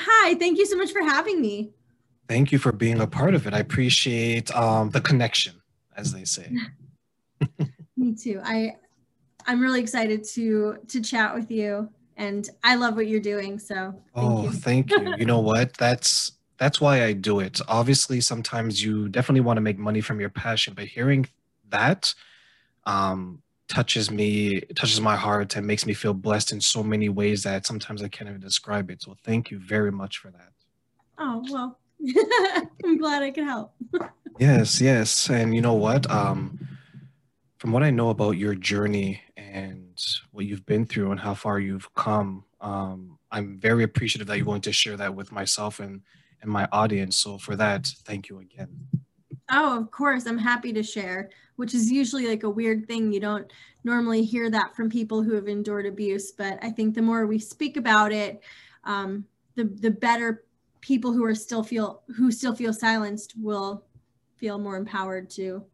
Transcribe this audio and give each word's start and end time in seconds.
hi, 0.00 0.34
thank 0.34 0.58
you 0.58 0.66
so 0.66 0.76
much 0.76 0.92
for 0.92 1.02
having 1.02 1.40
me. 1.40 1.70
Thank 2.28 2.50
you 2.52 2.58
for 2.58 2.72
being 2.72 3.00
a 3.00 3.06
part 3.06 3.34
of 3.34 3.46
it. 3.46 3.54
I 3.54 3.58
appreciate 3.58 4.54
um, 4.54 4.90
the 4.90 5.00
connection, 5.00 5.54
as 5.96 6.12
they 6.12 6.24
say. 6.24 6.52
me 7.96 8.14
too. 8.14 8.40
I 8.44 8.76
I'm 9.46 9.60
really 9.60 9.80
excited 9.80 10.24
to 10.34 10.78
to 10.88 11.00
chat 11.00 11.34
with 11.34 11.50
you 11.50 11.88
and 12.16 12.48
I 12.64 12.76
love 12.76 12.96
what 12.96 13.06
you're 13.06 13.20
doing. 13.20 13.58
So 13.58 13.94
thank 14.14 14.26
oh, 14.26 14.42
you. 14.44 14.52
thank 14.52 14.90
you. 14.90 15.14
you 15.18 15.26
know 15.26 15.40
what? 15.50 15.74
That's 15.74 16.32
that's 16.58 16.80
why 16.80 17.04
I 17.04 17.12
do 17.12 17.40
it. 17.40 17.60
Obviously, 17.68 18.20
sometimes 18.20 18.82
you 18.82 19.08
definitely 19.08 19.42
want 19.42 19.58
to 19.58 19.60
make 19.60 19.78
money 19.78 20.00
from 20.00 20.20
your 20.20 20.30
passion, 20.30 20.74
but 20.74 20.86
hearing 20.86 21.26
that 21.68 22.14
um, 22.86 23.42
touches 23.68 24.10
me, 24.10 24.60
touches 24.74 25.00
my 25.00 25.16
heart, 25.16 25.56
and 25.56 25.66
makes 25.66 25.86
me 25.86 25.94
feel 25.94 26.14
blessed 26.14 26.52
in 26.52 26.60
so 26.60 26.82
many 26.82 27.08
ways 27.08 27.42
that 27.42 27.66
sometimes 27.66 28.02
I 28.02 28.08
can't 28.08 28.28
even 28.28 28.40
describe 28.40 28.90
it. 28.90 29.02
So 29.02 29.16
thank 29.24 29.50
you 29.50 29.58
very 29.58 29.92
much 29.92 30.18
for 30.18 30.30
that. 30.30 30.52
Oh 31.18 31.42
well, 31.50 31.78
I'm 32.84 32.98
glad 32.98 33.22
I 33.22 33.30
could 33.30 33.44
help. 33.44 33.74
yes, 34.38 34.80
yes, 34.80 35.30
and 35.30 35.54
you 35.54 35.60
know 35.60 35.74
what? 35.74 36.10
Um, 36.10 36.58
from 37.58 37.72
what 37.72 37.82
I 37.82 37.90
know 37.90 38.10
about 38.10 38.32
your 38.32 38.54
journey 38.54 39.22
and 39.36 39.98
what 40.30 40.44
you've 40.44 40.66
been 40.66 40.86
through 40.86 41.10
and 41.10 41.20
how 41.20 41.34
far 41.34 41.58
you've 41.58 41.92
come, 41.94 42.44
um, 42.60 43.18
I'm 43.30 43.58
very 43.58 43.82
appreciative 43.82 44.26
that 44.28 44.36
you're 44.36 44.44
going 44.44 44.60
to 44.62 44.72
share 44.72 44.96
that 44.98 45.14
with 45.14 45.32
myself 45.32 45.80
and 45.80 46.02
and 46.42 46.50
my 46.50 46.68
audience. 46.70 47.16
So 47.16 47.38
for 47.38 47.56
that, 47.56 47.86
thank 48.04 48.28
you 48.28 48.40
again. 48.40 48.68
Oh, 49.50 49.80
of 49.80 49.90
course. 49.90 50.26
I'm 50.26 50.38
happy 50.38 50.72
to 50.72 50.82
share, 50.82 51.30
which 51.56 51.74
is 51.74 51.90
usually 51.90 52.26
like 52.26 52.42
a 52.42 52.50
weird 52.50 52.86
thing. 52.86 53.12
You 53.12 53.20
don't 53.20 53.50
normally 53.84 54.24
hear 54.24 54.50
that 54.50 54.74
from 54.74 54.88
people 54.88 55.22
who 55.22 55.34
have 55.34 55.48
endured 55.48 55.86
abuse, 55.86 56.32
but 56.32 56.58
I 56.62 56.70
think 56.70 56.94
the 56.94 57.02
more 57.02 57.26
we 57.26 57.38
speak 57.38 57.76
about 57.76 58.12
it, 58.12 58.42
um, 58.84 59.24
the 59.54 59.64
the 59.64 59.90
better 59.90 60.44
people 60.80 61.12
who 61.12 61.24
are 61.24 61.34
still 61.34 61.62
feel 61.62 62.02
who 62.16 62.30
still 62.30 62.54
feel 62.54 62.72
silenced 62.72 63.34
will 63.36 63.84
feel 64.36 64.58
more 64.58 64.76
empowered 64.76 65.28
to 65.30 65.64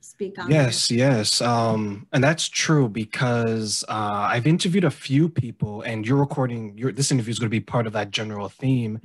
speak 0.00 0.38
on 0.38 0.48
yes 0.48 0.90
yes 0.90 1.42
um 1.42 2.06
and 2.12 2.22
that's 2.22 2.48
true 2.48 2.88
because 2.88 3.84
uh 3.88 4.28
i've 4.30 4.46
interviewed 4.46 4.84
a 4.84 4.90
few 4.90 5.28
people 5.28 5.82
and 5.82 6.06
you're 6.06 6.16
recording 6.16 6.78
your 6.78 6.92
this 6.92 7.10
interview 7.10 7.32
is 7.32 7.38
going 7.38 7.48
to 7.48 7.50
be 7.50 7.60
part 7.60 7.86
of 7.86 7.92
that 7.92 8.10
general 8.10 8.48
theme 8.48 8.98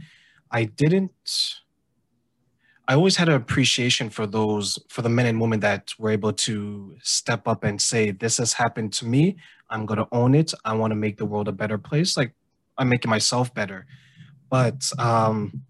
I 0.53 0.65
didn't. 0.65 1.62
I 2.87 2.95
always 2.95 3.15
had 3.15 3.29
an 3.29 3.35
appreciation 3.35 4.09
for 4.09 4.27
those, 4.27 4.77
for 4.89 5.01
the 5.01 5.09
men 5.09 5.25
and 5.25 5.39
women 5.39 5.61
that 5.61 5.93
were 5.97 6.09
able 6.11 6.33
to 6.33 6.97
step 7.01 7.47
up 7.47 7.63
and 7.63 7.81
say, 7.81 8.11
"This 8.11 8.37
has 8.37 8.53
happened 8.53 8.93
to 8.93 9.05
me. 9.05 9.37
I'm 9.69 9.85
gonna 9.85 10.07
own 10.11 10.35
it. 10.35 10.53
I 10.65 10.73
want 10.73 10.91
to 10.91 10.95
make 10.95 11.17
the 11.17 11.25
world 11.25 11.47
a 11.47 11.53
better 11.53 11.77
place. 11.77 12.17
Like 12.17 12.33
I'm 12.77 12.89
making 12.89 13.09
myself 13.09 13.53
better." 13.53 13.85
But 14.49 14.91
um, 14.99 15.63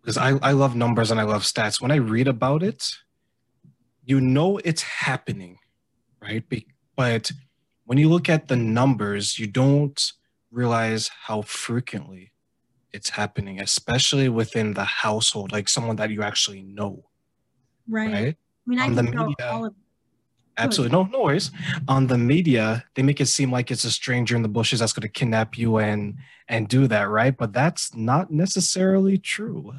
because 0.00 0.16
I 0.16 0.38
I 0.38 0.52
love 0.52 0.76
numbers 0.76 1.10
and 1.10 1.20
I 1.20 1.24
love 1.24 1.42
stats. 1.42 1.80
When 1.80 1.90
I 1.90 1.96
read 1.96 2.28
about 2.28 2.62
it, 2.62 2.96
you 4.04 4.20
know 4.20 4.58
it's 4.58 4.82
happening, 4.82 5.58
right? 6.20 6.48
Be- 6.48 6.66
but 6.96 7.32
when 7.84 7.98
you 7.98 8.08
look 8.08 8.28
at 8.28 8.48
the 8.48 8.56
numbers, 8.56 9.38
you 9.38 9.46
don't 9.46 10.12
realize 10.50 11.10
how 11.26 11.42
frequently 11.42 12.31
it's 12.92 13.10
happening, 13.10 13.60
especially 13.60 14.28
within 14.28 14.74
the 14.74 14.84
household, 14.84 15.52
like 15.52 15.68
someone 15.68 15.96
that 15.96 16.10
you 16.10 16.22
actually 16.22 16.62
know. 16.62 17.04
Right. 17.88 18.12
right? 18.12 18.36
I 18.36 18.70
mean, 18.70 18.78
I 18.78 18.84
On 18.86 18.94
the 18.94 19.02
media, 19.02 19.50
all 19.50 19.66
of 19.66 19.74
Absolutely. 20.58 20.96
No, 20.96 21.04
no 21.04 21.22
worries. 21.22 21.50
On 21.88 22.06
the 22.06 22.18
media, 22.18 22.84
they 22.94 23.02
make 23.02 23.20
it 23.20 23.26
seem 23.26 23.50
like 23.50 23.70
it's 23.70 23.84
a 23.84 23.90
stranger 23.90 24.36
in 24.36 24.42
the 24.42 24.48
bushes 24.48 24.80
that's 24.80 24.92
going 24.92 25.02
to 25.02 25.08
kidnap 25.08 25.56
you 25.56 25.78
and 25.78 26.16
and 26.48 26.68
do 26.68 26.86
that, 26.88 27.08
right? 27.08 27.36
But 27.36 27.52
that's 27.52 27.94
not 27.94 28.30
necessarily 28.30 29.16
true. 29.16 29.72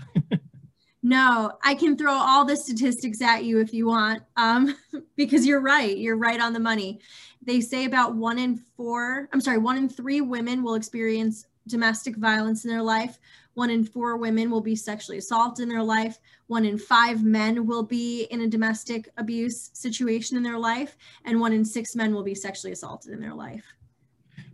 no, 1.03 1.51
I 1.63 1.75
can 1.75 1.95
throw 1.95 2.13
all 2.13 2.45
the 2.45 2.55
statistics 2.55 3.21
at 3.21 3.43
you 3.43 3.59
if 3.59 3.73
you 3.73 3.87
want, 3.87 4.23
um, 4.35 4.75
because 5.15 5.45
you're 5.45 5.61
right. 5.61 5.95
You're 5.95 6.17
right 6.17 6.41
on 6.41 6.53
the 6.53 6.59
money. 6.59 7.01
They 7.45 7.61
say 7.61 7.85
about 7.85 8.15
one 8.15 8.39
in 8.39 8.55
four, 8.55 9.29
I'm 9.31 9.41
sorry, 9.41 9.59
one 9.59 9.77
in 9.77 9.89
three 9.89 10.21
women 10.21 10.63
will 10.63 10.75
experience 10.75 11.45
domestic 11.67 12.15
violence 12.17 12.65
in 12.65 12.71
their 12.71 12.81
life. 12.81 13.19
One 13.53 13.69
in 13.69 13.83
four 13.83 14.17
women 14.17 14.49
will 14.49 14.61
be 14.61 14.75
sexually 14.75 15.19
assaulted 15.19 15.63
in 15.63 15.69
their 15.69 15.83
life. 15.83 16.19
One 16.47 16.65
in 16.65 16.77
five 16.77 17.23
men 17.23 17.67
will 17.67 17.83
be 17.83 18.23
in 18.23 18.41
a 18.41 18.47
domestic 18.47 19.09
abuse 19.17 19.69
situation 19.73 20.37
in 20.37 20.43
their 20.43 20.57
life. 20.57 20.97
And 21.25 21.39
one 21.39 21.53
in 21.53 21.63
six 21.63 21.95
men 21.95 22.13
will 22.13 22.23
be 22.23 22.35
sexually 22.35 22.73
assaulted 22.73 23.13
in 23.13 23.19
their 23.19 23.33
life. 23.33 23.65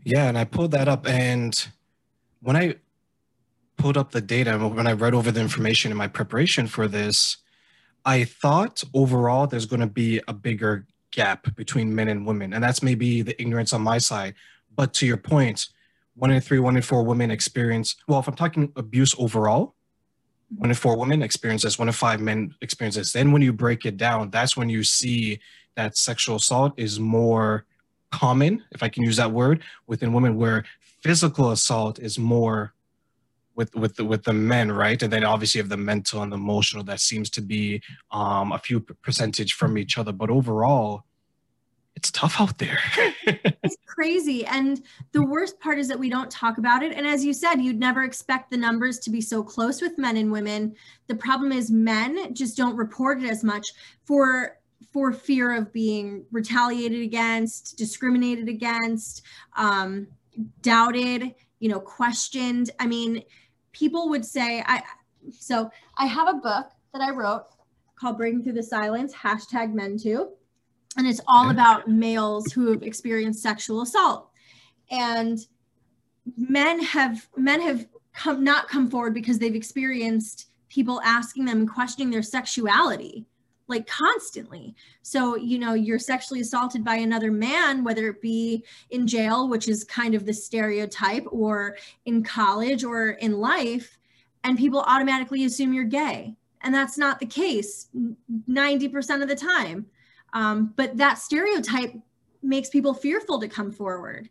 Yeah, 0.03 0.28
and 0.28 0.38
I 0.38 0.44
pulled 0.44 0.72
that 0.72 0.88
up. 0.88 1.08
And 1.08 1.68
when 2.42 2.56
I 2.56 2.75
pulled 3.78 3.97
up 3.97 4.12
the 4.12 4.22
data, 4.22 4.58
when 4.58 4.88
I 4.88 4.94
read 4.94 5.14
over 5.14 5.31
the 5.31 5.41
information 5.41 5.91
in 5.91 5.97
my 5.97 6.08
preparation 6.08 6.68
for 6.68 6.88
this, 6.88 7.38
I 8.06 8.26
thought 8.26 8.84
overall 8.94 9.47
there's 9.47 9.66
going 9.66 9.81
to 9.81 9.88
be 9.88 10.22
a 10.28 10.34
bigger 10.34 10.86
gap 11.12 11.56
between 11.56 11.96
men 11.96 12.08
and 12.08 12.26
women. 12.26 12.53
And 12.53 12.64
that's 12.64 12.84
maybe 12.84 13.22
the 13.22 13.40
ignorance 13.41 13.74
on 13.74 13.81
my 13.81 13.97
side. 13.97 14.36
But 14.76 14.94
to 14.96 15.06
your 15.06 15.18
point, 15.18 15.70
one 16.19 16.31
in 16.31 16.41
three, 16.41 16.59
one 16.59 16.75
in 16.75 16.81
four 16.81 17.03
women 17.03 17.31
experience, 17.31 17.96
well, 18.07 18.19
if 18.19 18.28
I'm 18.28 18.35
talking 18.35 18.72
abuse 18.75 19.16
overall, 19.18 19.75
one 20.57 20.69
in 20.69 20.75
four 20.75 20.97
women 20.97 21.22
experiences, 21.22 21.80
one 21.80 21.88
in 21.88 21.94
five 21.94 22.19
men 22.19 22.53
experiences. 22.62 23.13
Then 23.13 23.31
when 23.31 23.41
you 23.41 23.53
break 23.53 23.85
it 23.85 23.96
down, 23.96 24.29
that's 24.29 24.58
when 24.58 24.68
you 24.68 24.84
see 24.84 25.40
that 25.75 25.96
sexual 25.96 26.35
assault 26.35 26.74
is 26.78 27.00
more 27.00 27.66
common, 28.12 28.63
if 28.72 28.84
I 28.84 28.90
can 28.90 29.03
use 29.03 29.16
that 29.18 29.31
word, 29.31 29.63
within 29.88 30.12
women, 30.12 30.35
where 30.35 30.66
physical 31.02 31.52
assault 31.52 32.00
is 32.00 32.19
more 32.19 32.74
with 33.56 33.74
with 33.75 33.96
the, 33.96 34.03
with 34.03 34.24
the 34.24 34.34
men, 34.34 34.72
right? 34.72 35.02
And 35.02 35.13
then 35.13 35.24
obviously 35.24 35.59
you 35.59 35.63
have 35.63 35.69
the 35.69 35.78
mental 35.78 36.22
and 36.22 36.31
the 36.31 36.38
emotional 36.38 36.84
that 36.85 37.00
seems 37.00 37.29
to 37.31 37.41
be 37.41 37.81
um, 38.12 38.52
a 38.52 38.58
few 38.58 38.81
percentage 38.81 39.53
from 39.53 39.78
each 39.78 39.97
other. 39.97 40.12
But 40.12 40.29
overall, 40.29 41.06
it's 41.96 42.12
tough 42.12 42.40
out 42.40 42.58
there. 42.58 42.80
it's 43.26 43.76
crazy. 43.86 44.46
And 44.46 44.82
the 45.12 45.22
worst 45.22 45.60
part 45.60 45.80
is 45.80 45.90
that 45.90 46.00
we 46.00 46.10
don't 46.10 46.32
talk 46.32 46.58
about 46.58 46.82
it. 46.82 46.94
And 46.94 47.06
as 47.06 47.26
you 47.26 47.34
said, 47.34 47.56
you'd 47.56 47.80
never 47.80 48.04
expect 48.04 48.52
the 48.52 48.58
numbers 48.58 49.00
to 49.00 49.10
be 49.10 49.20
so 49.20 49.44
close 49.44 49.82
with 49.82 49.98
men 49.98 50.16
and 50.16 50.32
women. 50.32 50.76
The 51.08 51.16
problem 51.16 51.52
is 51.52 51.70
men 51.70 52.34
just 52.34 52.56
don't 52.56 52.78
report 52.78 53.22
it 53.22 53.30
as 53.30 53.44
much 53.44 53.68
for 54.06 54.58
for 54.94 55.12
fear 55.12 55.54
of 55.54 55.72
being 55.72 56.26
retaliated 56.32 57.02
against, 57.02 57.78
discriminated 57.78 58.48
against, 58.48 59.22
um, 59.56 60.08
doubted, 60.62 61.36
you 61.60 61.70
know, 61.70 61.80
questioned. 61.80 62.72
I 62.80 62.88
mean, 62.88 63.24
people 63.72 64.10
would 64.10 64.26
say, 64.26 64.64
I 64.66 64.82
so 65.32 65.70
I 65.98 66.06
have 66.06 66.30
a 66.30 66.40
book 66.40 66.72
that 66.94 67.02
I 67.02 67.12
wrote 67.12 67.44
called 68.00 68.18
Breaking 68.18 68.42
Through 68.42 68.54
the 68.54 68.64
Silence, 68.64 69.14
hashtag 69.14 69.74
men 69.74 69.98
too 69.98 70.30
and 70.98 71.08
it's 71.08 71.22
all 71.28 71.50
about 71.50 71.88
males 71.88 72.52
who 72.52 72.72
have 72.72 72.84
experienced 72.84 73.42
sexual 73.42 73.82
assault. 73.82 74.30
And 74.92 75.38
men 76.38 76.82
have 76.84 77.28
men 77.38 77.62
have 77.62 77.88
come 78.14 78.44
not 78.44 78.68
come 78.68 78.90
forward 78.90 79.14
because 79.14 79.40
they've 79.40 79.56
experienced 79.56 80.48
people 80.68 81.02
asking 81.04 81.46
them 81.46 81.60
and 81.60 81.70
questioning 81.70 82.10
their 82.10 82.24
sexuality 82.24 83.26
like 83.68 83.86
constantly. 83.86 84.76
So 85.04 85.36
you 85.36 85.60
know 85.60 85.74
you're 85.74 86.00
sexually 86.00 86.42
assaulted 86.42 86.84
by 86.84 86.96
another 86.96 87.32
man 87.32 87.84
whether 87.84 88.08
it 88.10 88.22
be 88.22 88.66
in 88.90 89.06
jail 89.08 89.48
which 89.48 89.68
is 89.68 89.84
kind 89.84 90.16
of 90.16 90.26
the 90.26 90.34
stereotype 90.34 91.26
or 91.32 91.78
in 92.06 92.24
college 92.24 92.84
or 92.84 93.12
in 93.12 93.40
life 93.40 93.98
and 94.44 94.58
people 94.58 94.82
automatically 94.82 95.46
assume 95.46 95.74
you're 95.74 95.84
gay. 95.84 96.36
And 96.62 96.74
that's 96.74 96.98
not 96.98 97.20
the 97.20 97.26
case 97.26 97.88
90% 98.50 99.22
of 99.22 99.30
the 99.30 99.36
time 99.36 99.86
um, 100.34 100.73
but 100.75 100.97
that 100.97 101.17
stereotype 101.17 101.94
makes 102.41 102.69
people 102.69 102.94
fearful 102.94 103.40
to 103.40 103.47
come 103.47 103.72
forward. 103.72 104.29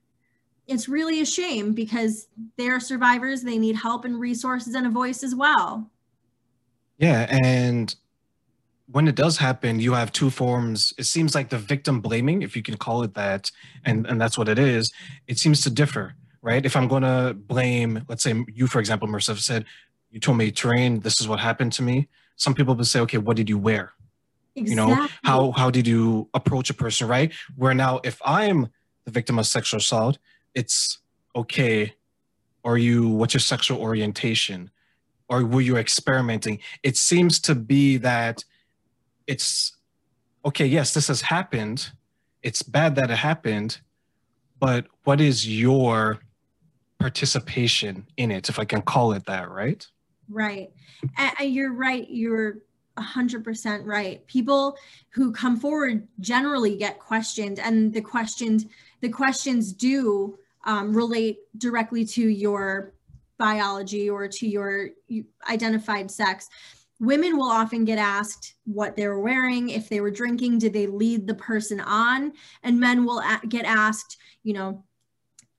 It's 0.66 0.88
really 0.88 1.20
a 1.20 1.26
shame 1.26 1.72
because 1.72 2.28
they're 2.56 2.81
survivors. 2.81 3.42
They 3.42 3.59
need 3.59 3.76
help 3.76 4.04
and 4.04 4.20
resources 4.20 4.74
and 4.74 4.86
a 4.86 4.91
voice 4.91 5.22
as 5.22 5.34
well. 5.34 5.91
Yeah. 6.98 7.27
And 7.45 7.95
when 8.91 9.09
it 9.09 9.15
does 9.15 9.39
happen, 9.39 9.80
you 9.80 9.92
have 9.92 10.12
two 10.12 10.30
forms. 10.30 10.92
It 10.98 11.04
seems 11.04 11.34
like 11.34 11.48
the 11.48 11.59
victim 11.59 12.01
blaming, 12.01 12.42
if 12.42 12.56
you 12.56 12.62
can 12.62 12.77
call 12.77 13.03
it 13.03 13.15
that, 13.15 13.51
and, 13.84 14.06
and 14.06 14.21
that's 14.21 14.36
what 14.36 14.48
it 14.48 14.59
is, 14.59 14.92
it 15.27 15.39
seems 15.39 15.62
to 15.62 15.71
differ, 15.71 16.15
right? 16.42 16.65
If 16.65 16.77
I'm 16.77 16.89
going 16.89 17.03
to 17.03 17.34
blame, 17.34 18.04
let's 18.09 18.22
say 18.22 18.34
you, 18.53 18.66
for 18.66 18.78
example, 18.78 19.09
Marissa 19.09 19.39
said, 19.39 19.65
you 20.10 20.21
told 20.21 20.39
me, 20.39 20.51
Terrain, 20.51 21.01
this 21.01 21.21
is 21.21 21.28
what 21.28 21.39
happened 21.39 21.72
to 21.74 21.83
me. 21.83 22.09
Some 22.36 22.54
people 22.54 22.74
would 22.74 22.86
say, 22.86 23.01
okay, 23.01 23.18
what 23.18 23.36
did 23.36 23.48
you 23.48 23.59
wear? 23.59 23.92
Exactly. 24.59 24.71
You 24.71 24.97
know, 24.97 25.09
how 25.25 25.53
how 25.53 25.71
did 25.71 25.87
you 25.87 26.28
approach 26.34 26.71
a 26.71 26.75
person, 26.75 27.09
right? 27.09 27.33
Where 27.57 27.75
now 27.75 28.01
if 28.05 28.21
I'm 28.25 28.69
the 29.05 29.10
victim 29.10 29.39
of 29.39 29.47
sexual 29.47 29.78
assault, 29.78 30.19
it's 30.55 30.99
okay. 31.34 31.95
Are 32.65 32.78
you 32.78 33.09
what's 33.09 33.34
your 33.34 33.41
sexual 33.41 33.81
orientation? 33.81 34.71
Or 35.28 35.45
were 35.45 35.60
you 35.60 35.77
experimenting? 35.77 36.60
It 36.83 36.97
seems 36.97 37.39
to 37.41 37.55
be 37.55 37.99
that 37.99 38.45
it's 39.27 39.77
okay, 40.45 40.66
yes, 40.66 40.95
this 40.95 41.09
has 41.09 41.22
happened. 41.22 41.91
It's 42.43 42.63
bad 42.63 42.95
that 42.97 43.11
it 43.11 43.19
happened, 43.19 43.81
but 44.59 44.87
what 45.04 45.21
is 45.21 45.47
your 45.47 46.21
participation 46.99 48.07
in 48.16 48.31
it, 48.31 48.49
if 48.49 48.59
I 48.59 48.65
can 48.65 48.83
call 48.83 49.13
it 49.13 49.27
that, 49.27 49.51
right? 49.51 49.87
Right. 50.28 50.71
And 51.16 51.54
you're 51.54 51.72
right. 51.72 52.07
You're 52.09 52.59
100% 52.98 53.86
right. 53.86 54.27
People 54.27 54.77
who 55.10 55.33
come 55.33 55.59
forward 55.59 56.06
generally 56.21 56.77
get 56.77 56.98
questioned, 56.98 57.59
and 57.59 57.92
the 57.92 58.00
questions 58.00 58.66
the 59.00 59.09
questions 59.09 59.72
do 59.72 60.39
um, 60.65 60.92
relate 60.92 61.39
directly 61.56 62.04
to 62.04 62.28
your 62.28 62.92
biology 63.39 64.10
or 64.10 64.27
to 64.27 64.47
your 64.47 64.91
identified 65.48 66.10
sex. 66.10 66.48
Women 67.00 67.36
will 67.36 67.48
often 67.48 67.84
get 67.84 67.98
asked 67.98 68.54
what 68.65 68.97
they 68.97 69.06
were 69.06 69.21
wearing, 69.21 69.68
if 69.68 69.89
they 69.89 70.01
were 70.01 70.10
drinking, 70.10 70.59
did 70.59 70.72
they 70.72 70.89
lead 70.89 71.28
the 71.28 71.34
person 71.34 71.78
on? 71.78 72.33
And 72.65 72.80
men 72.80 73.04
will 73.04 73.22
get 73.48 73.65
asked, 73.65 74.18
you 74.42 74.53
know, 74.53 74.83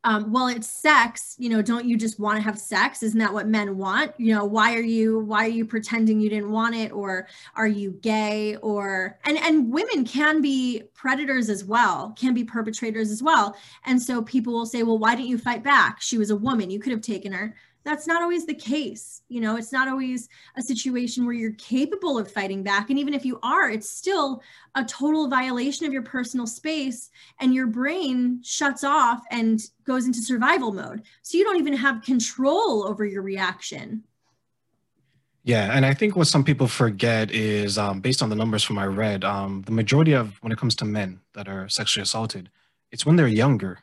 um, 0.04 0.32
well 0.32 0.48
it's 0.48 0.70
sex 0.70 1.36
you 1.38 1.50
know 1.50 1.62
don't 1.62 1.86
you 1.86 1.98
just 1.98 2.20
want 2.20 2.38
to 2.38 2.42
have 2.42 2.60
sex? 2.60 3.04
Isn't 3.04 3.20
that 3.20 3.34
what 3.34 3.48
men 3.48 3.78
want? 3.78 4.14
You 4.18 4.34
know 4.36 4.46
why 4.46 4.76
are 4.76 4.82
you 4.82 5.20
why 5.20 5.46
are 5.46 5.50
you 5.50 5.66
pretending 5.66 6.20
you 6.20 6.30
didn't 6.30 6.52
want 6.52 6.76
it? 6.76 6.92
Or 6.92 7.28
are 7.56 7.68
you 7.68 7.92
gay? 8.02 8.56
Or 8.58 9.18
and 9.26 9.38
and 9.38 9.72
women 9.72 10.06
can 10.06 10.42
be 10.42 10.84
predators 10.94 11.50
as 11.50 11.64
well 11.64 12.14
can 12.18 12.34
be 12.34 12.44
perpetrators 12.44 13.12
as 13.12 13.22
well. 13.22 13.56
And 13.86 14.02
so 14.02 14.22
people 14.22 14.54
will 14.54 14.66
say 14.66 14.84
well 14.84 14.98
why 14.98 15.16
didn't 15.16 15.30
you 15.30 15.38
fight 15.38 15.64
back? 15.64 16.02
She 16.02 16.18
was 16.18 16.30
a 16.30 16.36
woman. 16.36 16.70
You 16.70 16.80
could 16.80 16.92
have 16.92 17.02
taken 17.02 17.32
her 17.32 17.56
that's 17.90 18.06
not 18.06 18.22
always 18.22 18.46
the 18.46 18.54
case. 18.54 19.24
You 19.30 19.42
know, 19.42 19.56
it's 19.56 19.74
not 19.74 19.88
always 19.88 20.30
a 20.56 20.62
situation 20.62 21.26
where 21.26 21.34
you're 21.34 21.54
capable 21.54 22.20
of 22.20 22.32
fighting 22.32 22.62
back. 22.62 22.92
And 22.92 23.00
even 23.00 23.16
if 23.16 23.26
you 23.26 23.40
are, 23.42 23.70
it's 23.70 23.90
still 23.90 24.44
a 24.76 24.86
total 24.86 25.28
violation 25.28 25.88
of 25.88 25.94
your 25.94 26.04
personal 26.04 26.46
space, 26.46 27.10
and 27.40 27.54
your 27.54 27.66
brain 27.66 28.42
shuts 28.44 28.84
off 28.84 29.24
and 29.32 29.60
goes 29.86 30.06
into 30.06 30.22
survival 30.22 30.72
mode. 30.72 31.02
So 31.24 31.38
you 31.38 31.44
don't 31.44 31.58
even 31.58 31.74
have 31.74 32.04
control 32.04 32.88
over 32.88 33.06
your 33.06 33.24
reaction. 33.24 34.04
Yeah, 35.44 35.76
and 35.76 35.84
I 35.84 35.96
think 35.96 36.16
what 36.16 36.28
some 36.28 36.44
people 36.44 36.68
forget 36.68 37.32
is, 37.32 37.80
um, 37.80 38.02
based 38.02 38.22
on 38.22 38.30
the 38.30 38.36
numbers 38.36 38.64
from 38.64 38.78
I 38.78 38.86
read, 38.86 39.24
um, 39.24 39.64
the 39.64 39.72
majority 39.72 40.14
of 40.14 40.38
when 40.44 40.52
it 40.52 40.60
comes 40.60 40.76
to 40.76 40.86
men 40.86 41.22
that 41.34 41.48
are 41.48 41.68
sexually 41.70 42.04
assaulted, 42.04 42.52
it's 42.92 43.06
when 43.06 43.16
they're 43.16 43.28
younger 43.28 43.80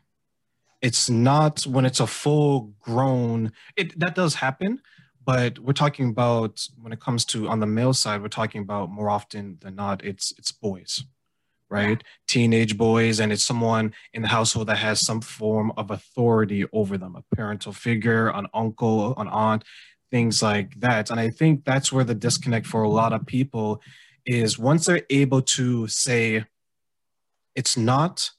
it's 0.82 1.08
not 1.08 1.62
when 1.66 1.84
it's 1.84 2.00
a 2.00 2.06
full 2.06 2.72
grown 2.80 3.52
it 3.76 3.98
that 3.98 4.14
does 4.14 4.34
happen 4.34 4.80
but 5.24 5.58
we're 5.58 5.72
talking 5.72 6.08
about 6.08 6.64
when 6.80 6.92
it 6.92 7.00
comes 7.00 7.24
to 7.24 7.48
on 7.48 7.60
the 7.60 7.66
male 7.66 7.92
side 7.92 8.22
we're 8.22 8.28
talking 8.28 8.62
about 8.62 8.90
more 8.90 9.10
often 9.10 9.58
than 9.60 9.74
not 9.74 10.04
it's 10.04 10.32
it's 10.38 10.52
boys 10.52 11.04
right? 11.68 12.02
Teenage 12.28 12.76
boys 12.76 13.20
and 13.20 13.32
it's 13.32 13.44
someone 13.44 13.92
in 14.12 14.22
the 14.22 14.28
household 14.28 14.68
that 14.68 14.78
has 14.78 15.00
some 15.00 15.20
form 15.20 15.72
of 15.76 15.90
authority 15.90 16.64
over 16.72 16.96
them 16.96 17.16
a 17.16 17.34
parental 17.34 17.72
figure 17.72 18.28
an 18.28 18.46
uncle 18.54 19.16
an 19.18 19.28
aunt 19.28 19.64
things 20.10 20.42
like 20.42 20.78
that. 20.80 21.10
And 21.10 21.18
i 21.18 21.30
think 21.30 21.64
that's 21.64 21.92
where 21.92 22.04
the 22.04 22.14
disconnect 22.14 22.66
for 22.66 22.82
a 22.82 22.88
lot 22.88 23.12
of 23.12 23.26
people 23.26 23.80
is 24.24 24.58
once 24.58 24.86
they're 24.86 25.06
able 25.10 25.42
to 25.42 25.86
say 25.86 26.44
it's 27.54 27.76
not 27.76 28.30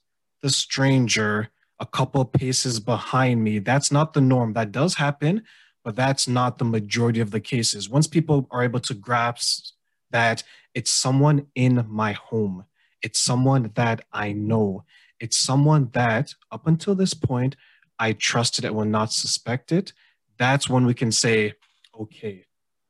the 0.42 0.50
stranger 0.50 1.48
a 1.80 1.86
couple 1.86 2.24
paces 2.24 2.80
behind 2.80 3.42
me. 3.42 3.58
That's 3.58 3.92
not 3.92 4.12
the 4.12 4.20
norm. 4.20 4.52
That 4.54 4.72
does 4.72 4.94
happen, 4.94 5.42
but 5.84 5.96
that's 5.96 6.26
not 6.26 6.58
the 6.58 6.64
majority 6.64 7.20
of 7.20 7.30
the 7.30 7.40
cases. 7.40 7.88
Once 7.88 8.06
people 8.06 8.46
are 8.50 8.64
able 8.64 8.80
to 8.80 8.94
grasp 8.94 9.74
that 10.10 10.42
it's 10.74 10.90
someone 10.90 11.46
in 11.54 11.86
my 11.88 12.12
home, 12.12 12.64
it's 13.02 13.20
someone 13.20 13.70
that 13.74 14.04
I 14.12 14.32
know, 14.32 14.84
it's 15.20 15.38
someone 15.38 15.90
that 15.92 16.34
up 16.50 16.66
until 16.66 16.94
this 16.94 17.14
point 17.14 17.56
I 17.98 18.12
trusted 18.12 18.64
and 18.64 18.74
would 18.76 18.88
not 18.88 19.12
suspect 19.12 19.72
it, 19.72 19.92
that's 20.38 20.68
when 20.68 20.86
we 20.86 20.94
can 20.94 21.12
say, 21.12 21.54
okay, 21.98 22.44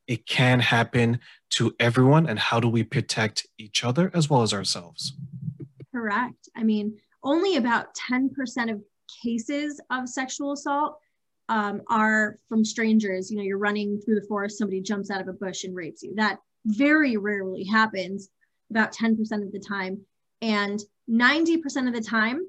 it 0.06 0.26
can 0.26 0.60
happen 0.60 1.20
to 1.50 1.74
everyone. 1.78 2.26
And 2.26 2.38
how 2.38 2.60
do 2.60 2.68
we 2.68 2.82
protect 2.82 3.46
each 3.58 3.84
other 3.84 4.10
as 4.14 4.28
well 4.28 4.42
as 4.42 4.52
ourselves? 4.52 5.14
Correct. 5.92 6.48
I 6.56 6.62
mean, 6.62 6.98
only 7.22 7.56
about 7.56 7.94
10% 7.94 8.70
of 8.70 8.82
cases 9.22 9.80
of 9.90 10.08
sexual 10.08 10.52
assault 10.52 10.98
um, 11.48 11.82
are 11.88 12.36
from 12.48 12.64
strangers. 12.64 13.30
You 13.30 13.38
know, 13.38 13.42
you're 13.42 13.58
running 13.58 14.00
through 14.00 14.16
the 14.20 14.26
forest, 14.26 14.58
somebody 14.58 14.80
jumps 14.80 15.10
out 15.10 15.20
of 15.20 15.28
a 15.28 15.32
bush 15.32 15.64
and 15.64 15.74
rapes 15.74 16.02
you. 16.02 16.14
That 16.14 16.38
very 16.66 17.16
rarely 17.16 17.64
happens, 17.64 18.28
about 18.70 18.92
10% 18.92 19.18
of 19.42 19.52
the 19.52 19.64
time. 19.66 20.00
And 20.42 20.80
90% 21.10 21.88
of 21.88 21.94
the 21.94 22.02
time, 22.02 22.46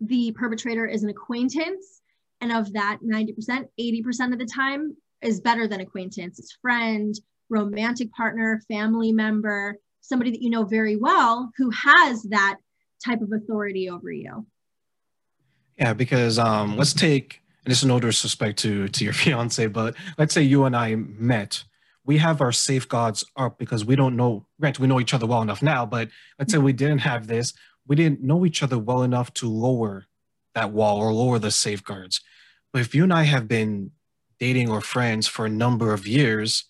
the 0.00 0.32
perpetrator 0.32 0.86
is 0.86 1.02
an 1.02 1.10
acquaintance. 1.10 2.02
And 2.40 2.52
of 2.52 2.72
that 2.72 2.98
90%, 3.04 3.68
80% 3.80 4.32
of 4.32 4.38
the 4.38 4.46
time 4.46 4.96
is 5.22 5.40
better 5.40 5.68
than 5.68 5.80
acquaintance. 5.80 6.38
It's 6.38 6.58
friend, 6.60 7.14
romantic 7.48 8.12
partner, 8.12 8.60
family 8.68 9.12
member, 9.12 9.78
somebody 10.00 10.32
that 10.32 10.42
you 10.42 10.50
know 10.50 10.64
very 10.64 10.96
well 10.96 11.50
who 11.56 11.70
has 11.70 12.22
that 12.24 12.56
type 13.02 13.20
of 13.20 13.32
authority 13.32 13.88
over 13.90 14.10
you. 14.10 14.46
Yeah, 15.78 15.94
because 15.94 16.38
um, 16.38 16.76
let's 16.76 16.92
take, 16.92 17.40
and 17.64 17.72
is 17.72 17.84
no 17.84 18.00
disrespect 18.00 18.58
to 18.60 18.88
to 18.88 19.04
your 19.04 19.12
fiance, 19.22 19.66
but 19.66 19.94
let's 20.18 20.34
say 20.34 20.42
you 20.42 20.64
and 20.64 20.76
I 20.76 20.94
met. 20.96 21.64
We 22.04 22.18
have 22.18 22.40
our 22.40 22.50
safeguards 22.50 23.24
up 23.36 23.58
because 23.58 23.84
we 23.84 23.94
don't 23.94 24.16
know. 24.16 24.46
Granted, 24.60 24.80
we 24.80 24.88
know 24.88 25.00
each 25.00 25.14
other 25.14 25.26
well 25.26 25.42
enough 25.42 25.62
now, 25.62 25.86
but 25.86 26.08
let's 26.38 26.52
say 26.52 26.58
we 26.58 26.72
didn't 26.72 26.98
have 26.98 27.28
this. 27.28 27.54
We 27.86 27.96
didn't 27.96 28.22
know 28.22 28.44
each 28.44 28.62
other 28.62 28.78
well 28.78 29.02
enough 29.02 29.32
to 29.34 29.48
lower 29.48 30.06
that 30.54 30.72
wall 30.72 30.98
or 30.98 31.12
lower 31.12 31.38
the 31.38 31.50
safeguards. 31.50 32.20
But 32.72 32.80
if 32.80 32.94
you 32.94 33.04
and 33.04 33.12
I 33.12 33.24
have 33.24 33.46
been 33.46 33.92
dating 34.38 34.68
or 34.68 34.80
friends 34.80 35.28
for 35.28 35.46
a 35.46 35.50
number 35.50 35.92
of 35.92 36.06
years, 36.06 36.64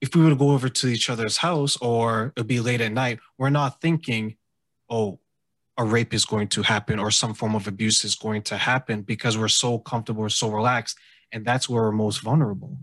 if 0.00 0.14
we 0.14 0.22
were 0.22 0.30
to 0.30 0.36
go 0.36 0.50
over 0.50 0.68
to 0.68 0.86
each 0.86 1.10
other's 1.10 1.38
house 1.38 1.76
or 1.78 2.32
it'd 2.36 2.46
be 2.46 2.60
late 2.60 2.80
at 2.80 2.92
night, 2.92 3.18
we're 3.36 3.50
not 3.50 3.80
thinking, 3.80 4.36
oh, 4.88 5.18
a 5.78 5.84
rape 5.84 6.12
is 6.12 6.24
going 6.24 6.48
to 6.48 6.62
happen 6.62 6.98
or 6.98 7.10
some 7.10 7.32
form 7.32 7.54
of 7.54 7.68
abuse 7.68 8.04
is 8.04 8.16
going 8.16 8.42
to 8.42 8.56
happen 8.56 9.02
because 9.02 9.38
we're 9.38 9.48
so 9.48 9.78
comfortable, 9.78 10.22
we're 10.22 10.28
so 10.28 10.50
relaxed, 10.50 10.98
and 11.32 11.46
that's 11.46 11.68
where 11.68 11.84
we're 11.84 11.92
most 11.92 12.20
vulnerable. 12.20 12.76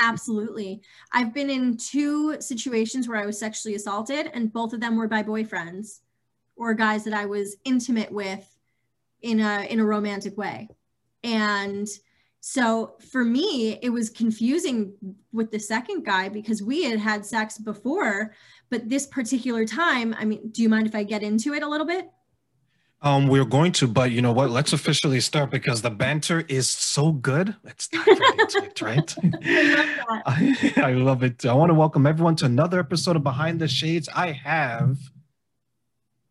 Absolutely. 0.00 0.80
I've 1.12 1.32
been 1.32 1.50
in 1.50 1.76
two 1.76 2.40
situations 2.40 3.06
where 3.06 3.18
I 3.18 3.26
was 3.26 3.38
sexually 3.38 3.74
assaulted, 3.74 4.30
and 4.32 4.52
both 4.52 4.72
of 4.72 4.80
them 4.80 4.96
were 4.96 5.08
by 5.08 5.22
boyfriends 5.22 6.00
or 6.56 6.72
guys 6.74 7.04
that 7.04 7.14
I 7.14 7.26
was 7.26 7.56
intimate 7.64 8.10
with 8.10 8.48
in 9.22 9.40
a 9.40 9.66
in 9.70 9.78
a 9.78 9.84
romantic 9.84 10.36
way. 10.36 10.68
And 11.22 11.88
so 12.40 12.94
for 13.10 13.24
me, 13.24 13.78
it 13.82 13.90
was 13.90 14.08
confusing 14.08 14.94
with 15.32 15.50
the 15.50 15.58
second 15.58 16.04
guy 16.04 16.28
because 16.28 16.62
we 16.62 16.84
had 16.84 17.00
had 17.00 17.26
sex 17.26 17.58
before, 17.58 18.34
but 18.70 18.88
this 18.88 19.06
particular 19.06 19.64
time, 19.64 20.14
I 20.18 20.24
mean, 20.24 20.48
do 20.50 20.62
you 20.62 20.68
mind 20.68 20.86
if 20.86 20.94
I 20.94 21.04
get 21.04 21.22
into 21.22 21.54
it 21.54 21.62
a 21.62 21.68
little 21.68 21.86
bit? 21.86 22.10
Um, 23.02 23.28
we're 23.28 23.44
going 23.44 23.72
to, 23.72 23.86
but 23.86 24.10
you 24.10 24.22
know 24.22 24.32
what? 24.32 24.50
Let's 24.50 24.72
officially 24.72 25.20
start 25.20 25.50
because 25.50 25.82
the 25.82 25.90
banter 25.90 26.40
is 26.48 26.68
so 26.68 27.12
good. 27.12 27.54
Let's 27.62 27.88
dive 27.88 28.06
right 28.06 28.40
into 28.40 28.64
it, 28.64 28.82
right? 28.82 29.14
I, 29.44 30.04
love 30.08 30.22
I, 30.26 30.72
I 30.82 30.92
love 30.92 31.22
it. 31.22 31.44
I 31.44 31.52
want 31.52 31.70
to 31.70 31.74
welcome 31.74 32.06
everyone 32.06 32.36
to 32.36 32.46
another 32.46 32.80
episode 32.80 33.14
of 33.14 33.22
Behind 33.22 33.60
the 33.60 33.68
Shades. 33.68 34.08
I 34.14 34.32
have, 34.32 34.98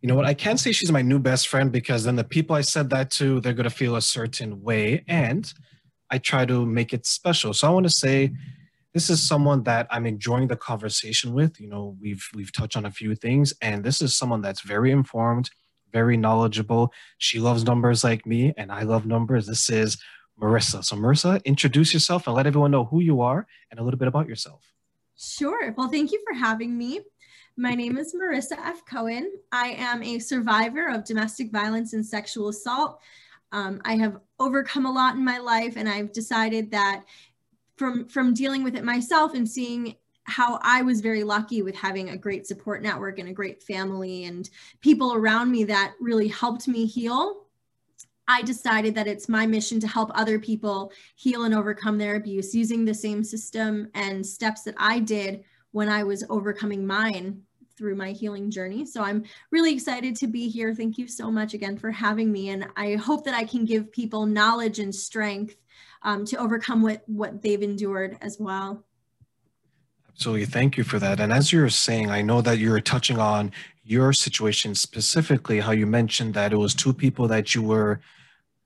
you 0.01 0.10
know 0.10 0.15
what? 0.15 0.25
I 0.25 0.34
can't 0.34 0.60
say 0.60 0.72
she's 0.72 0.92
my 0.92 1.04
new 1.04 1.20
best 1.20 1.48
friend 1.48 1.72
because 1.72 2.04
then 2.04 2.15
the 2.15 2.24
people 2.24 2.56
I 2.56 2.62
said 2.62 2.89
that 2.89 3.12
to, 3.12 3.39
they're 3.42 3.54
going 3.54 3.65
to 3.65 3.70
feel 3.70 3.96
a 3.96 4.01
certain 4.01 4.63
way. 4.63 5.06
And 5.08 5.54
I 6.10 6.18
try 6.18 6.46
to 6.46 6.65
make 6.65 6.94
it 6.94 7.06
special. 7.06 7.54
So 7.54 7.68
I 7.68 7.72
want 7.72 7.86
to 7.86 7.94
say 7.94 8.32
this 8.95 9.09
is 9.09 9.21
someone 9.21 9.61
that 9.63 9.87
I'm 9.91 10.05
enjoying 10.05 10.47
the 10.47 10.55
conversation 10.55 11.33
with. 11.33 11.59
You 11.59 11.67
know, 11.67 11.97
we've 12.01 12.25
we've 12.33 12.53
touched 12.53 12.77
on 12.77 12.85
a 12.85 12.91
few 12.91 13.13
things, 13.13 13.53
and 13.61 13.83
this 13.83 14.01
is 14.01 14.15
someone 14.15 14.41
that's 14.41 14.61
very 14.61 14.89
informed, 14.89 15.51
very 15.91 16.15
knowledgeable. 16.15 16.93
She 17.17 17.39
loves 17.39 17.65
numbers 17.65 18.05
like 18.05 18.25
me, 18.25 18.53
and 18.55 18.71
I 18.71 18.83
love 18.83 19.05
numbers. 19.05 19.47
This 19.47 19.69
is 19.69 19.97
Marissa. 20.41 20.81
So 20.81 20.95
Marissa, 20.95 21.43
introduce 21.43 21.93
yourself 21.93 22.25
and 22.25 22.37
let 22.37 22.47
everyone 22.47 22.71
know 22.71 22.85
who 22.85 23.01
you 23.01 23.19
are 23.19 23.45
and 23.69 23.81
a 23.81 23.83
little 23.83 23.97
bit 23.97 24.07
about 24.07 24.29
yourself. 24.29 24.61
Sure. 25.17 25.73
Well, 25.77 25.89
thank 25.89 26.13
you 26.13 26.23
for 26.25 26.33
having 26.33 26.77
me. 26.77 27.01
My 27.57 27.75
name 27.75 27.97
is 27.97 28.15
Marissa 28.15 28.57
F. 28.57 28.85
Cohen. 28.85 29.29
I 29.51 29.75
am 29.77 30.03
a 30.03 30.19
survivor 30.19 30.87
of 30.87 31.03
domestic 31.03 31.51
violence 31.51 31.91
and 31.91 32.05
sexual 32.05 32.47
assault. 32.47 33.01
Um, 33.51 33.81
I 33.83 33.97
have 33.97 34.21
overcome 34.39 34.85
a 34.85 34.91
lot 34.91 35.15
in 35.15 35.25
my 35.25 35.39
life, 35.39 35.73
and 35.75 35.89
I've 35.89 36.13
decided 36.13 36.71
that 36.71 37.03
from 37.75 38.08
from 38.08 38.34
dealing 38.34 38.63
with 38.63 38.75
it 38.75 38.84
myself 38.84 39.34
and 39.34 39.48
seeing 39.48 39.96
how 40.25 40.60
I 40.63 40.82
was 40.82 41.01
very 41.01 41.24
lucky 41.24 41.62
with 41.62 41.75
having 41.75 42.10
a 42.10 42.17
great 42.17 42.48
support 42.48 42.82
network 42.82 43.20
and 43.20 43.29
a 43.29 43.34
great 43.34 43.62
family 43.62 44.25
and 44.25 44.50
people 44.82 45.13
around 45.13 45.51
me 45.51 45.63
that 45.65 45.94
really 46.00 46.27
helped 46.27 46.67
me 46.67 46.86
heal. 46.86 47.44
I 48.27 48.41
decided 48.41 48.96
that 48.96 49.08
it's 49.08 49.29
my 49.29 49.46
mission 49.46 49.79
to 49.82 49.88
help 49.88 50.10
other 50.15 50.39
people 50.39 50.91
heal 51.15 51.44
and 51.44 51.53
overcome 51.53 52.00
their 52.00 52.15
abuse 52.15 52.55
using 52.55 52.84
the 52.84 52.94
same 52.94 53.24
system 53.24 53.89
and 53.94 54.25
steps 54.25 54.63
that 54.63 54.74
I 54.77 55.00
did 55.00 55.44
when 55.72 55.89
I 55.89 56.03
was 56.03 56.24
overcoming 56.27 56.88
mine 56.88 57.44
through 57.77 57.96
my 57.96 58.12
healing 58.12 58.50
journey. 58.50 58.86
So 58.86 59.03
I'm 59.03 59.25
really 59.51 59.74
excited 59.74 60.15
to 60.17 60.27
be 60.27 60.48
here. 60.48 60.74
Thank 60.74 60.98
you 60.98 61.08
so 61.08 61.29
much 61.29 61.53
again 61.53 61.77
for 61.77 61.91
having 61.91 62.32
me. 62.32 62.50
And 62.50 62.67
I 62.75 62.96
hope 62.96 63.25
that 63.25 63.36
I 63.36 63.44
can 63.44 63.65
give 63.65 63.91
people 63.91 64.25
knowledge 64.25 64.79
and 64.79 64.96
strength 64.96 65.55
um, 66.05 66.24
to 66.24 66.38
overcome 66.38 66.81
what, 66.81 67.03
what 67.07 67.41
they've 67.41 67.62
endured 67.62 68.17
as 68.21 68.38
well. 68.39 68.85
Absolutely. 70.09 70.45
Thank 70.45 70.77
you 70.77 70.85
for 70.85 71.00
that. 71.00 71.19
And 71.19 71.33
as 71.33 71.51
you're 71.51 71.67
saying, 71.67 72.09
I 72.09 72.21
know 72.21 72.39
that 72.41 72.59
you're 72.59 72.79
touching 72.79 73.19
on 73.19 73.51
your 73.83 74.13
situation 74.13 74.74
specifically, 74.75 75.59
how 75.59 75.71
you 75.71 75.85
mentioned 75.85 76.35
that 76.35 76.53
it 76.53 76.57
was 76.57 76.74
two 76.74 76.93
people 76.93 77.27
that 77.27 77.53
you 77.53 77.62
were 77.62 78.00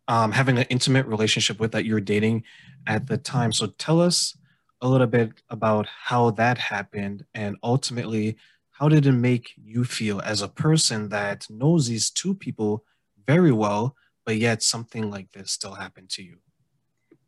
um, 0.08 0.32
having 0.34 0.58
an 0.58 0.66
intimate 0.70 1.08
relationship 1.08 1.60
with 1.60 1.72
that 1.72 1.86
you 1.86 1.94
were 1.94 2.02
dating 2.02 2.44
at 2.86 3.08
the 3.08 3.18
time. 3.18 3.52
So 3.52 3.68
tell 3.68 4.00
us 4.00 4.38
a 4.82 4.88
little 4.88 5.08
bit 5.08 5.32
about 5.50 5.88
how 5.88 6.32
that 6.32 6.58
happened 6.58 7.26
and 7.34 7.58
ultimately 7.64 8.38
how 8.72 8.88
did 8.88 9.06
it 9.06 9.12
make 9.12 9.54
you 9.58 9.84
feel 9.84 10.22
as 10.22 10.42
a 10.42 10.48
person 10.48 11.10
that 11.10 11.48
knows 11.50 11.88
these 11.88 12.10
two 12.10 12.34
people 12.34 12.86
very 13.28 13.52
well 13.52 13.96
but 14.26 14.38
yet 14.38 14.64
something 14.64 15.12
like 15.12 15.30
this 15.34 15.52
still 15.52 15.74
happened 15.74 16.10
to 16.10 16.24
you 16.24 16.38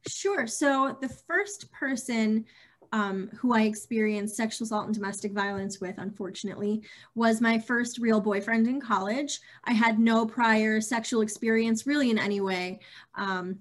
sure 0.08 0.48
so 0.48 0.98
the 1.02 1.10
first 1.10 1.72
person 1.72 2.46
um, 2.94 3.30
who 3.38 3.54
I 3.54 3.62
experienced 3.62 4.36
sexual 4.36 4.66
assault 4.66 4.86
and 4.86 4.94
domestic 4.94 5.32
violence 5.32 5.80
with, 5.80 5.96
unfortunately, 5.98 6.84
was 7.16 7.40
my 7.40 7.58
first 7.58 8.00
real 8.00 8.20
boyfriend 8.20 8.68
in 8.68 8.82
college. 8.82 9.40
I 9.64 9.72
had 9.72 9.98
no 10.00 10.26
prior 10.26 10.82
sexual 10.82 11.22
experience 11.22 11.88
really 11.88 12.10
in 12.10 12.20
any 12.20 12.42
way. 12.42 12.80
Um, 13.16 13.60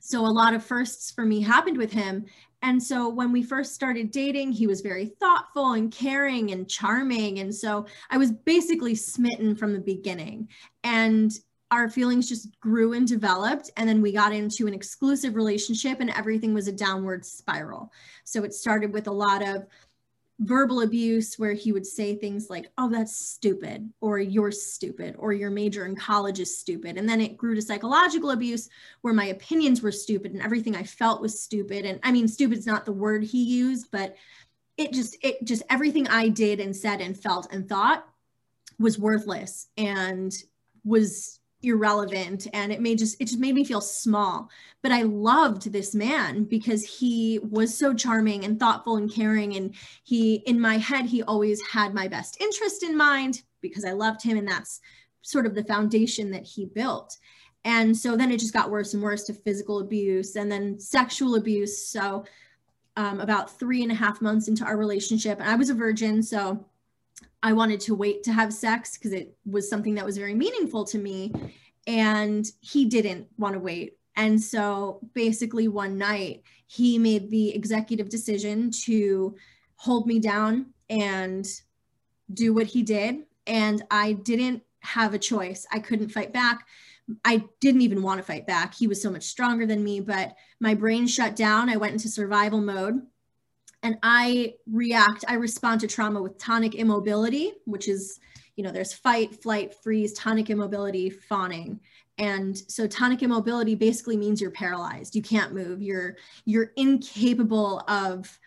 so 0.00 0.24
a 0.24 0.26
lot 0.26 0.54
of 0.54 0.64
firsts 0.64 1.10
for 1.10 1.24
me 1.24 1.42
happened 1.42 1.76
with 1.76 1.92
him. 1.92 2.24
And 2.62 2.82
so 2.82 3.08
when 3.08 3.32
we 3.32 3.42
first 3.42 3.74
started 3.74 4.10
dating, 4.10 4.52
he 4.52 4.66
was 4.66 4.80
very 4.80 5.06
thoughtful 5.20 5.72
and 5.72 5.92
caring 5.92 6.52
and 6.52 6.68
charming. 6.68 7.40
And 7.40 7.54
so 7.54 7.86
I 8.08 8.16
was 8.18 8.30
basically 8.30 8.94
smitten 8.94 9.54
from 9.54 9.72
the 9.72 9.80
beginning. 9.80 10.48
And 10.82 11.32
our 11.72 11.88
feelings 11.88 12.28
just 12.28 12.60
grew 12.60 12.92
and 12.92 13.08
developed. 13.08 13.70
And 13.76 13.88
then 13.88 14.02
we 14.02 14.12
got 14.12 14.32
into 14.32 14.66
an 14.66 14.74
exclusive 14.74 15.34
relationship, 15.34 16.00
and 16.00 16.10
everything 16.10 16.54
was 16.54 16.68
a 16.68 16.72
downward 16.72 17.24
spiral. 17.24 17.90
So 18.24 18.44
it 18.44 18.54
started 18.54 18.92
with 18.92 19.08
a 19.08 19.12
lot 19.12 19.42
of 19.42 19.66
verbal 20.38 20.82
abuse 20.82 21.38
where 21.38 21.52
he 21.52 21.72
would 21.72 21.86
say 21.86 22.14
things 22.14 22.50
like, 22.50 22.70
oh, 22.76 22.90
that's 22.90 23.16
stupid, 23.16 23.90
or 24.00 24.18
you're 24.18 24.50
stupid, 24.50 25.14
or 25.18 25.32
your 25.32 25.50
major 25.50 25.86
in 25.86 25.96
college 25.96 26.40
is 26.40 26.58
stupid. 26.58 26.98
And 26.98 27.08
then 27.08 27.20
it 27.20 27.36
grew 27.36 27.54
to 27.54 27.62
psychological 27.62 28.32
abuse 28.32 28.68
where 29.00 29.14
my 29.14 29.26
opinions 29.26 29.82
were 29.82 29.92
stupid 29.92 30.32
and 30.32 30.42
everything 30.42 30.76
I 30.76 30.82
felt 30.82 31.22
was 31.22 31.40
stupid. 31.40 31.86
And 31.86 32.00
I 32.02 32.12
mean, 32.12 32.28
stupid 32.28 32.58
is 32.58 32.66
not 32.66 32.84
the 32.84 32.92
word 32.92 33.24
he 33.24 33.42
used, 33.42 33.90
but 33.90 34.16
it 34.76 34.92
just, 34.92 35.16
it 35.22 35.42
just 35.44 35.62
everything 35.70 36.06
I 36.08 36.28
did 36.28 36.60
and 36.60 36.76
said 36.76 37.00
and 37.00 37.16
felt 37.16 37.46
and 37.50 37.66
thought 37.68 38.06
was 38.78 38.98
worthless 38.98 39.68
and 39.76 40.34
was 40.84 41.38
irrelevant 41.62 42.46
and 42.52 42.72
it 42.72 42.80
made 42.80 42.98
just 42.98 43.20
it 43.20 43.26
just 43.26 43.40
made 43.40 43.54
me 43.54 43.64
feel 43.64 43.80
small. 43.80 44.48
But 44.82 44.92
i 44.92 45.02
loved 45.02 45.72
this 45.72 45.94
man 45.94 46.44
because 46.44 46.82
he 46.82 47.38
was 47.50 47.76
so 47.76 47.94
charming 47.94 48.44
and 48.44 48.58
thoughtful 48.58 48.96
and 48.96 49.12
caring 49.12 49.56
and 49.56 49.74
he 50.02 50.36
in 50.46 50.60
my 50.60 50.76
head 50.76 51.06
he 51.06 51.22
always 51.22 51.60
had 51.62 51.94
my 51.94 52.08
best 52.08 52.40
interest 52.40 52.82
in 52.82 52.96
mind 52.96 53.42
because 53.60 53.84
i 53.84 53.92
loved 53.92 54.22
him 54.22 54.36
and 54.36 54.48
that's 54.48 54.80
sort 55.22 55.46
of 55.46 55.54
the 55.54 55.64
foundation 55.64 56.30
that 56.32 56.44
he 56.44 56.66
built. 56.66 57.16
And 57.64 57.96
so 57.96 58.16
then 58.16 58.32
it 58.32 58.40
just 58.40 58.52
got 58.52 58.70
worse 58.70 58.92
and 58.92 59.02
worse 59.02 59.24
to 59.24 59.34
physical 59.34 59.78
abuse 59.78 60.34
and 60.34 60.50
then 60.50 60.80
sexual 60.80 61.36
abuse. 61.36 61.86
So 61.86 62.24
um, 62.96 63.20
about 63.20 63.58
three 63.58 63.82
and 63.82 63.92
a 63.92 63.94
half 63.94 64.20
months 64.20 64.48
into 64.48 64.64
our 64.64 64.76
relationship 64.76 65.40
and 65.40 65.48
i 65.48 65.54
was 65.54 65.70
a 65.70 65.74
virgin 65.74 66.22
so 66.22 66.62
I 67.42 67.52
wanted 67.52 67.80
to 67.80 67.94
wait 67.94 68.22
to 68.24 68.32
have 68.32 68.52
sex 68.52 68.96
because 68.96 69.12
it 69.12 69.36
was 69.44 69.68
something 69.68 69.94
that 69.96 70.04
was 70.04 70.16
very 70.16 70.34
meaningful 70.34 70.84
to 70.86 70.98
me. 70.98 71.32
And 71.86 72.46
he 72.60 72.84
didn't 72.84 73.26
want 73.36 73.54
to 73.54 73.60
wait. 73.60 73.98
And 74.16 74.40
so 74.40 75.00
basically, 75.14 75.68
one 75.68 75.98
night, 75.98 76.42
he 76.66 76.98
made 76.98 77.30
the 77.30 77.54
executive 77.54 78.08
decision 78.08 78.70
to 78.84 79.36
hold 79.76 80.06
me 80.06 80.20
down 80.20 80.66
and 80.88 81.46
do 82.32 82.54
what 82.54 82.66
he 82.66 82.82
did. 82.82 83.24
And 83.46 83.82
I 83.90 84.12
didn't 84.12 84.62
have 84.80 85.14
a 85.14 85.18
choice. 85.18 85.66
I 85.72 85.80
couldn't 85.80 86.10
fight 86.10 86.32
back. 86.32 86.66
I 87.24 87.44
didn't 87.60 87.82
even 87.82 88.02
want 88.02 88.18
to 88.18 88.26
fight 88.26 88.46
back. 88.46 88.74
He 88.74 88.86
was 88.86 89.02
so 89.02 89.10
much 89.10 89.24
stronger 89.24 89.66
than 89.66 89.82
me, 89.82 90.00
but 90.00 90.36
my 90.60 90.74
brain 90.74 91.06
shut 91.06 91.34
down. 91.34 91.68
I 91.68 91.76
went 91.76 91.94
into 91.94 92.08
survival 92.08 92.60
mode 92.60 93.02
and 93.82 93.98
I 94.02 94.54
react, 94.70 95.24
I 95.26 95.34
respond 95.34 95.80
to 95.80 95.88
trauma 95.88 96.22
with 96.22 96.38
tonic 96.38 96.74
immobility, 96.74 97.52
which 97.64 97.88
is, 97.88 98.20
you 98.56 98.62
know, 98.62 98.70
there's 98.70 98.92
fight, 98.92 99.42
flight, 99.42 99.74
freeze, 99.82 100.12
tonic 100.12 100.50
immobility, 100.50 101.10
fawning. 101.10 101.80
And 102.18 102.56
so 102.56 102.86
tonic 102.86 103.22
immobility 103.22 103.74
basically 103.74 104.16
means 104.16 104.40
you're 104.40 104.50
paralyzed. 104.50 105.16
You 105.16 105.22
can't 105.22 105.52
move. 105.52 105.82
You're 105.82 106.16
you're 106.44 106.72
incapable 106.76 107.82
of 107.88 108.38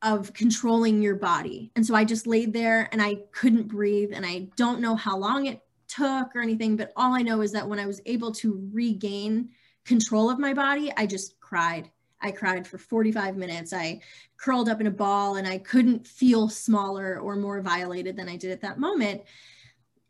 of 0.00 0.32
controlling 0.32 1.02
your 1.02 1.14
body. 1.14 1.70
And 1.76 1.86
so 1.86 1.94
I 1.94 2.04
just 2.04 2.26
laid 2.26 2.52
there 2.52 2.88
and 2.92 3.00
I 3.00 3.16
couldn't 3.30 3.68
breathe 3.68 4.10
and 4.12 4.26
I 4.26 4.48
don't 4.56 4.80
know 4.80 4.96
how 4.96 5.16
long 5.16 5.46
it 5.46 5.60
took 5.86 6.34
or 6.34 6.40
anything, 6.40 6.76
but 6.76 6.92
all 6.96 7.14
I 7.14 7.22
know 7.22 7.40
is 7.42 7.52
that 7.52 7.68
when 7.68 7.78
I 7.78 7.86
was 7.86 8.00
able 8.06 8.32
to 8.32 8.68
regain 8.72 9.50
control 9.84 10.30
of 10.30 10.38
my 10.38 10.54
body, 10.54 10.92
I 10.96 11.06
just 11.06 11.38
cried 11.40 11.90
I 12.22 12.30
cried 12.30 12.66
for 12.66 12.78
45 12.78 13.36
minutes. 13.36 13.72
I 13.72 14.00
curled 14.36 14.68
up 14.68 14.80
in 14.80 14.86
a 14.86 14.92
ball 14.92 15.36
and 15.36 15.46
I 15.46 15.58
couldn't 15.58 16.06
feel 16.06 16.48
smaller 16.48 17.18
or 17.18 17.36
more 17.36 17.60
violated 17.60 18.16
than 18.16 18.28
I 18.28 18.36
did 18.36 18.50
at 18.50 18.60
that 18.62 18.78
moment. 18.78 19.22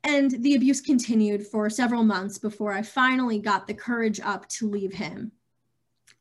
And 0.04 0.30
the 0.42 0.54
abuse 0.54 0.80
continued 0.80 1.46
for 1.46 1.70
several 1.70 2.04
months 2.04 2.38
before 2.38 2.72
I 2.72 2.82
finally 2.82 3.38
got 3.38 3.66
the 3.66 3.74
courage 3.74 4.20
up 4.20 4.48
to 4.50 4.68
leave 4.68 4.92
him. 4.92 5.32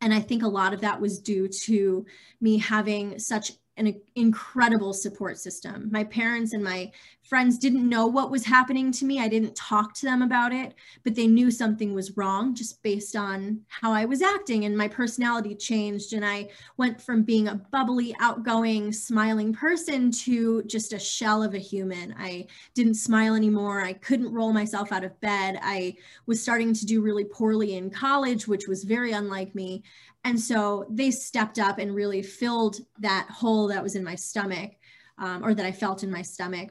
And 0.01 0.13
I 0.13 0.19
think 0.19 0.43
a 0.43 0.47
lot 0.47 0.73
of 0.73 0.81
that 0.81 0.99
was 0.99 1.19
due 1.19 1.47
to 1.47 2.05
me 2.39 2.57
having 2.57 3.19
such 3.19 3.53
an 3.87 4.01
incredible 4.15 4.93
support 4.93 5.37
system. 5.37 5.89
My 5.91 6.03
parents 6.03 6.53
and 6.53 6.63
my 6.63 6.91
friends 7.23 7.57
didn't 7.57 7.87
know 7.87 8.07
what 8.07 8.29
was 8.29 8.43
happening 8.43 8.91
to 8.91 9.05
me. 9.05 9.19
I 9.19 9.29
didn't 9.29 9.55
talk 9.55 9.93
to 9.93 10.05
them 10.05 10.21
about 10.21 10.51
it, 10.51 10.73
but 11.03 11.15
they 11.15 11.27
knew 11.27 11.49
something 11.49 11.93
was 11.93 12.17
wrong 12.17 12.53
just 12.53 12.83
based 12.83 13.15
on 13.15 13.61
how 13.69 13.93
I 13.93 14.03
was 14.03 14.21
acting 14.21 14.65
and 14.65 14.77
my 14.77 14.89
personality 14.89 15.55
changed. 15.55 16.11
And 16.11 16.25
I 16.25 16.49
went 16.75 16.99
from 16.99 17.23
being 17.23 17.47
a 17.47 17.55
bubbly, 17.71 18.13
outgoing, 18.19 18.91
smiling 18.91 19.53
person 19.53 20.11
to 20.11 20.63
just 20.63 20.91
a 20.91 20.99
shell 20.99 21.41
of 21.41 21.53
a 21.53 21.59
human. 21.59 22.13
I 22.19 22.47
didn't 22.73 22.95
smile 22.95 23.35
anymore. 23.35 23.81
I 23.81 23.93
couldn't 23.93 24.33
roll 24.33 24.51
myself 24.51 24.91
out 24.91 25.05
of 25.05 25.19
bed. 25.21 25.57
I 25.61 25.95
was 26.25 26.43
starting 26.43 26.73
to 26.73 26.85
do 26.85 27.01
really 27.01 27.23
poorly 27.23 27.75
in 27.75 27.89
college, 27.89 28.45
which 28.45 28.67
was 28.67 28.83
very 28.83 29.13
unlike 29.13 29.55
me. 29.55 29.83
And 30.23 30.39
so 30.39 30.85
they 30.89 31.11
stepped 31.11 31.59
up 31.59 31.79
and 31.79 31.95
really 31.95 32.21
filled 32.21 32.77
that 32.99 33.27
hole 33.29 33.67
that 33.67 33.83
was 33.83 33.95
in 33.95 34.03
my 34.03 34.15
stomach 34.15 34.71
um, 35.17 35.43
or 35.43 35.53
that 35.53 35.65
I 35.65 35.71
felt 35.71 36.03
in 36.03 36.11
my 36.11 36.21
stomach. 36.21 36.69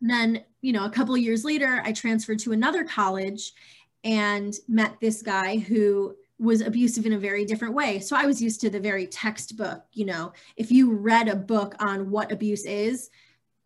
And 0.00 0.10
then, 0.10 0.44
you 0.60 0.72
know, 0.72 0.84
a 0.84 0.90
couple 0.90 1.14
of 1.14 1.20
years 1.20 1.44
later, 1.44 1.82
I 1.84 1.92
transferred 1.92 2.38
to 2.40 2.52
another 2.52 2.84
college 2.84 3.52
and 4.02 4.54
met 4.68 4.96
this 5.00 5.22
guy 5.22 5.58
who 5.58 6.14
was 6.38 6.60
abusive 6.60 7.06
in 7.06 7.12
a 7.12 7.18
very 7.18 7.44
different 7.44 7.74
way. 7.74 8.00
So 8.00 8.16
I 8.16 8.26
was 8.26 8.42
used 8.42 8.60
to 8.62 8.70
the 8.70 8.80
very 8.80 9.06
textbook, 9.06 9.84
you 9.92 10.04
know, 10.04 10.32
if 10.56 10.70
you 10.70 10.92
read 10.92 11.28
a 11.28 11.36
book 11.36 11.74
on 11.78 12.10
what 12.10 12.32
abuse 12.32 12.66
is, 12.66 13.08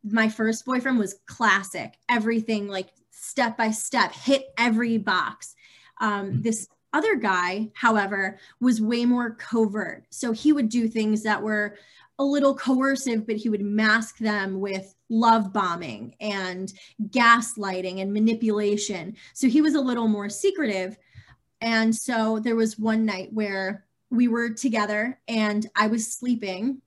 my 0.05 0.28
first 0.28 0.64
boyfriend 0.64 0.99
was 0.99 1.19
classic, 1.26 1.95
everything 2.09 2.69
like 2.69 2.90
step 3.11 3.57
by 3.57 3.71
step, 3.71 4.12
hit 4.12 4.45
every 4.59 4.99
box. 4.99 5.55
Um, 6.00 6.43
this 6.43 6.69
other 6.92 7.16
guy, 7.16 7.71
however, 7.75 8.38
was 8.61 8.80
way 8.80 9.04
more 9.04 9.30
covert. 9.33 10.07
So 10.11 10.33
he 10.33 10.52
would 10.52 10.68
do 10.68 10.88
things 10.88 11.23
that 11.23 11.42
were 11.42 11.76
a 12.18 12.25
little 12.25 12.54
coercive, 12.54 13.26
but 13.26 13.37
he 13.37 13.49
would 13.49 13.62
mask 13.62 14.18
them 14.18 14.61
with 14.61 14.95
love 15.09 15.52
bombing 15.52 16.14
and 16.21 16.73
gaslighting 17.09 18.00
and 18.00 18.12
manipulation. 18.12 19.16
So 19.35 19.49
he 19.49 19.61
was 19.61 19.75
a 19.75 19.80
little 19.80 20.09
more 20.09 20.28
secretive. 20.28 20.99
And 21.61 21.95
so 21.95 22.38
there 22.38 22.57
was 22.57 22.78
one 22.78 23.04
night 23.04 23.33
where 23.33 23.85
we 24.11 24.28
were 24.28 24.50
together 24.50 25.21
and 25.28 25.66
I 25.76 25.87
was 25.87 26.12
sleeping 26.12 26.80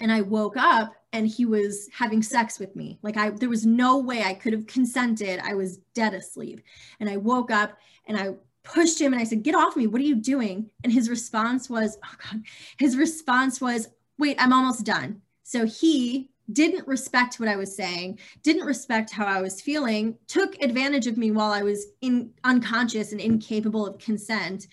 and 0.00 0.10
I 0.10 0.22
woke 0.22 0.56
up 0.56 0.94
and 1.12 1.28
he 1.28 1.44
was 1.44 1.88
having 1.92 2.22
sex 2.22 2.58
with 2.58 2.74
me. 2.74 2.98
Like 3.02 3.16
I 3.16 3.30
there 3.30 3.48
was 3.48 3.64
no 3.64 3.98
way 3.98 4.22
I 4.22 4.34
could 4.34 4.52
have 4.52 4.66
consented. 4.66 5.40
I 5.40 5.54
was 5.54 5.78
dead 5.94 6.14
asleep. 6.14 6.62
And 7.00 7.08
I 7.08 7.18
woke 7.18 7.50
up 7.50 7.78
and 8.06 8.18
I 8.18 8.34
pushed 8.64 9.00
him 9.00 9.12
and 9.12 9.20
I 9.20 9.24
said, 9.24 9.42
Get 9.42 9.54
off 9.54 9.76
me. 9.76 9.86
What 9.86 10.00
are 10.00 10.04
you 10.04 10.16
doing? 10.16 10.70
And 10.84 10.92
his 10.92 11.08
response 11.08 11.68
was, 11.68 11.98
Oh 12.04 12.16
God, 12.30 12.42
his 12.78 12.96
response 12.96 13.60
was, 13.60 13.88
Wait, 14.18 14.36
I'm 14.38 14.52
almost 14.52 14.84
done. 14.84 15.22
So 15.42 15.66
he 15.66 16.30
didn't 16.52 16.86
respect 16.86 17.36
what 17.36 17.48
I 17.48 17.56
was 17.56 17.74
saying, 17.74 18.18
didn't 18.42 18.66
respect 18.66 19.10
how 19.10 19.26
I 19.26 19.40
was 19.40 19.60
feeling, 19.60 20.16
took 20.26 20.60
advantage 20.62 21.06
of 21.06 21.16
me 21.16 21.30
while 21.30 21.52
I 21.52 21.62
was 21.62 21.86
in 22.00 22.30
unconscious 22.44 23.12
and 23.12 23.20
incapable 23.20 23.86
of 23.86 23.98
consent, 23.98 24.66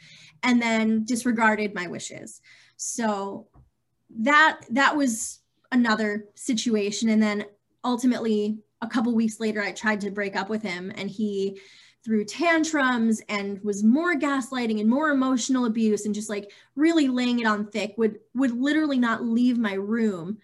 and 0.44 0.62
then 0.62 1.06
disregarded 1.06 1.74
my 1.74 1.88
wishes. 1.88 2.42
So 2.78 3.48
that 4.20 4.62
that 4.72 4.96
was 4.96 5.40
another 5.72 6.26
situation. 6.36 7.10
And 7.10 7.22
then 7.22 7.46
ultimately 7.84 8.60
a 8.82 8.88
couple 8.88 9.14
weeks 9.14 9.40
later 9.40 9.62
i 9.62 9.72
tried 9.72 10.02
to 10.02 10.12
break 10.12 10.36
up 10.36 10.50
with 10.50 10.62
him 10.62 10.92
and 10.96 11.10
he 11.10 11.60
threw 12.04 12.24
tantrums 12.24 13.22
and 13.30 13.62
was 13.64 13.84
more 13.84 14.16
gaslighting 14.16 14.80
and 14.80 14.90
more 14.90 15.10
emotional 15.10 15.66
abuse 15.66 16.06
and 16.06 16.16
just 16.16 16.30
like 16.30 16.52
really 16.76 17.08
laying 17.08 17.40
it 17.40 17.46
on 17.46 17.66
thick 17.68 17.94
would 17.98 18.20
would 18.34 18.52
literally 18.52 18.98
not 18.98 19.24
leave 19.24 19.58
my 19.58 19.74
room 19.74 20.38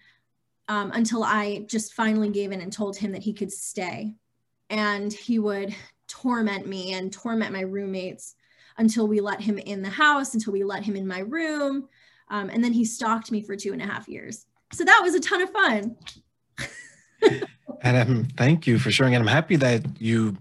um, 0.68 0.90
until 0.92 1.24
i 1.24 1.64
just 1.66 1.94
finally 1.94 2.28
gave 2.28 2.52
in 2.52 2.60
and 2.60 2.72
told 2.72 2.96
him 2.96 3.12
that 3.12 3.22
he 3.22 3.32
could 3.32 3.52
stay. 3.52 4.14
And 4.68 5.12
he 5.12 5.38
would 5.38 5.74
torment 6.08 6.66
me 6.66 6.94
and 6.94 7.12
torment 7.12 7.52
my 7.52 7.60
roommates 7.60 8.34
until 8.78 9.06
we 9.06 9.20
let 9.20 9.40
him 9.40 9.58
in 9.58 9.80
the 9.80 9.88
house 9.88 10.34
until 10.34 10.52
we 10.52 10.64
let 10.64 10.82
him 10.82 10.96
in 10.96 11.06
my 11.06 11.20
room 11.20 11.88
um, 12.28 12.50
and 12.50 12.62
then 12.62 12.72
he 12.72 12.84
stalked 12.84 13.30
me 13.30 13.42
for 13.42 13.56
two 13.56 13.72
and 13.72 13.82
a 13.82 13.86
half 13.86 14.08
years. 14.08 14.46
So 14.72 14.84
that 14.84 15.00
was 15.02 15.14
a 15.14 15.20
ton 15.20 15.42
of 15.42 15.50
fun. 15.50 15.96
And 17.82 17.96
um, 17.96 18.28
thank 18.36 18.66
you 18.66 18.78
for 18.78 18.90
sharing 18.90 19.14
and 19.14 19.20
i'm 19.20 19.28
happy 19.28 19.54
that 19.56 20.00
you 20.00 20.36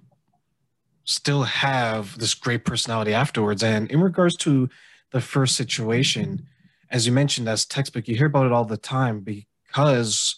still 1.06 1.44
have 1.44 2.18
this 2.18 2.34
great 2.34 2.66
personality 2.66 3.14
afterwards. 3.14 3.64
And 3.64 3.90
in 3.90 4.02
regards 4.02 4.36
to 4.38 4.70
the 5.12 5.22
first 5.22 5.56
situation, 5.56 6.48
as 6.90 7.06
you 7.06 7.14
mentioned, 7.14 7.48
as 7.48 7.66
textbook, 7.66 8.08
you 8.08 8.16
hear 8.16 8.28
about 8.28 8.48
it 8.48 8.52
all 8.52 8.66
the 8.66 8.78
time 8.78 9.22
because 9.22 10.36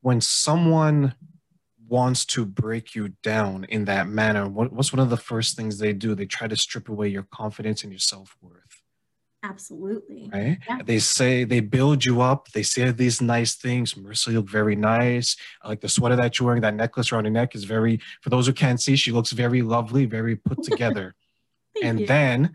when 0.00 0.20
someone 0.20 1.14
wants 1.86 2.24
to 2.24 2.44
break 2.44 2.94
you 2.94 3.10
down 3.22 3.64
in 3.64 3.84
that 3.84 4.08
manner, 4.08 4.48
what, 4.48 4.72
what's 4.72 4.92
one 4.92 5.00
of 5.00 5.10
the 5.10 5.16
first 5.16 5.56
things 5.56 5.78
they 5.78 5.92
do? 5.92 6.14
They 6.14 6.26
try 6.26 6.48
to 6.48 6.56
strip 6.56 6.88
away 6.88 7.08
your 7.08 7.24
confidence 7.24 7.82
and 7.82 7.92
your 7.92 7.98
self 7.98 8.36
worth. 8.40 8.63
Absolutely. 9.44 10.30
Right? 10.32 10.58
Yeah. 10.66 10.78
They 10.82 10.98
say 10.98 11.44
they 11.44 11.60
build 11.60 12.04
you 12.04 12.22
up. 12.22 12.50
They 12.52 12.62
say 12.62 12.90
these 12.90 13.20
nice 13.20 13.54
things. 13.54 13.92
Marissa, 13.92 14.28
you 14.28 14.38
look 14.38 14.48
very 14.48 14.74
nice. 14.74 15.36
I 15.62 15.68
like 15.68 15.82
the 15.82 15.88
sweater 15.88 16.16
that 16.16 16.38
you're 16.38 16.46
wearing. 16.46 16.62
That 16.62 16.74
necklace 16.74 17.12
around 17.12 17.26
your 17.26 17.32
neck 17.32 17.54
is 17.54 17.64
very, 17.64 18.00
for 18.22 18.30
those 18.30 18.46
who 18.46 18.54
can't 18.54 18.80
see, 18.80 18.96
she 18.96 19.12
looks 19.12 19.32
very 19.32 19.60
lovely, 19.60 20.06
very 20.06 20.34
put 20.34 20.62
together. 20.70 21.14
and 21.82 22.00
you. 22.00 22.06
then, 22.06 22.54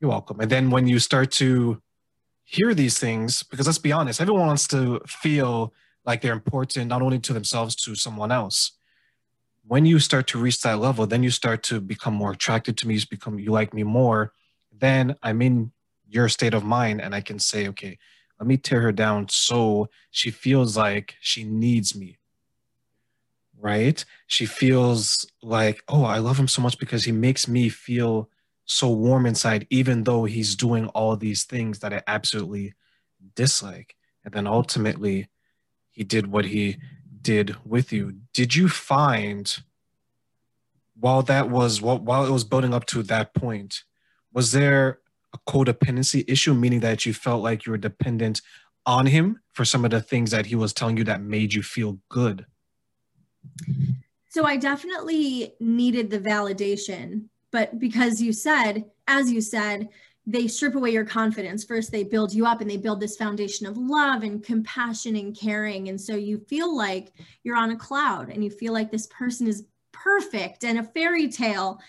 you're 0.00 0.10
welcome. 0.10 0.38
And 0.40 0.50
then 0.50 0.70
when 0.70 0.86
you 0.86 0.98
start 0.98 1.30
to 1.32 1.80
hear 2.44 2.74
these 2.74 2.98
things, 2.98 3.42
because 3.42 3.66
let's 3.66 3.78
be 3.78 3.92
honest, 3.92 4.20
everyone 4.20 4.46
wants 4.46 4.68
to 4.68 5.00
feel 5.06 5.72
like 6.04 6.20
they're 6.20 6.34
important, 6.34 6.88
not 6.88 7.00
only 7.00 7.18
to 7.20 7.32
themselves, 7.32 7.74
to 7.74 7.94
someone 7.94 8.30
else. 8.30 8.72
When 9.66 9.86
you 9.86 9.98
start 9.98 10.26
to 10.28 10.38
reach 10.38 10.60
that 10.60 10.78
level, 10.78 11.06
then 11.06 11.22
you 11.22 11.30
start 11.30 11.62
to 11.64 11.80
become 11.80 12.14
more 12.14 12.32
attracted 12.32 12.76
to 12.78 12.88
me, 12.88 12.96
you 12.96 13.00
become, 13.08 13.38
you 13.38 13.50
like 13.50 13.72
me 13.72 13.82
more. 13.82 14.32
Then 14.70 15.16
I'm 15.22 15.42
in 15.42 15.72
your 16.08 16.28
state 16.28 16.54
of 16.54 16.64
mind 16.64 17.00
and 17.00 17.14
I 17.14 17.20
can 17.20 17.38
say, 17.38 17.68
okay, 17.68 17.98
let 18.38 18.46
me 18.46 18.56
tear 18.56 18.80
her 18.80 18.92
down 18.92 19.28
so 19.28 19.88
she 20.10 20.30
feels 20.30 20.76
like 20.76 21.16
she 21.20 21.44
needs 21.44 21.96
me. 21.96 22.18
Right? 23.60 24.04
She 24.26 24.46
feels 24.46 25.26
like, 25.42 25.82
oh, 25.88 26.04
I 26.04 26.18
love 26.18 26.38
him 26.38 26.48
so 26.48 26.62
much 26.62 26.78
because 26.78 27.04
he 27.04 27.12
makes 27.12 27.48
me 27.48 27.68
feel 27.68 28.30
so 28.64 28.88
warm 28.90 29.26
inside, 29.26 29.66
even 29.70 30.04
though 30.04 30.24
he's 30.24 30.54
doing 30.54 30.86
all 30.88 31.16
these 31.16 31.44
things 31.44 31.80
that 31.80 31.92
I 31.92 32.02
absolutely 32.06 32.74
dislike. 33.34 33.96
And 34.24 34.32
then 34.32 34.46
ultimately, 34.46 35.28
he 35.90 36.04
did 36.04 36.28
what 36.28 36.44
he 36.44 36.76
did 37.20 37.56
with 37.64 37.92
you. 37.92 38.18
Did 38.32 38.54
you 38.54 38.68
find 38.68 39.58
while 41.00 41.22
that 41.22 41.48
was 41.48 41.80
while 41.80 42.26
it 42.26 42.30
was 42.30 42.44
building 42.44 42.74
up 42.74 42.84
to 42.86 43.02
that 43.04 43.34
point, 43.34 43.84
was 44.32 44.52
there 44.52 44.98
codependency 45.46 46.24
issue, 46.28 46.54
meaning 46.54 46.80
that 46.80 47.06
you 47.06 47.14
felt 47.14 47.42
like 47.42 47.66
you 47.66 47.72
were 47.72 47.78
dependent 47.78 48.40
on 48.86 49.06
him 49.06 49.40
for 49.52 49.64
some 49.64 49.84
of 49.84 49.90
the 49.90 50.00
things 50.00 50.30
that 50.30 50.46
he 50.46 50.54
was 50.54 50.72
telling 50.72 50.96
you 50.96 51.04
that 51.04 51.20
made 51.20 51.52
you 51.52 51.62
feel 51.62 51.98
good? 52.08 52.46
So 54.30 54.44
I 54.44 54.56
definitely 54.56 55.54
needed 55.60 56.10
the 56.10 56.20
validation, 56.20 57.24
but 57.50 57.78
because 57.78 58.20
you 58.20 58.32
said, 58.32 58.84
as 59.06 59.30
you 59.30 59.40
said, 59.40 59.88
they 60.26 60.46
strip 60.46 60.74
away 60.74 60.90
your 60.90 61.06
confidence. 61.06 61.64
First, 61.64 61.90
they 61.90 62.04
build 62.04 62.34
you 62.34 62.44
up 62.44 62.60
and 62.60 62.70
they 62.70 62.76
build 62.76 63.00
this 63.00 63.16
foundation 63.16 63.66
of 63.66 63.78
love 63.78 64.22
and 64.22 64.44
compassion 64.44 65.16
and 65.16 65.34
caring. 65.34 65.88
And 65.88 65.98
so 65.98 66.16
you 66.16 66.44
feel 66.48 66.76
like 66.76 67.12
you're 67.44 67.56
on 67.56 67.70
a 67.70 67.76
cloud 67.76 68.28
and 68.28 68.44
you 68.44 68.50
feel 68.50 68.74
like 68.74 68.90
this 68.90 69.06
person 69.06 69.46
is 69.46 69.64
perfect 69.90 70.64
and 70.64 70.78
a 70.78 70.84
fairy 70.84 71.28
tale 71.28 71.80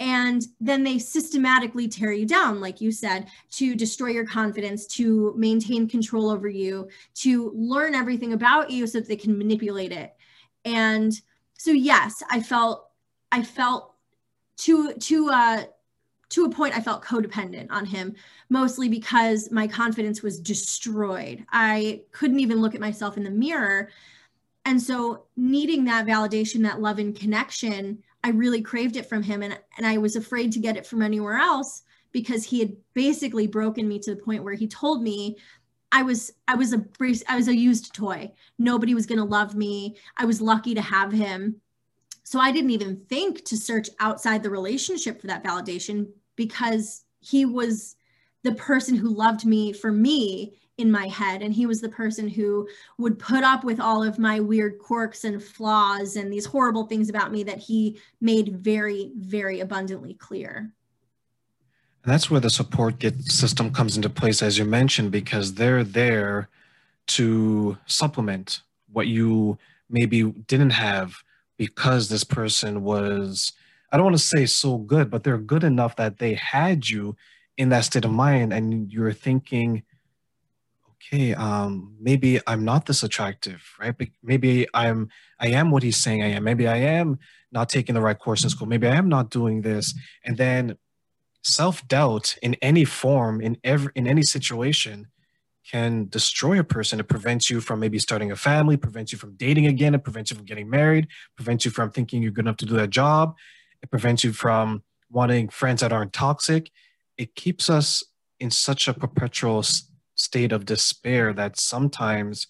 and 0.00 0.42
then 0.60 0.84
they 0.84 0.98
systematically 0.98 1.88
tear 1.88 2.12
you 2.12 2.24
down 2.24 2.60
like 2.60 2.80
you 2.80 2.92
said 2.92 3.26
to 3.50 3.74
destroy 3.74 4.08
your 4.08 4.26
confidence 4.26 4.86
to 4.86 5.34
maintain 5.36 5.88
control 5.88 6.30
over 6.30 6.48
you 6.48 6.88
to 7.14 7.50
learn 7.54 7.94
everything 7.94 8.32
about 8.32 8.70
you 8.70 8.86
so 8.86 9.00
that 9.00 9.08
they 9.08 9.16
can 9.16 9.36
manipulate 9.36 9.92
it. 9.92 10.14
And 10.64 11.12
so 11.58 11.72
yes 11.72 12.22
i 12.30 12.40
felt 12.40 12.88
i 13.30 13.42
felt 13.42 13.92
to 14.56 14.94
to 14.94 15.28
uh 15.30 15.64
to 16.30 16.44
a 16.44 16.50
point 16.50 16.76
i 16.76 16.80
felt 16.80 17.04
codependent 17.04 17.66
on 17.70 17.84
him 17.84 18.14
mostly 18.48 18.88
because 18.88 19.50
my 19.50 19.66
confidence 19.66 20.22
was 20.22 20.40
destroyed. 20.40 21.44
I 21.52 22.02
couldn't 22.12 22.40
even 22.40 22.62
look 22.62 22.74
at 22.74 22.80
myself 22.80 23.16
in 23.18 23.24
the 23.24 23.30
mirror. 23.30 23.90
And 24.64 24.80
so 24.80 25.24
needing 25.36 25.84
that 25.84 26.06
validation 26.06 26.62
that 26.62 26.80
love 26.80 26.98
and 26.98 27.14
connection 27.14 28.02
I 28.28 28.32
really 28.32 28.60
craved 28.60 28.96
it 28.96 29.08
from 29.08 29.22
him 29.22 29.42
and, 29.42 29.58
and 29.78 29.86
I 29.86 29.96
was 29.96 30.14
afraid 30.14 30.52
to 30.52 30.60
get 30.60 30.76
it 30.76 30.86
from 30.86 31.00
anywhere 31.00 31.38
else 31.38 31.84
because 32.12 32.44
he 32.44 32.60
had 32.60 32.76
basically 32.92 33.46
broken 33.46 33.88
me 33.88 33.98
to 34.00 34.14
the 34.14 34.20
point 34.20 34.44
where 34.44 34.52
he 34.52 34.68
told 34.68 35.02
me 35.02 35.38
I 35.90 36.02
was 36.02 36.30
I 36.46 36.54
was 36.54 36.74
a 36.74 36.84
I 37.26 37.36
was 37.36 37.48
a 37.48 37.56
used 37.56 37.94
toy. 37.94 38.30
Nobody 38.58 38.94
was 38.94 39.06
going 39.06 39.18
to 39.18 39.24
love 39.24 39.54
me. 39.54 39.96
I 40.18 40.26
was 40.26 40.42
lucky 40.42 40.74
to 40.74 40.82
have 40.82 41.10
him. 41.10 41.62
So 42.22 42.38
I 42.38 42.52
didn't 42.52 42.72
even 42.72 43.00
think 43.08 43.46
to 43.46 43.56
search 43.56 43.88
outside 43.98 44.42
the 44.42 44.50
relationship 44.50 45.22
for 45.22 45.28
that 45.28 45.42
validation 45.42 46.08
because 46.36 47.06
he 47.20 47.46
was 47.46 47.96
the 48.42 48.52
person 48.52 48.94
who 48.94 49.08
loved 49.08 49.46
me 49.46 49.72
for 49.72 49.90
me 49.90 50.60
in 50.78 50.90
my 50.90 51.08
head 51.08 51.42
and 51.42 51.52
he 51.52 51.66
was 51.66 51.80
the 51.80 51.88
person 51.88 52.28
who 52.28 52.66
would 52.98 53.18
put 53.18 53.42
up 53.42 53.64
with 53.64 53.80
all 53.80 54.02
of 54.02 54.18
my 54.18 54.38
weird 54.38 54.78
quirks 54.78 55.24
and 55.24 55.42
flaws 55.42 56.14
and 56.14 56.32
these 56.32 56.46
horrible 56.46 56.86
things 56.86 57.08
about 57.08 57.32
me 57.32 57.42
that 57.42 57.58
he 57.58 57.98
made 58.20 58.56
very 58.56 59.10
very 59.16 59.60
abundantly 59.60 60.14
clear. 60.14 60.72
And 62.04 62.12
that's 62.12 62.30
where 62.30 62.40
the 62.40 62.48
support 62.48 63.00
get 63.00 63.20
system 63.24 63.72
comes 63.72 63.96
into 63.96 64.08
place 64.08 64.40
as 64.40 64.56
you 64.56 64.64
mentioned 64.64 65.10
because 65.10 65.54
they're 65.54 65.84
there 65.84 66.48
to 67.08 67.76
supplement 67.86 68.62
what 68.92 69.08
you 69.08 69.58
maybe 69.90 70.22
didn't 70.22 70.70
have 70.70 71.16
because 71.56 72.08
this 72.08 72.24
person 72.24 72.84
was 72.84 73.52
i 73.90 73.96
don't 73.96 74.04
want 74.04 74.16
to 74.16 74.22
say 74.22 74.46
so 74.46 74.78
good 74.78 75.10
but 75.10 75.24
they're 75.24 75.38
good 75.38 75.64
enough 75.64 75.96
that 75.96 76.18
they 76.18 76.34
had 76.34 76.88
you 76.88 77.16
in 77.56 77.70
that 77.70 77.84
state 77.84 78.04
of 78.04 78.12
mind 78.12 78.52
and 78.52 78.92
you're 78.92 79.12
thinking 79.12 79.82
okay, 81.08 81.34
um, 81.34 81.96
maybe 82.00 82.40
I'm 82.46 82.64
not 82.64 82.86
this 82.86 83.02
attractive, 83.02 83.62
right? 83.80 83.96
But 83.96 84.08
Maybe 84.22 84.66
I'm, 84.74 85.08
I 85.40 85.48
am 85.48 85.70
what 85.70 85.82
he's 85.82 85.96
saying 85.96 86.22
I 86.22 86.30
am. 86.32 86.44
Maybe 86.44 86.68
I 86.68 86.76
am 86.76 87.18
not 87.50 87.68
taking 87.68 87.94
the 87.94 88.00
right 88.00 88.18
course 88.18 88.44
in 88.44 88.50
school. 88.50 88.68
Maybe 88.68 88.86
I 88.86 88.94
am 88.94 89.08
not 89.08 89.30
doing 89.30 89.62
this. 89.62 89.94
And 90.24 90.36
then 90.36 90.76
self-doubt 91.42 92.36
in 92.42 92.54
any 92.60 92.84
form, 92.84 93.40
in 93.40 93.56
every, 93.64 93.90
in 93.94 94.06
any 94.06 94.22
situation 94.22 95.06
can 95.70 96.08
destroy 96.08 96.58
a 96.58 96.64
person. 96.64 97.00
It 97.00 97.08
prevents 97.08 97.50
you 97.50 97.60
from 97.60 97.80
maybe 97.80 97.98
starting 97.98 98.32
a 98.32 98.36
family, 98.36 98.76
prevents 98.76 99.12
you 99.12 99.18
from 99.18 99.34
dating 99.36 99.66
again. 99.66 99.94
It 99.94 100.04
prevents 100.04 100.30
you 100.30 100.36
from 100.36 100.46
getting 100.46 100.68
married, 100.68 101.08
prevents 101.36 101.64
you 101.64 101.70
from 101.70 101.90
thinking 101.90 102.22
you're 102.22 102.32
good 102.32 102.44
enough 102.44 102.56
to 102.58 102.66
do 102.66 102.74
that 102.76 102.90
job. 102.90 103.34
It 103.82 103.90
prevents 103.90 104.24
you 104.24 104.32
from 104.32 104.82
wanting 105.10 105.48
friends 105.48 105.80
that 105.80 105.92
aren't 105.92 106.12
toxic. 106.12 106.70
It 107.16 107.34
keeps 107.34 107.70
us 107.70 108.02
in 108.40 108.50
such 108.50 108.88
a 108.88 108.94
perpetual 108.94 109.62
state 110.18 110.52
of 110.52 110.66
despair 110.66 111.32
that 111.32 111.58
sometimes 111.58 112.46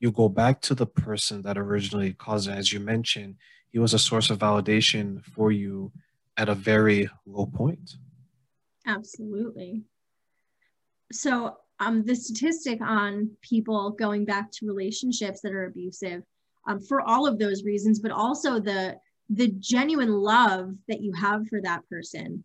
you 0.00 0.10
go 0.10 0.28
back 0.28 0.60
to 0.60 0.74
the 0.74 0.86
person 0.86 1.42
that 1.42 1.56
originally 1.56 2.12
caused 2.12 2.48
it. 2.48 2.52
As 2.52 2.72
you 2.72 2.80
mentioned, 2.80 3.36
he 3.70 3.78
was 3.78 3.94
a 3.94 3.98
source 3.98 4.28
of 4.30 4.38
validation 4.38 5.24
for 5.24 5.52
you 5.52 5.92
at 6.36 6.48
a 6.48 6.54
very 6.54 7.08
low 7.24 7.46
point. 7.46 7.94
Absolutely. 8.86 9.82
So, 11.12 11.56
um, 11.78 12.04
the 12.04 12.14
statistic 12.14 12.80
on 12.80 13.30
people 13.42 13.90
going 13.90 14.24
back 14.24 14.50
to 14.52 14.66
relationships 14.66 15.40
that 15.40 15.52
are 15.52 15.66
abusive, 15.66 16.22
um, 16.68 16.80
for 16.80 17.00
all 17.00 17.26
of 17.26 17.38
those 17.38 17.64
reasons, 17.64 18.00
but 18.00 18.12
also 18.12 18.60
the 18.60 18.98
the 19.30 19.48
genuine 19.58 20.12
love 20.12 20.74
that 20.88 21.00
you 21.00 21.12
have 21.12 21.46
for 21.48 21.60
that 21.62 21.88
person, 21.88 22.44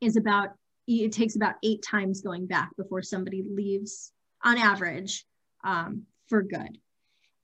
is 0.00 0.16
about 0.16 0.50
it 0.86 1.12
takes 1.12 1.36
about 1.36 1.56
eight 1.62 1.82
times 1.82 2.20
going 2.20 2.46
back 2.46 2.70
before 2.76 3.02
somebody 3.02 3.42
leaves 3.42 4.12
on 4.44 4.56
average 4.56 5.24
um, 5.64 6.02
for 6.28 6.42
good. 6.42 6.78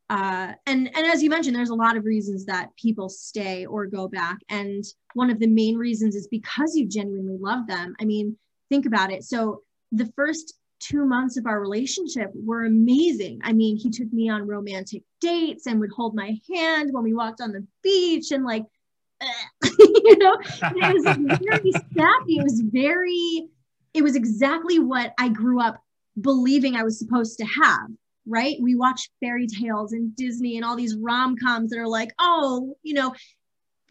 Uh, 0.08 0.52
and, 0.66 0.94
and 0.94 1.06
as 1.06 1.22
you 1.22 1.30
mentioned, 1.30 1.56
there's 1.56 1.70
a 1.70 1.74
lot 1.74 1.96
of 1.96 2.04
reasons 2.04 2.44
that 2.44 2.68
people 2.76 3.08
stay 3.08 3.64
or 3.64 3.86
go 3.86 4.08
back. 4.08 4.38
And 4.50 4.84
one 5.14 5.30
of 5.30 5.38
the 5.38 5.46
main 5.46 5.76
reasons 5.76 6.14
is 6.14 6.28
because 6.28 6.76
you 6.76 6.86
genuinely 6.86 7.38
love 7.40 7.66
them. 7.66 7.94
I 8.00 8.04
mean, 8.04 8.36
think 8.68 8.84
about 8.86 9.10
it. 9.10 9.24
So 9.24 9.62
the 9.90 10.12
first 10.14 10.54
two 10.80 11.06
months 11.06 11.36
of 11.36 11.46
our 11.46 11.60
relationship 11.60 12.30
were 12.34 12.64
amazing. 12.64 13.40
I 13.42 13.52
mean, 13.52 13.76
he 13.76 13.88
took 13.88 14.12
me 14.12 14.28
on 14.28 14.46
romantic 14.46 15.02
dates 15.20 15.66
and 15.66 15.80
would 15.80 15.92
hold 15.92 16.14
my 16.14 16.38
hand 16.52 16.90
when 16.92 17.04
we 17.04 17.14
walked 17.14 17.40
on 17.40 17.52
the 17.52 17.66
beach 17.82 18.32
and 18.32 18.44
like, 18.44 18.64
you 19.78 20.18
know, 20.18 20.36
it 20.42 20.94
was 20.94 21.38
very 21.44 21.72
snappy. 21.92 22.38
It 22.38 22.42
was 22.42 22.60
very, 22.64 23.48
it 23.94 24.02
was 24.02 24.16
exactly 24.16 24.78
what 24.78 25.12
I 25.18 25.28
grew 25.28 25.60
up 25.60 25.82
believing 26.20 26.76
I 26.76 26.82
was 26.82 26.98
supposed 26.98 27.38
to 27.38 27.44
have. 27.44 27.88
Right. 28.24 28.56
We 28.60 28.76
watch 28.76 29.10
fairy 29.20 29.48
tales 29.48 29.92
and 29.92 30.14
Disney 30.14 30.56
and 30.56 30.64
all 30.64 30.76
these 30.76 30.96
rom 30.96 31.36
coms 31.36 31.70
that 31.70 31.78
are 31.78 31.88
like, 31.88 32.12
oh, 32.20 32.76
you 32.84 32.94
know, 32.94 33.12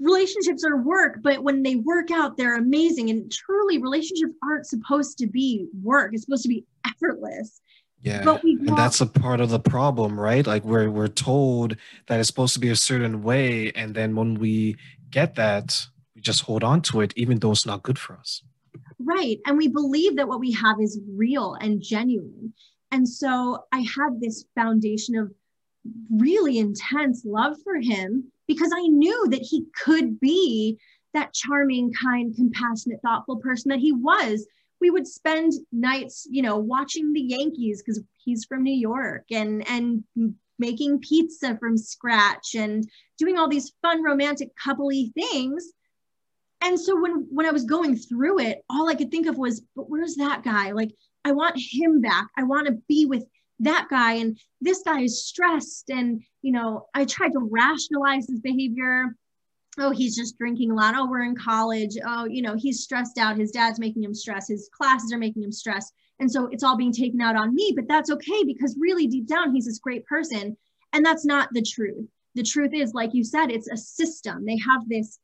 relationships 0.01 0.63
are 0.63 0.77
work, 0.77 1.19
but 1.21 1.43
when 1.43 1.63
they 1.63 1.75
work 1.75 2.11
out, 2.11 2.37
they're 2.37 2.57
amazing. 2.57 3.09
And 3.09 3.31
truly, 3.31 3.77
relationships 3.77 4.33
aren't 4.43 4.65
supposed 4.65 5.17
to 5.19 5.27
be 5.27 5.67
work. 5.81 6.13
It's 6.13 6.23
supposed 6.23 6.43
to 6.43 6.49
be 6.49 6.65
effortless. 6.85 7.61
Yeah. 8.01 8.23
But 8.23 8.43
and 8.43 8.77
that's 8.77 8.99
a 8.99 9.05
part 9.05 9.41
of 9.41 9.49
the 9.49 9.59
problem, 9.59 10.19
right? 10.19 10.45
Like 10.45 10.65
we're 10.65 10.89
we're 10.89 11.07
told 11.07 11.77
that 12.07 12.19
it's 12.19 12.27
supposed 12.27 12.55
to 12.55 12.59
be 12.59 12.69
a 12.69 12.75
certain 12.75 13.21
way. 13.21 13.71
And 13.73 13.93
then 13.93 14.15
when 14.15 14.35
we 14.35 14.75
get 15.11 15.35
that, 15.35 15.87
we 16.15 16.21
just 16.21 16.41
hold 16.41 16.63
on 16.63 16.81
to 16.83 17.01
it, 17.01 17.13
even 17.15 17.39
though 17.39 17.51
it's 17.51 17.65
not 17.65 17.83
good 17.83 17.99
for 17.99 18.17
us. 18.17 18.41
Right. 18.99 19.39
And 19.45 19.57
we 19.57 19.67
believe 19.67 20.15
that 20.17 20.27
what 20.27 20.39
we 20.39 20.51
have 20.53 20.77
is 20.79 20.99
real 21.15 21.55
and 21.55 21.81
genuine. 21.81 22.53
And 22.91 23.07
so 23.07 23.65
I 23.71 23.79
had 23.79 24.19
this 24.19 24.45
foundation 24.55 25.17
of 25.17 25.31
really 26.11 26.59
intense 26.59 27.23
love 27.25 27.55
for 27.63 27.75
him 27.75 28.31
because 28.47 28.71
I 28.75 28.87
knew 28.87 29.27
that 29.29 29.41
he 29.41 29.65
could 29.83 30.19
be 30.19 30.77
that 31.13 31.33
charming, 31.33 31.91
kind, 31.93 32.35
compassionate, 32.35 32.99
thoughtful 33.01 33.37
person 33.37 33.69
that 33.69 33.79
he 33.79 33.91
was. 33.91 34.45
We 34.79 34.89
would 34.89 35.07
spend 35.07 35.53
nights, 35.71 36.27
you 36.29 36.41
know, 36.41 36.57
watching 36.57 37.13
the 37.13 37.21
Yankees 37.21 37.81
because 37.81 38.01
he's 38.17 38.45
from 38.45 38.63
New 38.63 38.75
York 38.75 39.25
and 39.31 39.67
and 39.67 40.03
making 40.61 40.99
pizza 40.99 41.57
from 41.57 41.77
scratch 41.77 42.55
and 42.55 42.89
doing 43.17 43.37
all 43.37 43.49
these 43.49 43.73
fun 43.81 44.01
romantic 44.01 44.51
coupley 44.55 45.13
things. 45.13 45.73
And 46.63 46.79
so 46.79 46.97
when 47.01 47.27
when 47.29 47.45
I 47.45 47.51
was 47.51 47.65
going 47.65 47.97
through 47.97 48.39
it, 48.39 48.63
all 48.69 48.87
I 48.87 48.95
could 48.95 49.11
think 49.11 49.27
of 49.27 49.37
was, 49.37 49.61
but 49.75 49.89
where's 49.89 50.15
that 50.15 50.43
guy? 50.43 50.71
Like 50.71 50.91
I 51.25 51.33
want 51.33 51.55
him 51.57 51.99
back. 51.99 52.27
I 52.37 52.43
want 52.43 52.67
to 52.67 52.81
be 52.87 53.05
with 53.05 53.25
that 53.61 53.87
guy 53.89 54.13
and 54.13 54.39
this 54.59 54.81
guy 54.83 55.01
is 55.01 55.23
stressed 55.23 55.89
and 55.89 56.21
you 56.41 56.51
know 56.51 56.87
i 56.95 57.05
tried 57.05 57.31
to 57.31 57.47
rationalize 57.51 58.27
his 58.27 58.39
behavior 58.39 59.15
oh 59.77 59.91
he's 59.91 60.15
just 60.15 60.37
drinking 60.37 60.71
a 60.71 60.73
lot 60.73 60.95
oh 60.97 61.07
we're 61.07 61.23
in 61.23 61.35
college 61.35 61.95
oh 62.05 62.25
you 62.25 62.41
know 62.41 62.55
he's 62.55 62.81
stressed 62.81 63.19
out 63.19 63.37
his 63.37 63.51
dad's 63.51 63.79
making 63.79 64.03
him 64.03 64.15
stress 64.15 64.47
his 64.47 64.69
classes 64.75 65.13
are 65.13 65.19
making 65.19 65.43
him 65.43 65.51
stress 65.51 65.91
and 66.21 66.31
so 66.31 66.47
it's 66.51 66.63
all 66.63 66.77
being 66.77 66.93
taken 66.93 67.19
out 67.19 67.35
on 67.35 67.53
me 67.53 67.73
but 67.75 67.87
that's 67.87 68.11
okay 68.11 68.43
because 68.45 68.77
really 68.79 69.07
deep 69.07 69.27
down 69.27 69.53
he's 69.53 69.65
this 69.65 69.79
great 69.79 70.05
person. 70.05 70.55
And 70.93 71.05
that's 71.05 71.25
not 71.25 71.49
the 71.53 71.61
truth. 71.63 72.07
The 72.35 72.43
truth 72.43 72.73
is 72.73 72.93
like 72.93 73.13
you 73.13 73.25
said 73.25 73.51
it's 73.51 73.67
a 73.67 73.75
system. 73.75 74.45
They 74.45 74.57
have 74.57 74.87
this 74.87 75.19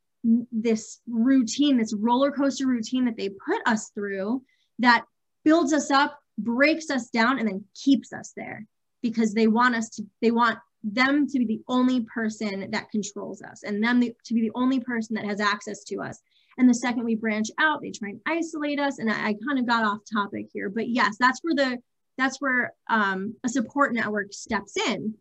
this 0.50 1.00
routine 1.08 1.78
this 1.78 1.94
roller 1.94 2.32
coaster 2.32 2.66
routine 2.66 3.04
that 3.04 3.16
they 3.16 3.28
put 3.28 3.62
us 3.66 3.90
through 3.94 4.42
that 4.80 5.04
builds 5.44 5.72
us 5.72 5.92
up 5.92 6.18
breaks 6.38 6.90
us 6.90 7.08
down 7.08 7.38
and 7.38 7.48
then 7.48 7.64
keeps 7.74 8.12
us 8.12 8.32
there 8.36 8.66
because 9.00 9.32
they 9.32 9.46
want 9.46 9.76
us 9.76 9.88
to 9.90 10.02
they 10.20 10.32
want 10.32 10.58
them 10.82 11.28
to 11.28 11.38
be 11.38 11.46
the 11.46 11.62
only 11.68 12.04
person 12.12 12.68
that 12.72 12.90
controls 12.90 13.40
us 13.42 13.62
and 13.62 13.82
them 13.82 14.00
to 14.00 14.34
be 14.34 14.40
the 14.40 14.50
only 14.56 14.80
person 14.80 15.14
that 15.14 15.24
has 15.24 15.40
access 15.40 15.84
to 15.84 16.02
us 16.02 16.20
and 16.58 16.68
the 16.68 16.74
second 16.74 17.04
we 17.04 17.14
branch 17.14 17.48
out 17.58 17.80
they 17.80 17.90
try 17.90 18.10
and 18.10 18.20
isolate 18.26 18.78
us. 18.78 18.98
And 18.98 19.10
i, 19.10 19.28
I 19.28 19.34
kind 19.46 19.58
of 19.58 19.66
got 19.66 19.84
off 19.84 19.98
topic 20.12 20.46
here 20.52 20.68
but 20.68 20.88
yes 20.88 21.16
that's 21.18 21.40
where 21.42 21.54
the 21.54 21.78
that's 22.16 22.40
where 22.40 22.72
um, 22.90 23.36
a 23.44 23.48
support 23.48 23.94
network 23.94 24.32
steps 24.32 24.76
in 24.76 25.14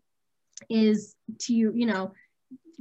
is 0.70 1.16
to 1.42 1.54
you 1.54 1.86
know 1.86 2.12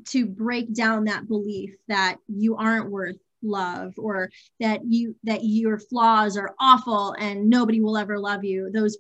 to 0.07 0.27
break 0.27 0.73
down 0.75 1.05
that 1.05 1.29
belief 1.29 1.75
that 1.89 2.17
you 2.27 2.57
aren't 2.57 2.91
worth 2.91 3.17
love 3.43 3.93
or 3.99 4.31
that 4.61 4.81
you 4.85 5.15
that 5.25 5.41
your 5.43 5.79
flaws 5.79 6.37
are 6.37 6.55
awful 6.59 7.15
and 7.19 7.49
nobody 7.49 7.81
will 7.81 7.97
ever 7.97 8.19
love 8.19 8.45
you. 8.45 8.71
Those 8.73 8.97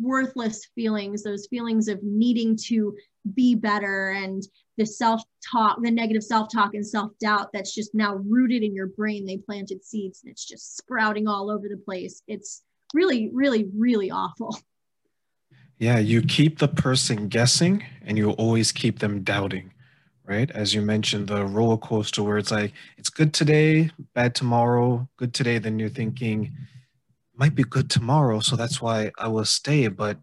worthless 0.00 0.68
feelings 0.74 1.22
those 1.22 1.46
feelings 1.46 1.88
of 1.88 1.98
needing 2.02 2.56
to 2.56 2.94
be 3.34 3.54
better 3.54 4.10
and 4.10 4.42
the 4.76 4.86
self 4.86 5.22
talk 5.50 5.78
the 5.82 5.90
negative 5.90 6.22
self 6.22 6.48
talk 6.52 6.74
and 6.74 6.86
self 6.86 7.10
doubt 7.20 7.50
that's 7.52 7.74
just 7.74 7.94
now 7.94 8.14
rooted 8.14 8.62
in 8.62 8.74
your 8.74 8.86
brain. 8.86 9.26
They 9.26 9.38
planted 9.38 9.84
seeds 9.84 10.22
and 10.22 10.30
it's 10.30 10.44
just 10.44 10.76
sprouting 10.76 11.26
all 11.26 11.50
over 11.50 11.68
the 11.68 11.76
place. 11.76 12.22
It's 12.26 12.62
really 12.94 13.30
really 13.32 13.68
really 13.76 14.10
awful. 14.10 14.58
Yeah 15.78 15.98
you 15.98 16.22
keep 16.22 16.58
the 16.58 16.68
person 16.68 17.28
guessing 17.28 17.84
and 18.02 18.16
you 18.16 18.30
always 18.32 18.72
keep 18.72 18.98
them 18.98 19.22
doubting 19.22 19.72
right? 20.28 20.50
As 20.50 20.74
you 20.74 20.82
mentioned, 20.82 21.26
the 21.28 21.46
roller 21.46 21.78
coaster 21.78 22.22
where 22.22 22.36
it's 22.36 22.50
like, 22.50 22.74
it's 22.98 23.08
good 23.08 23.32
today, 23.32 23.90
bad 24.12 24.34
tomorrow, 24.34 25.08
good 25.16 25.32
today, 25.32 25.56
then 25.56 25.78
you're 25.78 25.88
thinking, 25.88 26.54
might 27.38 27.54
be 27.54 27.64
good 27.64 27.88
tomorrow. 27.88 28.40
So 28.40 28.56
that's 28.56 28.82
why 28.82 29.12
I 29.18 29.28
will 29.28 29.44
stay. 29.44 29.86
But 29.88 30.18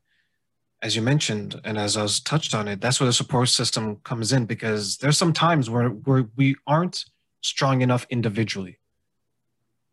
as 0.82 0.96
you 0.96 1.02
mentioned, 1.02 1.60
and 1.64 1.78
as 1.78 1.98
I 1.98 2.04
was 2.04 2.20
touched 2.20 2.54
on 2.54 2.68
it, 2.68 2.82
that's 2.82 3.00
where 3.00 3.08
the 3.08 3.14
support 3.14 3.50
system 3.50 3.98
comes 4.04 4.34
in 4.34 4.46
because 4.46 4.98
there's 4.98 5.18
some 5.18 5.34
times 5.34 5.70
where, 5.70 5.90
where 5.90 6.26
we 6.36 6.56
aren't 6.68 7.06
strong 7.42 7.82
enough 7.82 8.06
individually. 8.10 8.80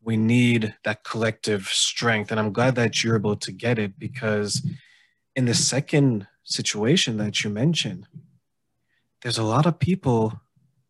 We 0.03 0.17
need 0.17 0.75
that 0.85 1.05
collective 1.05 1.69
strength. 1.69 2.31
And 2.31 2.41
I'm 2.41 2.53
glad 2.53 2.75
that 2.75 3.03
you're 3.03 3.17
able 3.17 3.37
to 3.37 3.53
get 3.53 3.79
it 3.79 3.99
because 3.99 4.67
in 5.37 5.45
the 5.45 5.55
second 5.55 6.27
situation 6.43 7.19
that 7.19 7.45
you 7.45 7.51
mentioned, 7.51 8.09
there's 9.23 9.39
a 9.39 9.45
lot 9.45 9.67
of 9.67 9.79
people, 9.79 10.41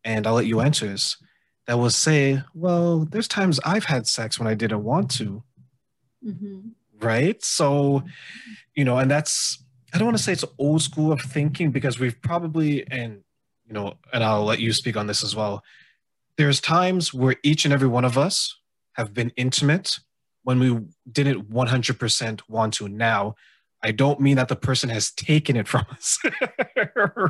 and 0.02 0.26
I'll 0.26 0.34
let 0.34 0.46
you 0.46 0.60
answer 0.60 0.86
this, 0.86 1.18
that 1.66 1.78
will 1.78 1.90
say, 1.90 2.42
well, 2.54 3.04
there's 3.04 3.28
times 3.28 3.60
I've 3.64 3.84
had 3.84 4.06
sex 4.06 4.38
when 4.38 4.48
I 4.48 4.54
didn't 4.54 4.82
want 4.82 5.10
to. 5.12 5.44
Mm-hmm. 6.26 6.68
Right. 7.00 7.42
So, 7.44 8.04
you 8.74 8.84
know, 8.84 8.98
and 8.98 9.10
that's, 9.10 9.62
I 9.92 9.98
don't 9.98 10.06
want 10.06 10.16
to 10.16 10.22
say 10.22 10.32
it's 10.32 10.44
old 10.58 10.82
school 10.82 11.12
of 11.12 11.20
thinking 11.20 11.70
because 11.70 11.98
we've 11.98 12.20
probably, 12.22 12.86
and, 12.90 13.22
you 13.66 13.74
know, 13.74 13.94
and 14.12 14.22
I'll 14.22 14.44
let 14.44 14.60
you 14.60 14.72
speak 14.72 14.96
on 14.96 15.06
this 15.06 15.24
as 15.24 15.34
well. 15.34 15.62
There's 16.36 16.60
times 16.60 17.12
where 17.12 17.36
each 17.42 17.64
and 17.64 17.74
every 17.74 17.88
one 17.88 18.04
of 18.04 18.16
us 18.16 18.56
have 18.94 19.12
been 19.12 19.32
intimate 19.36 19.98
when 20.44 20.58
we 20.58 20.80
didn't 21.10 21.50
100% 21.50 22.40
want 22.48 22.74
to. 22.74 22.88
Now, 22.88 23.34
I 23.82 23.90
don't 23.90 24.20
mean 24.20 24.36
that 24.36 24.48
the 24.48 24.56
person 24.56 24.88
has 24.90 25.10
taken 25.10 25.56
it 25.56 25.66
from 25.66 25.84
us, 25.90 26.18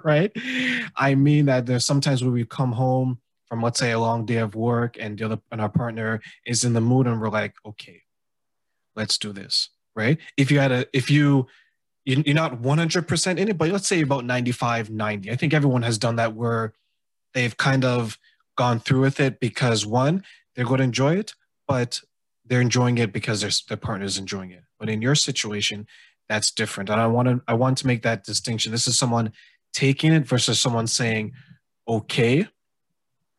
right? 0.05 0.31
I 0.97 1.15
mean 1.15 1.47
that 1.47 1.67
there's 1.67 1.87
sometimes 1.87 2.23
when 2.23 2.33
we 2.33 2.45
come 2.45 2.73
home 2.73 3.19
from, 3.47 3.63
let's 3.63 3.79
say, 3.79 3.93
a 3.93 3.99
long 3.99 4.25
day 4.25 4.37
of 4.37 4.55
work, 4.55 4.97
and 4.99 5.19
the 5.19 5.25
other 5.27 5.39
and 5.51 5.61
our 5.61 5.69
partner 5.69 6.21
is 6.47 6.65
in 6.65 6.73
the 6.73 6.81
mood, 6.81 7.07
and 7.07 7.21
we're 7.21 7.29
like, 7.29 7.55
okay, 7.67 8.03
let's 8.97 9.19
do 9.19 9.33
this, 9.33 9.71
right? 9.95 10.19
If 10.37 10.51
you 10.51 10.59
had 10.59 10.73
a, 10.73 10.87
if 10.93 11.11
you, 11.11 11.47
you're 12.05 12.35
not 12.35 12.61
100% 12.61 13.39
in 13.39 13.49
it, 13.49 13.59
but 13.59 13.71
let's 13.71 13.87
say 13.87 14.01
about 14.01 14.25
95, 14.25 14.91
90. 14.91 15.31
I 15.31 15.37
think 15.37 15.55
everyone 15.55 15.83
has 15.83 15.99
done 15.99 16.17
that 16.17 16.35
where 16.35 16.73
they've 17.33 17.57
kind 17.57 17.85
of 17.85 18.19
gone 18.57 18.81
through 18.81 19.01
with 19.01 19.21
it 19.21 19.41
because 19.41 19.87
one, 19.87 20.25
they're 20.55 20.65
going 20.65 20.79
to 20.79 20.85
enjoy 20.85 21.17
it, 21.17 21.35
but 21.69 22.01
they're 22.45 22.61
enjoying 22.61 22.99
it 22.99 23.13
because 23.13 23.41
their, 23.41 23.51
their 23.69 23.77
partner 23.77 24.05
is 24.05 24.19
enjoying 24.19 24.51
it. 24.51 24.65
But 24.79 24.89
in 24.89 25.01
your 25.01 25.15
situation, 25.15 25.87
that's 26.29 26.51
different. 26.51 26.91
And 26.91 27.01
I 27.01 27.07
want 27.07 27.29
to 27.29 27.43
I 27.47 27.55
want 27.55 27.79
to 27.79 27.87
make 27.87 28.03
that 28.03 28.25
distinction. 28.25 28.73
This 28.73 28.89
is 28.89 28.99
someone 28.99 29.33
taking 29.73 30.13
it 30.13 30.27
versus 30.27 30.59
someone 30.59 30.87
saying, 30.87 31.33
"Okay, 31.87 32.47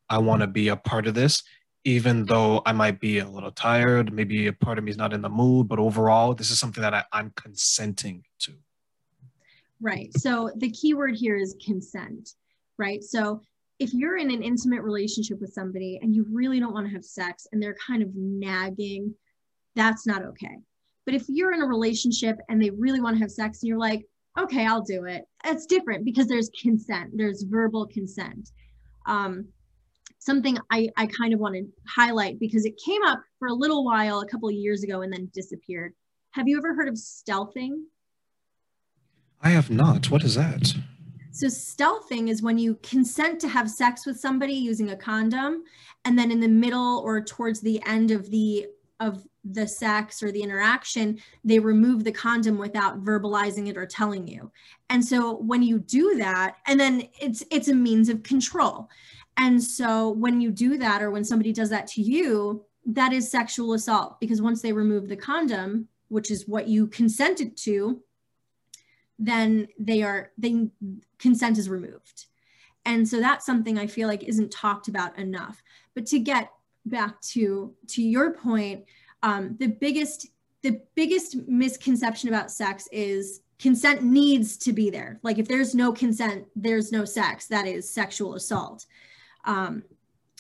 I 0.10 0.18
want 0.20 0.42
to 0.42 0.48
be 0.48 0.68
a 0.68 0.76
part 0.76 1.08
of 1.08 1.14
this." 1.14 1.44
Even 1.86 2.26
though 2.26 2.62
I 2.66 2.72
might 2.72 3.00
be 3.00 3.20
a 3.20 3.28
little 3.28 3.52
tired, 3.52 4.14
maybe 4.14 4.48
a 4.48 4.54
part 4.54 4.78
of 4.78 4.84
me 4.84 4.92
is 4.92 4.98
not 4.98 5.14
in 5.14 5.22
the 5.22 5.30
mood, 5.30 5.68
but 5.68 5.80
overall, 5.80 6.34
this 6.34 6.50
is 6.50 6.60
something 6.60 6.82
that 6.82 6.94
I, 6.94 7.04
I'm 7.12 7.32
consenting 7.36 8.24
to. 8.40 8.54
Right. 9.82 10.10
So 10.18 10.50
the 10.56 10.72
key 10.72 10.94
word 10.94 11.16
here 11.16 11.36
is 11.36 11.58
consent, 11.64 12.30
right? 12.78 13.04
So 13.04 13.42
if 13.80 13.94
you're 13.94 14.18
in 14.18 14.32
an 14.32 14.42
intimate 14.42 14.82
relationship 14.82 15.42
with 15.42 15.52
somebody 15.52 16.00
and 16.02 16.16
you 16.16 16.26
really 16.32 16.60
don't 16.60 16.74
want 16.74 16.88
to 16.88 16.94
have 16.94 17.04
sex 17.04 17.48
and 17.52 17.62
they're 17.62 17.76
kind 17.86 18.02
of 18.02 18.10
nagging, 18.16 19.14
that's 19.76 20.08
not 20.08 20.24
okay. 20.24 20.58
But 21.06 21.16
if 21.16 21.26
you're 21.28 21.52
in 21.52 21.62
a 21.62 21.68
relationship 21.68 22.38
and 22.48 22.62
they 22.62 22.70
really 22.70 23.02
want 23.02 23.18
to 23.18 23.22
have 23.22 23.32
sex 23.32 23.62
and 23.62 23.68
you're 23.68 23.78
like, 23.78 24.06
okay, 24.40 24.66
I'll 24.66 24.82
do 24.82 25.04
it, 25.04 25.26
it's 25.44 25.66
different 25.66 26.06
because 26.06 26.28
there's 26.28 26.50
consent, 26.62 27.12
there's 27.14 27.44
verbal 27.44 27.86
consent. 27.88 28.52
Um, 29.06 29.48
something 30.24 30.58
I, 30.72 30.90
I 30.96 31.08
kind 31.08 31.34
of 31.34 31.40
want 31.40 31.56
to 31.56 31.66
highlight 31.88 32.40
because 32.40 32.66
it 32.66 32.80
came 32.84 33.04
up 33.04 33.22
for 33.40 33.48
a 33.48 33.54
little 33.54 33.84
while 33.84 34.22
a 34.22 34.28
couple 34.28 34.50
of 34.50 34.56
years 34.56 34.84
ago 34.84 35.02
and 35.02 35.12
then 35.12 35.30
disappeared. 35.34 35.94
Have 36.32 36.48
you 36.48 36.58
ever 36.58 36.74
heard 36.74 36.88
of 36.88 36.96
stealthing? 36.96 37.84
I 39.42 39.50
have 39.50 39.70
not. 39.70 40.10
What 40.10 40.24
is 40.24 40.36
that? 40.36 40.74
So, 41.32 41.48
stealthing 41.48 42.30
is 42.30 42.42
when 42.42 42.58
you 42.58 42.76
consent 42.84 43.42
to 43.42 43.48
have 43.48 43.70
sex 43.70 44.06
with 44.06 44.20
somebody 44.20 44.54
using 44.54 44.92
a 44.92 44.96
condom, 44.96 45.64
and 46.06 46.18
then 46.18 46.32
in 46.32 46.40
the 46.40 46.48
middle 46.48 47.00
or 47.00 47.22
towards 47.22 47.60
the 47.60 47.82
end 47.86 48.12
of 48.12 48.30
the 48.30 48.68
of 49.00 49.26
the 49.44 49.68
sex 49.68 50.24
or 50.24 50.32
the 50.32 50.42
interaction, 50.42 51.20
they 51.44 51.60
remove 51.60 52.04
the 52.04 52.12
condom 52.12 52.58
without 52.58 53.04
verbalizing 53.04 53.68
it 53.68 53.78
or 53.78 53.86
telling 53.86 54.28
you. 54.28 54.52
And 54.90 55.04
so 55.04 55.36
when 55.38 55.62
you 55.62 55.80
do 55.80 56.16
that, 56.18 56.58
and 56.68 56.80
then 56.80 57.10
it's 57.20 57.44
it's 57.52 57.68
a 57.68 57.76
means 57.76 58.10
of 58.10 58.24
control. 58.24 58.90
And 59.38 59.62
so 59.62 60.10
when 60.12 60.42
you 60.42 60.52
do 60.52 60.78
that 60.78 61.02
or 61.02 61.12
when 61.12 61.24
somebody 61.24 61.52
does 61.54 61.70
that 61.70 61.88
to 61.88 62.02
you, 62.02 62.66
that 62.86 63.14
is 63.14 63.30
sexual 63.30 63.74
assault 63.74 64.20
because 64.20 64.42
once 64.42 64.62
they 64.62 64.74
remove 64.74 65.08
the 65.08 65.16
condom, 65.16 65.88
which 66.10 66.30
is 66.30 66.48
what 66.48 66.68
you 66.68 66.88
consented 66.88 67.58
to, 67.58 68.02
then 69.18 69.68
they 69.80 70.04
are 70.04 70.32
they 70.38 70.68
consent 71.18 71.58
is 71.58 71.70
removed. 71.70 72.26
And 72.86 73.08
so 73.08 73.20
that's 73.20 73.46
something 73.46 73.80
I 73.80 73.88
feel 73.88 74.08
like 74.08 74.24
isn't 74.24 74.52
talked 74.52 74.88
about 74.88 75.18
enough. 75.18 75.64
But 75.94 76.06
to 76.08 76.20
get 76.20 76.52
back 76.86 77.20
to 77.22 77.74
to 77.88 78.04
your 78.04 78.34
point, 78.34 78.86
um, 79.22 79.56
the 79.60 79.68
biggest 79.68 80.28
the 80.62 80.82
biggest 80.96 81.36
misconception 81.48 82.30
about 82.30 82.52
sex 82.52 82.88
is 82.92 83.42
consent 83.60 84.04
needs 84.04 84.58
to 84.58 84.74
be 84.74 84.90
there. 84.90 85.20
Like 85.24 85.38
if 85.38 85.48
there's 85.48 85.74
no 85.74 85.94
consent, 85.94 86.46
there's 86.56 86.92
no 86.92 87.06
sex. 87.06 87.48
That 87.48 87.66
is 87.66 87.90
sexual 87.90 88.36
assault. 88.36 88.86
Um, 89.46 89.84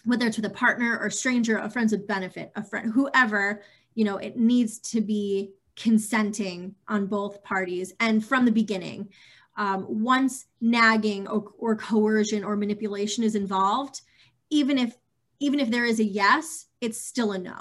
whether 0.06 0.28
it's 0.28 0.38
with 0.38 0.46
a 0.46 0.50
partner 0.50 0.98
or 1.00 1.10
stranger, 1.10 1.58
a 1.58 1.70
friends 1.70 1.92
with 1.92 2.08
benefit, 2.08 2.52
a 2.56 2.64
friend, 2.64 2.92
whoever, 2.92 3.62
you 3.96 4.04
know, 4.04 4.18
it 4.18 4.38
needs 4.38 4.80
to 4.80 5.02
be 5.02 5.52
consenting 5.76 6.76
on 6.88 7.08
both 7.08 7.44
parties 7.44 7.94
and 8.00 8.24
from 8.24 8.46
the 8.46 8.52
beginning. 8.52 9.10
Um, 9.56 9.86
once 9.88 10.48
nagging 10.62 11.28
or, 11.28 11.52
or 11.58 11.76
coercion 11.76 12.44
or 12.44 12.56
manipulation 12.56 13.24
is 13.24 13.36
involved, 13.36 14.02
even 14.50 14.78
if 14.78 14.98
even 15.40 15.60
if 15.60 15.70
there 15.70 15.86
is 15.86 16.00
a 16.00 16.06
yes, 16.06 16.68
it's 16.80 17.00
still 17.00 17.34
a 17.34 17.38
no 17.38 17.56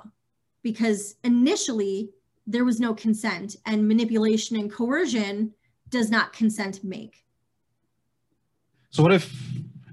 because 0.62 1.16
initially 1.24 2.10
there 2.46 2.64
was 2.64 2.80
no 2.80 2.94
consent 2.94 3.56
and 3.66 3.86
manipulation 3.86 4.56
and 4.56 4.72
coercion 4.72 5.52
does 5.88 6.10
not 6.10 6.32
consent 6.32 6.82
make. 6.82 7.24
So 8.90 9.02
what 9.02 9.12
if, 9.12 9.34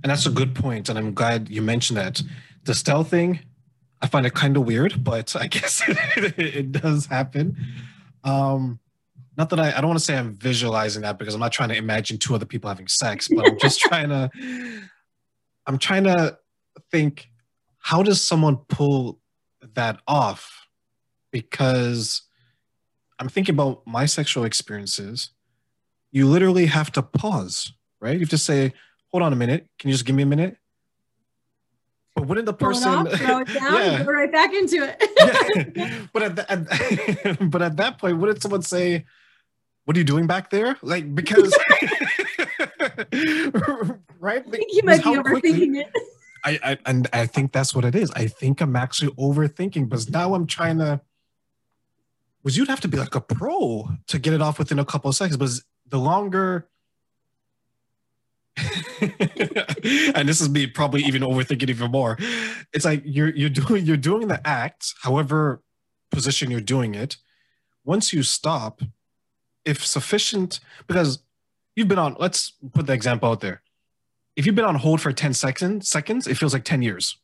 and 0.04 0.10
that's 0.10 0.26
a 0.26 0.32
good 0.32 0.56
point, 0.56 0.90
and 0.90 0.98
I'm 0.98 1.14
glad 1.14 1.50
you 1.50 1.62
mentioned 1.62 1.98
that. 1.98 2.22
The 2.64 2.74
stealthing, 2.74 3.40
I 4.02 4.08
find 4.08 4.26
it 4.26 4.34
kind 4.34 4.56
of 4.58 4.66
weird, 4.66 5.04
but 5.04 5.36
I 5.36 5.48
guess 5.56 5.82
it, 5.88 6.38
it 6.38 6.72
does 6.72 7.06
happen. 7.06 7.58
Um, 8.24 8.80
not 9.38 9.50
that 9.52 9.60
I, 9.60 9.70
I 9.70 9.82
don't 9.82 9.88
want 9.88 10.00
to 10.00 10.06
say 10.06 10.18
I'm 10.18 10.34
visualizing 10.34 11.02
that 11.04 11.18
because 11.18 11.34
I'm 11.34 11.40
not 11.40 11.54
trying 11.54 11.70
to 11.70 11.78
imagine 11.78 12.18
two 12.18 12.36
other 12.36 12.46
people 12.46 12.68
having 12.70 12.88
sex, 12.88 13.30
but 13.30 13.48
I'm 13.48 13.58
just 13.58 13.80
trying 13.88 14.10
to, 14.10 14.30
I'm 15.66 15.78
trying 15.78 16.04
to 16.04 16.38
think, 16.92 17.30
how 17.78 18.04
does 18.04 18.22
someone 18.22 18.58
pull 18.68 19.20
that 19.76 20.02
off? 20.08 20.68
Because 21.32 22.24
I'm 23.18 23.30
thinking 23.30 23.56
about 23.56 23.86
my 23.88 24.06
sexual 24.06 24.44
experiences. 24.44 25.30
You 26.12 26.28
literally 26.28 26.66
have 26.66 26.92
to 26.94 27.02
pause, 27.02 27.72
right? 28.02 28.14
You 28.14 28.22
have 28.22 28.30
to 28.30 28.38
say, 28.38 28.74
hold 29.12 29.24
on 29.24 29.34
a 29.34 29.36
minute. 29.36 29.68
Can 29.78 29.90
you 29.90 29.94
just 29.94 30.06
give 30.06 30.16
me 30.16 30.24
a 30.24 30.28
minute? 30.28 30.58
But 32.16 32.28
wouldn't 32.28 32.46
the 32.48 32.54
person 32.54 32.90
off, 32.90 33.12
throw 33.14 33.40
it 33.40 33.48
down, 33.48 33.74
yeah. 33.74 34.04
go 34.04 34.12
right 34.12 34.32
back 34.32 34.54
into 34.54 34.78
it? 34.84 35.76
yeah. 35.76 36.00
But 36.14 36.24
at, 36.24 36.36
the, 36.36 36.52
at 36.52 37.50
but 37.52 37.62
at 37.62 37.78
that 37.78 37.98
point, 37.98 38.18
wouldn't 38.18 38.42
someone 38.42 38.62
say, 38.62 39.06
"What 39.86 39.96
are 39.96 40.00
you 40.00 40.04
doing 40.04 40.28
back 40.28 40.50
there?" 40.50 40.76
Like 40.82 41.14
because 41.16 41.56
right? 44.20 44.44
I 44.46 44.50
think 44.50 44.74
you 44.74 44.82
might 44.84 45.04
be 45.04 45.10
overthinking 45.10 45.24
quickly, 45.24 45.80
it. 45.80 45.94
I, 46.44 46.60
I 46.64 46.78
and 46.86 47.08
I 47.14 47.26
think 47.26 47.52
that's 47.52 47.74
what 47.74 47.86
it 47.86 47.96
is. 47.96 48.12
I 48.12 48.28
think 48.28 48.60
I'm 48.60 48.76
actually 48.76 49.12
overthinking 49.14 49.88
because 49.88 50.10
now 50.10 50.34
I'm 50.34 50.48
trying 50.48 50.80
to. 50.80 51.02
Was 52.44 52.58
you'd 52.58 52.70
have 52.70 52.82
to 52.82 52.88
be 52.88 52.98
like 52.98 53.16
a 53.16 53.22
pro 53.22 53.90
to 54.08 54.20
get 54.20 54.34
it 54.34 54.42
off 54.42 54.60
within 54.60 54.80
a 54.80 54.86
couple 54.86 55.10
of 55.10 55.16
seconds, 55.16 55.38
but 55.38 55.50
the 55.88 56.00
longer 56.00 56.68
and 60.16 60.28
this 60.28 60.42
is 60.42 60.50
me 60.50 60.68
probably 60.68 61.02
even 61.04 61.22
overthinking 61.22 61.70
even 61.70 61.92
more. 61.92 62.18
It's 62.74 62.86
like 62.86 63.02
you're 63.06 63.30
you're 63.30 63.50
doing 63.50 63.86
you're 63.86 63.98
doing 63.98 64.28
the 64.28 64.46
act, 64.48 64.94
however 65.02 65.62
position 66.12 66.52
you're 66.52 66.62
doing 66.62 66.96
it. 66.96 67.18
Once 67.84 68.14
you 68.14 68.24
stop, 68.24 68.82
if 69.66 69.86
sufficient, 69.86 70.60
because 70.88 71.20
you've 71.76 71.88
been 71.88 72.00
on. 72.00 72.16
Let's 72.20 72.54
put 72.74 72.88
the 72.88 72.94
example 72.94 73.30
out 73.30 73.42
there. 73.42 73.62
If 74.36 74.46
you've 74.46 74.56
been 74.56 74.66
on 74.66 74.76
hold 74.76 75.02
for 75.02 75.12
10 75.12 75.34
seconds, 75.34 75.90
seconds, 75.90 76.28
it 76.28 76.38
feels 76.38 76.54
like 76.54 76.64
10 76.64 76.82
years, 76.82 77.18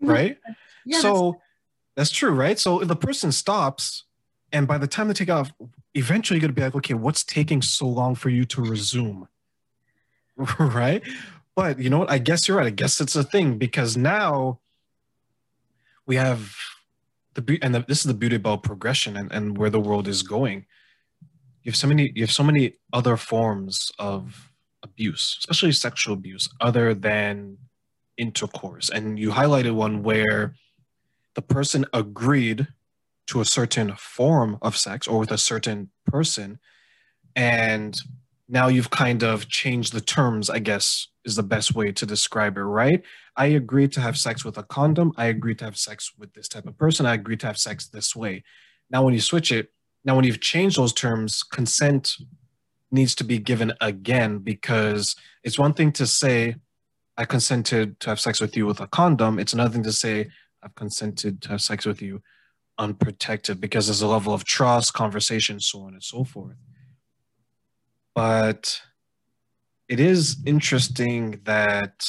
mm-hmm. 0.00 0.12
right? 0.12 0.38
Yeah, 0.84 1.00
so 1.00 1.40
that's, 1.96 2.10
that's 2.10 2.10
true, 2.10 2.30
right? 2.30 2.58
So 2.58 2.80
if 2.80 2.88
the 2.88 2.96
person 2.96 3.32
stops, 3.32 4.04
and 4.52 4.66
by 4.66 4.78
the 4.78 4.86
time 4.86 5.08
they 5.08 5.14
take 5.14 5.30
off, 5.30 5.50
eventually 5.94 6.38
you're 6.38 6.48
gonna 6.48 6.52
be 6.52 6.62
like, 6.62 6.76
okay, 6.76 6.94
what's 6.94 7.24
taking 7.24 7.60
so 7.62 7.86
long 7.86 8.14
for 8.14 8.28
you 8.28 8.44
to 8.46 8.62
resume? 8.62 9.28
right? 10.58 11.02
But 11.56 11.78
you 11.78 11.90
know 11.90 11.98
what? 11.98 12.10
I 12.10 12.18
guess 12.18 12.46
you're 12.46 12.56
right. 12.56 12.66
I 12.66 12.70
guess 12.70 13.00
it's 13.00 13.16
a 13.16 13.24
thing 13.24 13.58
because 13.58 13.96
now 13.96 14.60
we 16.06 16.16
have 16.16 16.54
the 17.34 17.58
and 17.62 17.74
the, 17.74 17.84
this 17.86 17.98
is 17.98 18.04
the 18.04 18.14
beauty 18.14 18.36
about 18.36 18.62
progression 18.62 19.16
and, 19.16 19.30
and 19.32 19.58
where 19.58 19.70
the 19.70 19.80
world 19.80 20.06
is 20.08 20.22
going. 20.22 20.66
You 21.62 21.70
have 21.70 21.76
so 21.76 21.88
many 21.88 22.12
you 22.14 22.22
have 22.22 22.32
so 22.32 22.44
many 22.44 22.74
other 22.92 23.16
forms 23.16 23.90
of 23.98 24.52
abuse, 24.82 25.36
especially 25.40 25.72
sexual 25.72 26.14
abuse, 26.14 26.48
other 26.60 26.94
than 26.94 27.58
intercourse. 28.16 28.88
And 28.88 29.18
you 29.18 29.30
highlighted 29.30 29.74
one 29.74 30.02
where 30.02 30.54
the 31.34 31.42
person 31.42 31.84
agreed 31.92 32.68
to 33.26 33.40
a 33.40 33.44
certain 33.44 33.94
form 33.96 34.58
of 34.62 34.76
sex 34.76 35.06
or 35.06 35.18
with 35.18 35.30
a 35.30 35.38
certain 35.38 35.90
person 36.06 36.58
and 37.36 38.00
now 38.48 38.68
you've 38.68 38.90
kind 38.90 39.22
of 39.22 39.48
changed 39.48 39.92
the 39.92 40.00
terms, 40.00 40.48
I 40.48 40.58
guess 40.58 41.08
is 41.24 41.36
the 41.36 41.42
best 41.42 41.74
way 41.74 41.92
to 41.92 42.06
describe 42.06 42.56
it, 42.56 42.62
right? 42.62 43.02
I 43.36 43.46
agree 43.46 43.86
to 43.88 44.00
have 44.00 44.16
sex 44.16 44.44
with 44.44 44.56
a 44.56 44.62
condom. 44.62 45.12
I 45.16 45.26
agree 45.26 45.54
to 45.56 45.64
have 45.66 45.76
sex 45.76 46.12
with 46.16 46.32
this 46.32 46.48
type 46.48 46.66
of 46.66 46.78
person. 46.78 47.04
I 47.04 47.14
agree 47.14 47.36
to 47.36 47.46
have 47.46 47.58
sex 47.58 47.88
this 47.88 48.16
way. 48.16 48.42
Now, 48.90 49.04
when 49.04 49.12
you 49.12 49.20
switch 49.20 49.52
it, 49.52 49.70
now 50.04 50.16
when 50.16 50.24
you've 50.24 50.40
changed 50.40 50.78
those 50.78 50.94
terms, 50.94 51.42
consent 51.42 52.16
needs 52.90 53.14
to 53.16 53.24
be 53.24 53.38
given 53.38 53.74
again 53.82 54.38
because 54.38 55.14
it's 55.44 55.58
one 55.58 55.74
thing 55.74 55.92
to 55.92 56.06
say, 56.06 56.56
I 57.18 57.26
consented 57.26 58.00
to 58.00 58.10
have 58.10 58.20
sex 58.20 58.40
with 58.40 58.56
you 58.56 58.64
with 58.64 58.80
a 58.80 58.86
condom. 58.86 59.38
It's 59.38 59.52
another 59.52 59.74
thing 59.74 59.82
to 59.82 59.92
say, 59.92 60.30
I've 60.62 60.74
consented 60.74 61.42
to 61.42 61.48
have 61.50 61.60
sex 61.60 61.84
with 61.84 62.00
you 62.00 62.22
unprotected 62.78 63.60
because 63.60 63.86
there's 63.86 64.02
a 64.02 64.06
level 64.06 64.32
of 64.32 64.44
trust, 64.44 64.94
conversation, 64.94 65.60
so 65.60 65.82
on 65.82 65.94
and 65.94 66.02
so 66.02 66.24
forth. 66.24 66.56
But 68.18 68.82
it 69.86 70.00
is 70.00 70.38
interesting 70.44 71.40
that 71.44 72.04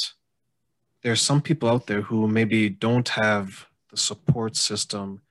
there's 1.04 1.22
some 1.22 1.40
people 1.40 1.70
out 1.70 1.86
there 1.86 2.02
who 2.02 2.28
maybe 2.28 2.68
don't 2.68 3.08
have 3.10 3.68
the 3.92 3.98
support 3.98 4.56
system 4.56 5.22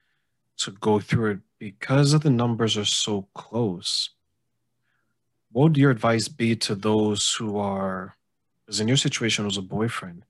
to 0.59 0.71
go 0.71 1.01
through 1.01 1.31
it 1.33 1.39
because 1.59 2.13
the 2.21 2.31
numbers 2.31 2.77
are 2.77 2.85
so 2.85 3.27
close. 3.35 4.11
What 5.51 5.65
would 5.65 5.77
your 5.77 5.91
advice 5.91 6.29
be 6.29 6.55
to 6.55 6.77
those 6.77 7.35
who 7.35 7.59
are, 7.59 8.15
because 8.65 8.79
in 8.79 8.87
your 8.87 8.97
situation 8.97 9.47
was 9.47 9.57
a 9.57 9.63
boyfriend, 9.63 10.25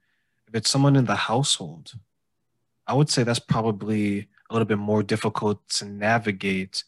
if 0.47 0.55
it's 0.55 0.71
someone 0.71 0.97
in 0.97 1.05
the 1.05 1.29
household, 1.29 1.93
I 2.87 2.95
would 2.95 3.11
say 3.11 3.23
that's 3.23 3.39
probably 3.39 4.29
a 4.49 4.55
little 4.55 4.65
bit 4.65 4.79
more 4.79 5.03
difficult 5.03 5.69
to 5.77 5.85
navigate 5.85 6.85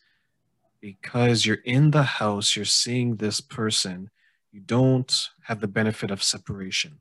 because 0.81 1.45
you're 1.45 1.57
in 1.65 1.91
the 1.91 2.03
house, 2.03 2.57
you're 2.57 2.65
seeing 2.65 3.17
this 3.17 3.41
person, 3.41 4.11
you 4.53 4.61
don't 4.61 5.29
have 5.45 5.61
the 5.61 5.69
benefit 5.69 6.11
of 6.11 6.23
separation. 6.23 7.01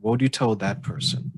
What 0.00 0.12
would 0.12 0.22
you 0.22 0.28
tell 0.28 0.54
that 0.56 0.82
person? 0.82 1.32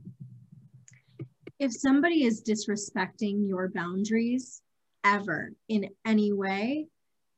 If 1.58 1.72
somebody 1.72 2.24
is 2.24 2.42
disrespecting 2.42 3.48
your 3.48 3.68
boundaries 3.68 4.62
ever 5.04 5.52
in 5.68 5.88
any 6.06 6.32
way, 6.32 6.86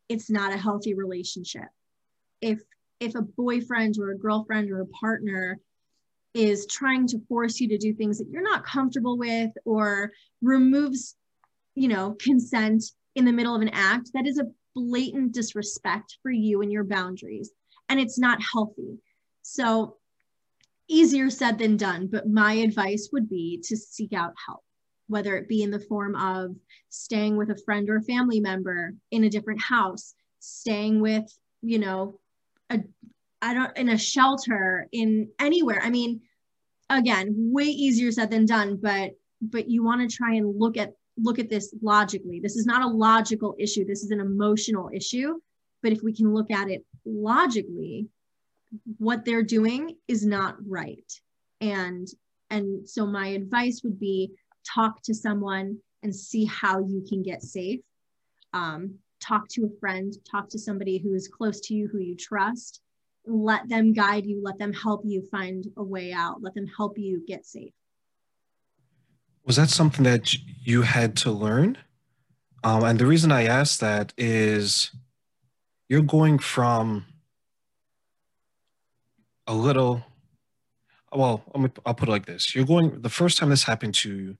it's 0.08 0.30
not 0.30 0.52
a 0.52 0.58
healthy 0.58 0.94
relationship. 0.94 1.68
If 2.40 2.60
if 3.00 3.14
a 3.16 3.22
boyfriend 3.22 3.98
or 3.98 4.10
a 4.10 4.18
girlfriend 4.18 4.70
or 4.70 4.80
a 4.80 4.86
partner 4.86 5.58
is 6.34 6.66
trying 6.66 7.06
to 7.08 7.20
force 7.28 7.60
you 7.60 7.68
to 7.68 7.78
do 7.78 7.92
things 7.92 8.18
that 8.18 8.28
you're 8.30 8.42
not 8.42 8.64
comfortable 8.64 9.18
with 9.18 9.50
or 9.64 10.12
removes 10.40 11.16
you 11.74 11.88
know 11.88 12.16
consent 12.20 12.84
in 13.14 13.24
the 13.24 13.32
middle 13.32 13.54
of 13.54 13.62
an 13.62 13.70
act, 13.70 14.10
that 14.14 14.26
is 14.26 14.38
a 14.38 14.50
blatant 14.74 15.32
disrespect 15.32 16.18
for 16.22 16.30
you 16.30 16.62
and 16.62 16.72
your 16.72 16.84
boundaries. 16.84 17.50
And 17.88 18.00
it's 18.00 18.18
not 18.18 18.40
healthy. 18.52 18.98
So, 19.42 19.96
easier 20.88 21.30
said 21.30 21.58
than 21.58 21.76
done, 21.76 22.06
but 22.06 22.28
my 22.28 22.54
advice 22.54 23.10
would 23.12 23.28
be 23.28 23.62
to 23.64 23.76
seek 23.76 24.12
out 24.12 24.34
help, 24.46 24.62
whether 25.08 25.36
it 25.36 25.48
be 25.48 25.62
in 25.62 25.70
the 25.70 25.80
form 25.80 26.14
of 26.16 26.54
staying 26.88 27.36
with 27.36 27.50
a 27.50 27.60
friend 27.64 27.88
or 27.88 27.96
a 27.96 28.02
family 28.02 28.40
member 28.40 28.94
in 29.10 29.24
a 29.24 29.30
different 29.30 29.60
house, 29.60 30.14
staying 30.38 31.00
with, 31.00 31.24
you 31.62 31.78
know, 31.78 32.18
a 32.70 32.80
I 33.40 33.54
don't 33.54 33.76
in 33.76 33.88
a 33.88 33.98
shelter 33.98 34.88
in 34.92 35.28
anywhere. 35.38 35.80
I 35.82 35.90
mean, 35.90 36.20
again, 36.88 37.34
way 37.52 37.64
easier 37.64 38.12
said 38.12 38.30
than 38.30 38.46
done, 38.46 38.78
but 38.80 39.12
but 39.40 39.68
you 39.68 39.82
want 39.82 40.08
to 40.08 40.16
try 40.16 40.34
and 40.34 40.58
look 40.58 40.76
at 40.76 40.94
look 41.16 41.38
at 41.38 41.48
this 41.48 41.74
logically. 41.82 42.40
This 42.40 42.56
is 42.56 42.66
not 42.66 42.82
a 42.82 42.88
logical 42.88 43.54
issue. 43.58 43.84
This 43.84 44.02
is 44.02 44.10
an 44.10 44.20
emotional 44.20 44.90
issue. 44.92 45.40
But 45.82 45.92
if 45.92 46.02
we 46.02 46.12
can 46.12 46.32
look 46.32 46.50
at 46.50 46.70
it 46.70 46.84
logically, 47.04 48.06
what 48.98 49.24
they're 49.24 49.42
doing 49.42 49.96
is 50.08 50.24
not 50.24 50.56
right. 50.66 51.12
And 51.60 52.08
and 52.50 52.88
so 52.88 53.06
my 53.06 53.28
advice 53.28 53.82
would 53.82 53.98
be 53.98 54.32
talk 54.64 55.02
to 55.02 55.14
someone 55.14 55.78
and 56.02 56.14
see 56.14 56.44
how 56.44 56.80
you 56.80 57.04
can 57.08 57.22
get 57.22 57.42
safe. 57.42 57.80
Um, 58.52 58.98
talk 59.20 59.48
to 59.48 59.64
a 59.64 59.80
friend, 59.80 60.12
talk 60.30 60.48
to 60.50 60.58
somebody 60.58 60.98
who 60.98 61.14
is 61.14 61.28
close 61.28 61.60
to 61.60 61.74
you, 61.74 61.88
who 61.88 61.98
you 61.98 62.16
trust. 62.16 62.80
Let 63.24 63.68
them 63.68 63.92
guide 63.92 64.26
you, 64.26 64.42
let 64.42 64.58
them 64.58 64.72
help 64.72 65.02
you 65.04 65.22
find 65.30 65.64
a 65.76 65.82
way 65.82 66.12
out, 66.12 66.42
let 66.42 66.54
them 66.54 66.66
help 66.66 66.98
you 66.98 67.24
get 67.26 67.46
safe. 67.46 67.72
Was 69.44 69.56
that 69.56 69.70
something 69.70 70.04
that 70.04 70.34
you 70.34 70.82
had 70.82 71.16
to 71.18 71.30
learn? 71.30 71.78
Um, 72.64 72.84
and 72.84 72.98
the 72.98 73.06
reason 73.06 73.32
I 73.32 73.44
ask 73.44 73.80
that 73.80 74.12
is 74.16 74.92
you're 75.88 76.02
going 76.02 76.38
from 76.38 77.06
a 79.46 79.54
little, 79.54 80.04
well, 81.12 81.42
I'll 81.84 81.94
put 81.94 82.08
it 82.08 82.12
like 82.12 82.26
this. 82.26 82.54
You're 82.54 82.64
going, 82.64 83.02
the 83.02 83.10
first 83.10 83.36
time 83.38 83.50
this 83.50 83.64
happened 83.64 83.94
to 83.96 84.14
you, 84.14 84.36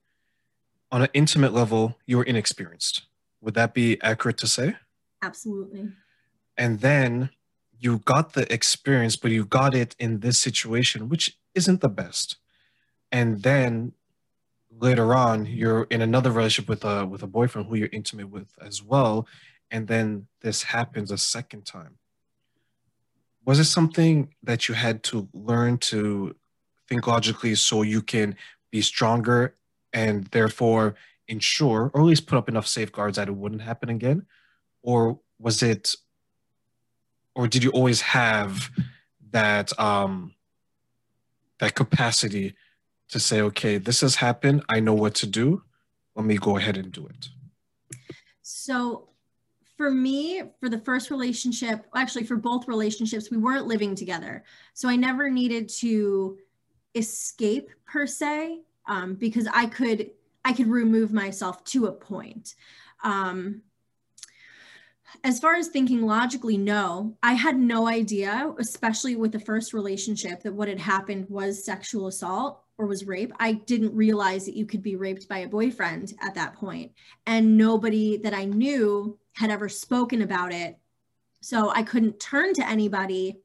on 0.93 1.03
an 1.03 1.09
intimate 1.15 1.53
level, 1.53 1.99
you 2.07 2.19
were 2.19 2.23
inexperienced. 2.23 3.03
Would 3.41 3.55
that 3.55 3.75
be 3.75 4.01
accurate 4.03 4.39
to 4.39 4.47
say? 4.47 4.77
Absolutely. 5.23 5.89
And 6.57 6.81
then 6.81 7.31
you 7.79 7.99
got 7.99 8.35
the 8.35 8.51
experience, 8.53 9.17
but 9.17 9.31
you 9.33 9.45
got 9.45 9.75
it 9.75 9.97
in 9.99 10.21
this 10.21 10.39
situation, 10.39 11.09
which 11.09 11.39
isn't 11.55 11.81
the 11.81 11.89
best. 11.89 12.37
And 13.11 13.43
then 13.43 13.93
later 14.79 15.15
on 15.15 15.47
you're 15.47 15.85
in 15.91 16.03
another 16.03 16.31
relationship 16.31 16.69
with 16.69 16.85
a 16.85 17.07
with 17.07 17.23
a 17.23 17.27
boyfriend 17.27 17.69
who 17.69 17.77
you're 17.77 17.89
intimate 17.93 18.31
with 18.31 18.49
as 18.61 18.83
well 18.83 19.27
and 19.73 19.89
then 19.89 20.27
this 20.43 20.63
happens 20.63 21.11
a 21.11 21.19
second 21.19 21.65
time. 21.65 21.97
Was 23.45 23.59
it 23.59 23.65
something 23.65 24.35
that 24.43 24.69
you 24.69 24.75
had 24.75 25.03
to 25.05 25.29
learn 25.33 25.79
to 25.79 26.37
think 26.87 27.07
logically 27.07 27.55
so 27.55 27.81
you 27.81 28.03
can 28.03 28.37
be 28.71 28.83
stronger 28.83 29.57
and 29.93 30.27
therefore 30.27 30.95
ensure 31.27 31.91
or 31.95 32.03
at 32.03 32.05
least 32.05 32.27
put 32.27 32.37
up 32.37 32.51
enough 32.51 32.67
safeguards 32.67 33.17
that 33.17 33.29
it 33.29 33.35
wouldn't 33.35 33.63
happen 33.63 33.89
again? 33.89 34.27
Or 34.83 35.19
was 35.39 35.63
it 35.63 35.97
or 37.35 37.49
did 37.49 37.65
you 37.65 37.71
always 37.71 38.03
have 38.03 38.71
that 39.31 39.77
um 39.81 40.35
that 41.61 41.75
capacity 41.75 42.55
to 43.13 43.21
say, 43.21 43.41
okay, 43.41 43.79
this 43.79 44.01
has 44.01 44.17
happened. 44.17 44.65
I 44.69 44.81
know 44.81 44.95
what 44.95 45.15
to 45.17 45.27
do. 45.27 45.63
Let 46.15 46.27
me 46.27 46.37
go 46.37 46.57
ahead 46.57 46.77
and 46.77 46.93
do 46.93 47.07
it. 47.07 47.29
So 48.43 49.09
for 49.77 49.91
me, 49.91 50.43
for 50.61 50.69
the 50.69 50.79
first 50.79 51.11
relationship, 51.11 51.87
actually 51.95 52.25
for 52.25 52.37
both 52.37 52.69
relationships, 52.69 53.31
we 53.31 53.39
weren't 53.39 53.67
living 53.67 53.95
together. 53.95 54.45
So 54.75 54.89
I 54.89 54.97
never 54.97 55.31
needed 55.31 55.69
to 55.81 56.39
escape 56.95 57.71
per 57.87 58.07
se, 58.07 58.61
um, 58.87 59.15
because 59.15 59.49
I 59.53 59.67
could 59.67 60.11
I 60.45 60.53
could 60.53 60.67
remove 60.67 61.13
myself 61.13 61.65
to 61.67 61.87
a 61.87 61.93
point. 61.93 62.55
Um, 63.05 63.63
as 65.25 65.39
far 65.39 65.55
as 65.55 65.69
thinking 65.69 66.03
logically, 66.03 66.57
no, 66.57 67.17
I 67.23 67.35
had 67.35 67.57
no 67.57 67.87
idea, 67.87 68.53
especially 68.59 69.15
with 69.15 69.31
the 69.31 69.41
first 69.41 69.73
relationship, 69.73 70.43
that 70.43 70.55
what 70.55 70.69
had 70.69 70.81
happened 70.81 71.27
was 71.29 71.65
sexual 71.65 72.09
assault 72.09 72.62
or 72.79 72.87
was 72.87 73.07
rape. 73.07 73.33
I 73.39 73.53
didn't 73.53 73.95
realize 73.95 74.47
that 74.47 74.57
you 74.57 74.67
could 74.67 74.83
be 74.83 74.97
raped 74.97 75.29
by 75.29 75.39
a 75.39 75.49
boyfriend 75.49 76.15
at 76.21 76.35
that 76.35 76.55
point. 76.55 76.93
And 77.27 77.57
nobody 77.57 78.17
that 78.19 78.35
I 78.35 78.45
knew 78.45 79.19
had 79.35 79.51
ever 79.51 79.69
spoken 79.69 80.23
about 80.23 80.53
it. 80.53 80.79
So 81.41 81.71
I 81.71 81.83
couldn't 81.83 82.21
turn 82.21 82.55
to 82.55 82.69
anybody 82.69 83.41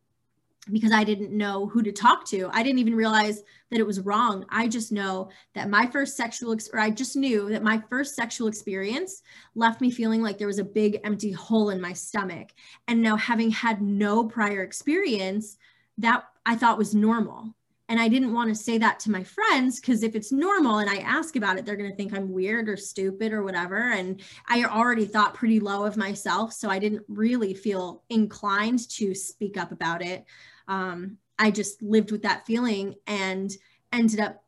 because 0.72 0.92
I 0.92 1.04
didn't 1.04 1.32
know 1.32 1.68
who 1.68 1.82
to 1.84 1.92
talk 1.92 2.28
to. 2.28 2.50
I 2.52 2.62
didn't 2.62 2.80
even 2.80 2.96
realize 2.96 3.42
that 3.72 3.80
it 3.80 3.88
was 3.88 4.02
wrong. 4.02 4.46
I 4.50 4.68
just 4.68 4.92
know 4.92 5.30
that 5.56 5.70
my 5.70 5.88
first 5.88 6.18
sexual 6.18 6.52
ex- 6.54 6.70
or 6.72 6.80
I 6.80 6.90
just 6.90 7.16
knew 7.16 7.50
that 7.50 7.64
my 7.64 7.82
first 7.90 8.16
sexual 8.16 8.48
experience 8.48 9.22
left 9.56 9.82
me 9.82 9.90
feeling 9.90 10.22
like 10.22 10.38
there 10.38 10.48
was 10.48 10.60
a 10.60 10.66
big 10.66 11.00
empty 11.04 11.32
hole 11.32 11.70
in 11.70 11.80
my 11.80 11.94
stomach. 11.94 12.50
And 12.88 13.02
now 13.02 13.16
having 13.16 13.50
had 13.50 13.82
no 13.82 14.26
prior 14.26 14.62
experience, 14.62 15.58
that 16.00 16.26
I 16.46 16.56
thought 16.56 16.78
was 16.78 16.94
normal. 16.94 17.56
And 17.90 18.00
I 18.00 18.10
didn't 18.10 18.34
want 18.34 18.50
to 18.50 18.56
say 18.56 18.78
that 18.80 19.00
to 19.02 19.12
my 19.12 19.24
friends 19.24 19.80
because 19.80 20.04
if 20.04 20.14
it's 20.14 20.32
normal 20.32 20.80
and 20.80 20.90
I 20.90 20.98
ask 20.98 21.36
about 21.38 21.58
it, 21.58 21.66
they're 21.66 21.78
going 21.78 21.90
to 21.90 21.96
think 21.96 22.14
I'm 22.14 22.32
weird 22.32 22.68
or 22.68 22.76
stupid 22.76 23.32
or 23.32 23.44
whatever. 23.44 23.92
And 23.92 24.22
I 24.48 24.66
already 24.66 25.06
thought 25.06 25.34
pretty 25.34 25.60
low 25.60 25.86
of 25.86 25.96
myself. 25.96 26.52
So 26.52 26.70
I 26.70 26.80
didn't 26.80 27.04
really 27.08 27.54
feel 27.54 28.04
inclined 28.10 28.90
to 28.90 29.16
speak 29.16 29.58
up 29.58 29.72
about 29.72 30.02
it. 30.02 30.26
Um, 30.68 31.18
I 31.40 31.52
just 31.52 31.82
lived 31.82 32.12
with 32.12 32.24
that 32.24 32.46
feeling 32.46 32.96
and 33.06 33.52
ended 33.94 34.20
up 34.20 34.44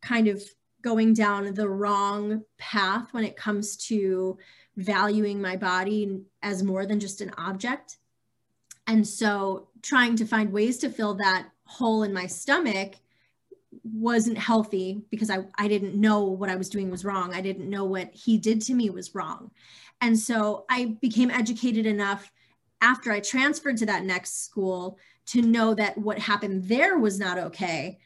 kind 0.00 0.28
of 0.28 0.42
going 0.82 1.14
down 1.14 1.52
the 1.54 1.68
wrong 1.68 2.42
path 2.58 3.12
when 3.12 3.24
it 3.24 3.36
comes 3.36 3.76
to 3.88 4.38
valuing 4.76 5.40
my 5.40 5.56
body 5.56 6.22
as 6.42 6.62
more 6.62 6.86
than 6.86 7.00
just 7.00 7.20
an 7.20 7.32
object. 7.38 7.96
And 8.86 9.06
so 9.06 9.68
trying 9.82 10.16
to 10.16 10.26
find 10.26 10.52
ways 10.52 10.78
to 10.78 10.90
fill 10.90 11.14
that 11.14 11.48
hole 11.74 12.02
in 12.02 12.12
my 12.12 12.26
stomach 12.26 12.94
wasn't 13.82 14.38
healthy 14.38 15.02
because 15.10 15.30
I, 15.30 15.38
I 15.58 15.68
didn't 15.68 15.94
know 15.94 16.24
what 16.24 16.50
I 16.50 16.56
was 16.56 16.68
doing 16.68 16.90
was 16.90 17.04
wrong. 17.04 17.34
I 17.34 17.40
didn't 17.40 17.68
know 17.68 17.84
what 17.84 18.14
he 18.14 18.38
did 18.38 18.62
to 18.62 18.74
me 18.74 18.90
was 18.90 19.14
wrong. 19.14 19.50
And 20.00 20.18
so 20.18 20.64
I 20.70 20.96
became 21.00 21.30
educated 21.30 21.86
enough 21.86 22.30
after 22.80 23.10
I 23.10 23.20
transferred 23.20 23.78
to 23.78 23.86
that 23.86 24.04
next 24.04 24.44
school 24.44 24.98
to 25.26 25.42
know 25.42 25.74
that 25.74 25.96
what 25.98 26.18
happened 26.18 26.64
there 26.64 26.98
was 26.98 27.18
not 27.18 27.38
okay. 27.38 27.98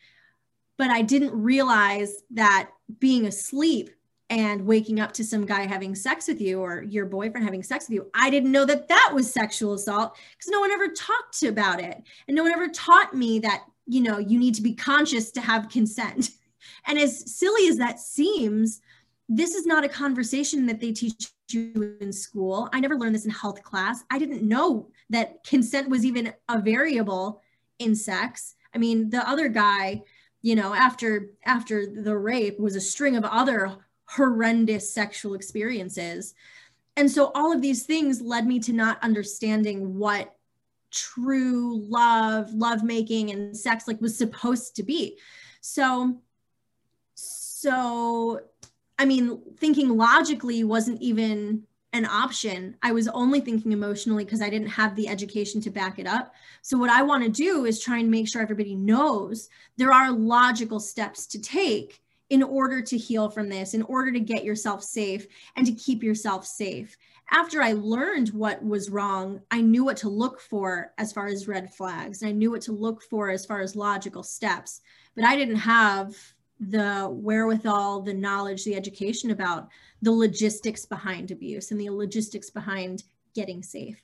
But 0.76 0.90
I 0.90 1.02
didn't 1.02 1.32
realize 1.32 2.22
that 2.30 2.70
being 2.98 3.26
asleep 3.26 3.90
and 4.30 4.66
waking 4.66 5.00
up 5.00 5.12
to 5.12 5.24
some 5.24 5.46
guy 5.46 5.66
having 5.66 5.94
sex 5.94 6.28
with 6.28 6.40
you 6.40 6.60
or 6.60 6.82
your 6.82 7.06
boyfriend 7.06 7.44
having 7.44 7.62
sex 7.62 7.88
with 7.88 7.94
you, 7.94 8.10
I 8.14 8.28
didn't 8.28 8.52
know 8.52 8.66
that 8.66 8.88
that 8.88 9.10
was 9.14 9.32
sexual 9.32 9.74
assault 9.74 10.16
because 10.36 10.50
no 10.50 10.60
one 10.60 10.70
ever 10.70 10.88
talked 10.88 11.42
about 11.42 11.80
it. 11.80 12.02
And 12.26 12.36
no 12.36 12.42
one 12.42 12.52
ever 12.52 12.68
taught 12.68 13.14
me 13.14 13.38
that, 13.40 13.64
you 13.86 14.02
know, 14.02 14.18
you 14.18 14.38
need 14.38 14.54
to 14.56 14.62
be 14.62 14.74
conscious 14.74 15.30
to 15.32 15.40
have 15.40 15.68
consent. 15.68 16.30
And 16.86 16.98
as 16.98 17.34
silly 17.34 17.68
as 17.68 17.76
that 17.78 18.00
seems, 18.00 18.82
this 19.28 19.54
is 19.54 19.64
not 19.64 19.84
a 19.84 19.88
conversation 19.88 20.66
that 20.66 20.80
they 20.80 20.92
teach 20.92 21.30
you 21.50 21.96
in 22.00 22.12
school. 22.12 22.68
I 22.72 22.80
never 22.80 22.96
learned 22.96 23.14
this 23.14 23.24
in 23.24 23.30
health 23.30 23.62
class. 23.62 24.04
I 24.10 24.18
didn't 24.18 24.42
know 24.42 24.90
that 25.10 25.44
consent 25.44 25.88
was 25.88 26.04
even 26.04 26.32
a 26.48 26.58
variable 26.60 27.40
in 27.78 27.94
sex. 27.94 28.54
I 28.74 28.78
mean, 28.78 29.08
the 29.10 29.26
other 29.28 29.48
guy, 29.48 30.02
you 30.42 30.54
know, 30.54 30.74
after 30.74 31.30
after 31.44 31.86
the 31.86 32.16
rape 32.16 32.58
was 32.58 32.76
a 32.76 32.80
string 32.80 33.16
of 33.16 33.24
other 33.24 33.76
horrendous 34.08 34.92
sexual 34.92 35.34
experiences. 35.34 36.34
And 36.96 37.10
so 37.10 37.30
all 37.34 37.52
of 37.52 37.62
these 37.62 37.84
things 37.84 38.20
led 38.20 38.46
me 38.46 38.58
to 38.60 38.72
not 38.72 39.02
understanding 39.02 39.98
what 39.98 40.34
true 40.90 41.78
love, 41.88 42.52
love 42.52 42.82
making 42.82 43.30
and 43.30 43.56
sex 43.56 43.86
like 43.86 44.00
was 44.00 44.16
supposed 44.16 44.76
to 44.76 44.82
be. 44.82 45.18
So 45.60 46.20
so 47.14 48.40
I 48.98 49.04
mean, 49.04 49.40
thinking 49.58 49.96
logically 49.96 50.64
wasn't 50.64 51.00
even 51.00 51.62
an 51.92 52.04
option. 52.04 52.76
I 52.82 52.92
was 52.92 53.08
only 53.08 53.40
thinking 53.40 53.72
emotionally 53.72 54.24
because 54.24 54.42
I 54.42 54.50
didn't 54.50 54.68
have 54.68 54.94
the 54.94 55.08
education 55.08 55.60
to 55.62 55.70
back 55.70 55.98
it 55.98 56.06
up. 56.06 56.34
So, 56.62 56.76
what 56.76 56.90
I 56.90 57.02
want 57.02 57.24
to 57.24 57.30
do 57.30 57.64
is 57.64 57.80
try 57.80 57.98
and 57.98 58.10
make 58.10 58.28
sure 58.28 58.42
everybody 58.42 58.74
knows 58.74 59.48
there 59.76 59.92
are 59.92 60.10
logical 60.10 60.80
steps 60.80 61.26
to 61.28 61.40
take 61.40 62.00
in 62.30 62.42
order 62.42 62.82
to 62.82 62.96
heal 62.96 63.30
from 63.30 63.48
this, 63.48 63.74
in 63.74 63.82
order 63.82 64.12
to 64.12 64.20
get 64.20 64.44
yourself 64.44 64.82
safe 64.82 65.26
and 65.56 65.66
to 65.66 65.72
keep 65.72 66.02
yourself 66.02 66.46
safe. 66.46 66.96
After 67.30 67.62
I 67.62 67.72
learned 67.72 68.30
what 68.30 68.62
was 68.64 68.90
wrong, 68.90 69.40
I 69.50 69.60
knew 69.60 69.84
what 69.84 69.96
to 69.98 70.08
look 70.08 70.40
for 70.40 70.92
as 70.98 71.12
far 71.12 71.26
as 71.26 71.48
red 71.48 71.72
flags, 71.72 72.22
and 72.22 72.28
I 72.28 72.32
knew 72.32 72.50
what 72.50 72.62
to 72.62 72.72
look 72.72 73.02
for 73.02 73.30
as 73.30 73.46
far 73.46 73.60
as 73.60 73.76
logical 73.76 74.22
steps. 74.22 74.80
But 75.14 75.24
I 75.24 75.36
didn't 75.36 75.56
have 75.56 76.16
the 76.60 77.08
wherewithal, 77.10 78.02
the 78.02 78.14
knowledge, 78.14 78.64
the 78.64 78.74
education 78.74 79.30
about 79.30 79.68
the 80.02 80.10
logistics 80.10 80.84
behind 80.84 81.30
abuse 81.30 81.70
and 81.70 81.80
the 81.80 81.90
logistics 81.90 82.50
behind 82.50 83.04
getting 83.34 83.62
safe. 83.62 84.02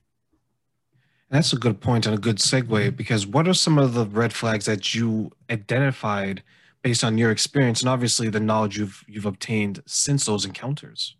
That's 1.31 1.53
a 1.53 1.57
good 1.57 1.81
point 1.81 2.07
and 2.07 2.14
a 2.14 2.20
good 2.20 2.39
segue 2.39 2.97
because 2.97 3.27
what 3.27 3.49
are 3.49 3.55
some 3.55 3.79
of 3.79 3.95
the 3.95 4.07
red 4.07 4.33
flags 4.33 4.66
that 4.66 4.95
you 4.95 5.33
identified 5.51 6.43
based 6.85 7.03
on 7.03 7.16
your 7.16 7.30
experience 7.30 7.80
and 7.80 7.89
obviously 7.89 8.28
the 8.28 8.39
knowledge 8.39 8.78
you've 8.78 9.03
you've 9.09 9.24
obtained 9.24 9.82
since 9.87 10.26
those 10.26 10.45
encounters? 10.45 11.16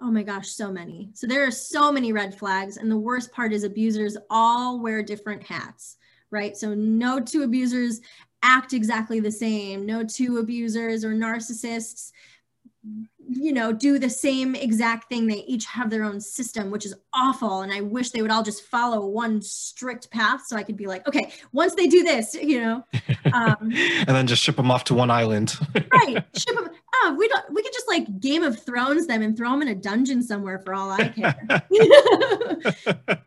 Oh 0.00 0.10
my 0.10 0.22
gosh, 0.22 0.48
so 0.48 0.70
many. 0.70 1.10
So 1.12 1.26
there 1.26 1.44
are 1.44 1.50
so 1.50 1.90
many 1.90 2.12
red 2.12 2.38
flags 2.38 2.76
and 2.76 2.90
the 2.90 2.96
worst 2.96 3.32
part 3.32 3.52
is 3.52 3.64
abusers 3.64 4.16
all 4.30 4.80
wear 4.80 5.02
different 5.02 5.42
hats, 5.42 5.96
right? 6.30 6.56
So 6.56 6.72
no 6.72 7.18
two 7.18 7.42
abusers 7.42 8.00
act 8.42 8.72
exactly 8.72 9.18
the 9.18 9.30
same. 9.30 9.84
No 9.84 10.04
two 10.04 10.38
abusers 10.38 11.04
or 11.04 11.12
narcissists 11.12 12.12
you 13.28 13.52
know 13.52 13.72
do 13.72 13.98
the 13.98 14.10
same 14.10 14.54
exact 14.54 15.08
thing. 15.08 15.26
They 15.26 15.44
each 15.46 15.64
have 15.66 15.90
their 15.90 16.04
own 16.04 16.20
system 16.20 16.70
which 16.70 16.86
is 16.86 16.94
awful. 17.12 17.62
And 17.62 17.72
i 17.72 17.80
wish 17.80 18.10
they 18.10 18.22
would 18.22 18.30
all 18.30 18.42
just 18.42 18.64
follow 18.64 19.06
one 19.06 19.42
strict 19.42 20.10
path 20.10 20.42
so 20.46 20.56
i 20.56 20.62
could 20.62 20.76
be 20.76 20.86
like 20.86 21.06
okay 21.08 21.30
once 21.52 21.74
they 21.74 21.86
do 21.86 22.02
this 22.02 22.34
you 22.40 22.60
know 22.60 22.84
um, 23.32 23.56
and 23.60 24.08
then 24.08 24.26
just 24.26 24.42
ship 24.42 24.56
them 24.56 24.70
off 24.70 24.84
to 24.84 24.94
one 24.94 25.10
island. 25.10 25.56
Right 25.92 26.24
ship 26.36 26.54
them 26.54 26.68
oh 26.94 27.16
we 27.18 27.28
don't 27.28 27.44
we 27.52 27.62
could 27.62 27.72
just 27.72 27.88
like 27.88 28.20
game 28.20 28.42
of 28.42 28.58
thrones 28.58 29.06
them 29.06 29.22
and 29.22 29.36
throw 29.36 29.50
them 29.50 29.62
in 29.62 29.68
a 29.68 29.74
dungeon 29.74 30.22
somewhere 30.22 30.58
for 30.58 30.74
all 30.74 30.90
i 30.90 31.08
care. 31.08 31.62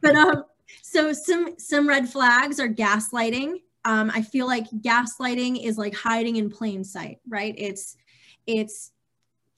But 0.01 0.15
um 0.15 0.45
so 0.81 1.13
some 1.13 1.55
some 1.57 1.87
red 1.87 2.09
flags 2.09 2.59
are 2.59 2.69
gaslighting. 2.69 3.61
Um 3.85 4.11
i 4.13 4.21
feel 4.21 4.45
like 4.45 4.69
gaslighting 4.69 5.63
is 5.63 5.77
like 5.77 5.95
hiding 5.95 6.35
in 6.35 6.49
plain 6.49 6.83
sight 6.83 7.19
right? 7.27 7.55
It's 7.57 7.95
it's 8.45 8.91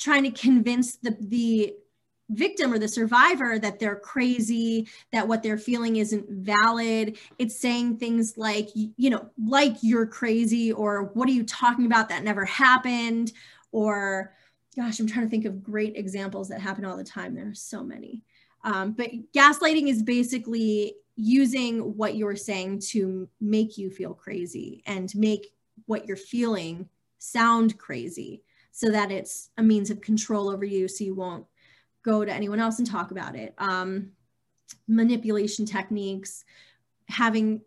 trying 0.02 0.24
to 0.24 0.32
convince 0.32 0.96
the 0.98 1.16
the 1.20 1.76
victim 2.30 2.74
or 2.74 2.80
the 2.80 2.88
survivor 2.88 3.60
that 3.60 3.78
they're 3.78 3.98
crazy 3.98 4.88
that 5.12 5.28
what 5.28 5.44
they're 5.44 5.58
feeling 5.58 5.98
isn't 5.98 6.30
valid. 6.30 7.18
It's 7.38 7.60
saying 7.60 7.98
things 7.98 8.38
like 8.38 8.70
you 8.74 9.10
know 9.10 9.30
like 9.46 9.78
you're 9.82 10.08
crazy 10.08 10.72
or 10.72 11.12
what 11.14 11.30
are 11.30 11.34
you 11.34 11.44
talking 11.44 11.86
about? 11.86 12.10
That 12.10 12.24
never 12.24 12.46
happened 12.46 13.34
or 13.72 14.34
gosh 14.76 15.00
i'm 15.00 15.08
trying 15.08 15.26
to 15.26 15.30
think 15.30 15.46
of 15.46 15.62
great 15.62 15.98
examples 15.98 16.48
that 16.50 16.62
happen 16.62 16.86
all 16.86 16.98
the 16.98 17.04
time. 17.04 17.36
There 17.36 17.50
are 17.50 17.54
so 17.54 17.84
many. 17.84 18.24
Um, 18.64 18.92
but 18.92 19.10
gaslighting 19.36 19.88
is 19.88 20.04
basically 20.04 20.96
using 21.16 21.80
what 21.98 22.16
you're 22.16 22.36
saying 22.36 22.80
to 22.80 23.28
make 23.40 23.78
you 23.78 23.90
feel 23.90 24.14
crazy 24.14 24.82
and 24.86 25.14
make 25.16 25.54
what 25.88 26.08
you're 26.08 26.16
feeling 26.16 26.88
sound 27.18 27.78
crazy 27.78 28.44
so 28.72 28.90
that 28.90 29.12
it's 29.12 29.50
a 29.58 29.64
means 29.64 29.90
of 29.90 30.02
control 30.02 30.50
over 30.50 30.66
you 30.66 30.88
so 30.88 31.04
you 31.04 31.14
won't 31.14 31.46
go 32.04 32.26
to 32.26 32.34
anyone 32.34 32.60
else 32.60 32.80
and 32.80 32.90
talk 32.90 33.12
about 33.12 33.36
it. 33.36 33.54
Um, 33.58 34.12
manipulation 34.88 35.66
techniques, 35.66 36.46
having, 37.08 37.62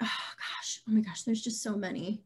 oh 0.00 0.06
gosh, 0.06 0.80
oh 0.88 0.92
my 0.92 1.00
gosh, 1.00 1.22
there's 1.22 1.42
just 1.42 1.62
so 1.62 1.76
many. 1.76 2.22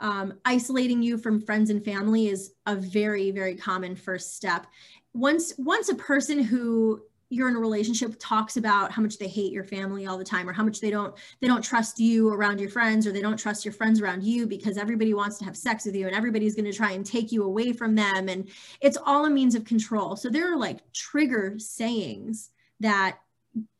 Um, 0.00 0.34
isolating 0.44 1.02
you 1.02 1.16
from 1.16 1.40
friends 1.40 1.70
and 1.70 1.84
family 1.84 2.28
is 2.28 2.54
a 2.66 2.74
very, 2.74 3.30
very 3.30 3.54
common 3.54 3.94
first 3.94 4.34
step. 4.34 4.66
Once, 5.14 5.54
once 5.58 5.88
a 5.88 5.94
person 5.94 6.42
who 6.42 7.02
you're 7.32 7.48
in 7.48 7.56
a 7.56 7.60
relationship 7.60 8.14
talks 8.18 8.58
about 8.58 8.92
how 8.92 9.00
much 9.00 9.16
they 9.16 9.26
hate 9.26 9.52
your 9.52 9.64
family 9.64 10.06
all 10.06 10.18
the 10.18 10.24
time 10.24 10.46
or 10.46 10.52
how 10.52 10.62
much 10.62 10.80
they 10.80 10.90
don't 10.90 11.14
they 11.40 11.48
don't 11.48 11.62
trust 11.62 11.98
you 11.98 12.28
around 12.28 12.60
your 12.60 12.68
friends 12.68 13.06
or 13.06 13.12
they 13.12 13.22
don't 13.22 13.38
trust 13.38 13.64
your 13.64 13.72
friends 13.72 14.02
around 14.02 14.22
you 14.22 14.46
because 14.46 14.76
everybody 14.76 15.14
wants 15.14 15.38
to 15.38 15.44
have 15.44 15.56
sex 15.56 15.86
with 15.86 15.96
you 15.96 16.06
and 16.06 16.14
everybody's 16.14 16.54
going 16.54 16.70
to 16.70 16.76
try 16.76 16.92
and 16.92 17.06
take 17.06 17.32
you 17.32 17.44
away 17.44 17.72
from 17.72 17.94
them. 17.94 18.28
And 18.28 18.50
it's 18.82 18.98
all 19.06 19.24
a 19.24 19.30
means 19.30 19.54
of 19.54 19.64
control. 19.64 20.14
So 20.14 20.28
there 20.28 20.52
are 20.52 20.58
like 20.58 20.80
trigger 20.92 21.54
sayings 21.58 22.50
that 22.80 23.18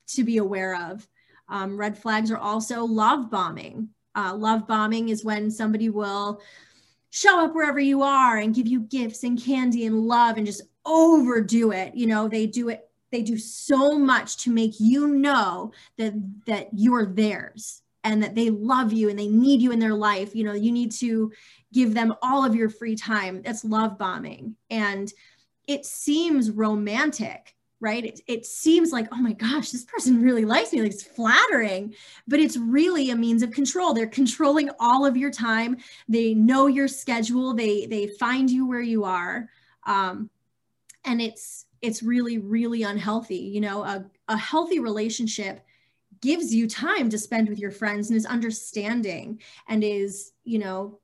to 0.08 0.24
be 0.24 0.38
aware 0.38 0.74
of. 0.90 1.06
Um, 1.48 1.76
red 1.76 1.98
flags 1.98 2.30
are 2.30 2.38
also 2.38 2.84
love 2.84 3.30
bombing. 3.30 3.90
Uh, 4.14 4.34
love 4.34 4.66
bombing 4.66 5.10
is 5.10 5.24
when 5.24 5.50
somebody 5.50 5.90
will 5.90 6.40
show 7.10 7.44
up 7.44 7.54
wherever 7.54 7.80
you 7.80 8.02
are 8.02 8.38
and 8.38 8.54
give 8.54 8.66
you 8.66 8.80
gifts 8.80 9.24
and 9.24 9.42
candy 9.42 9.84
and 9.84 10.06
love 10.06 10.38
and 10.38 10.46
just 10.46 10.62
overdo 10.86 11.72
it. 11.72 11.94
You 11.94 12.06
know 12.06 12.28
they 12.28 12.46
do 12.46 12.70
it 12.70 12.88
they 13.12 13.22
do 13.22 13.38
so 13.38 13.98
much 13.98 14.38
to 14.38 14.50
make 14.50 14.80
you 14.80 15.06
know 15.06 15.72
that 15.98 16.14
that 16.46 16.68
you're 16.72 17.06
theirs 17.06 17.82
and 18.04 18.22
that 18.22 18.34
they 18.34 18.50
love 18.50 18.92
you 18.92 19.08
and 19.08 19.18
they 19.18 19.28
need 19.28 19.62
you 19.62 19.70
in 19.70 19.78
their 19.78 19.94
life. 19.94 20.34
You 20.34 20.44
know 20.44 20.54
you 20.54 20.72
need 20.72 20.90
to 20.92 21.30
give 21.72 21.94
them 21.94 22.14
all 22.22 22.44
of 22.44 22.56
your 22.56 22.68
free 22.68 22.96
time. 22.96 23.42
That's 23.42 23.64
love 23.64 23.98
bombing. 23.98 24.56
And 24.70 25.12
it 25.68 25.86
seems 25.86 26.50
romantic 26.50 27.54
right? 27.80 28.04
It, 28.04 28.20
it 28.28 28.46
seems 28.46 28.92
like 28.92 29.08
oh 29.10 29.20
my 29.20 29.32
gosh 29.32 29.70
this 29.70 29.84
person 29.84 30.22
really 30.22 30.44
likes 30.44 30.72
me. 30.72 30.82
Like 30.82 30.92
it's 30.92 31.02
flattering 31.02 31.94
but 32.28 32.38
it's 32.40 32.56
really 32.56 33.10
a 33.10 33.16
means 33.16 33.42
of 33.42 33.50
control. 33.50 33.92
They're 33.92 34.06
controlling 34.06 34.70
all 34.80 35.04
of 35.04 35.16
your 35.16 35.30
time. 35.32 35.76
They 36.08 36.32
know 36.32 36.68
your 36.68 36.88
schedule. 36.88 37.54
They 37.54 37.86
they 37.86 38.06
find 38.06 38.48
you 38.48 38.66
where 38.66 38.80
you 38.80 39.04
are. 39.04 39.48
Um, 39.84 40.30
and 41.04 41.20
it's 41.20 41.66
it's 41.82 42.02
really 42.02 42.38
really 42.38 42.84
unhealthy. 42.84 43.36
You 43.36 43.60
know 43.60 43.82
a, 43.82 44.04
a 44.28 44.36
healthy 44.36 44.78
relationship 44.78 45.64
gives 46.20 46.54
you 46.54 46.68
time 46.68 47.10
to 47.10 47.18
spend 47.18 47.48
with 47.48 47.58
your 47.58 47.72
friends 47.72 48.08
and 48.08 48.16
is 48.16 48.24
understanding 48.24 49.40
and 49.68 49.84
is 49.84 50.32
you 50.44 50.58
know 50.58 51.00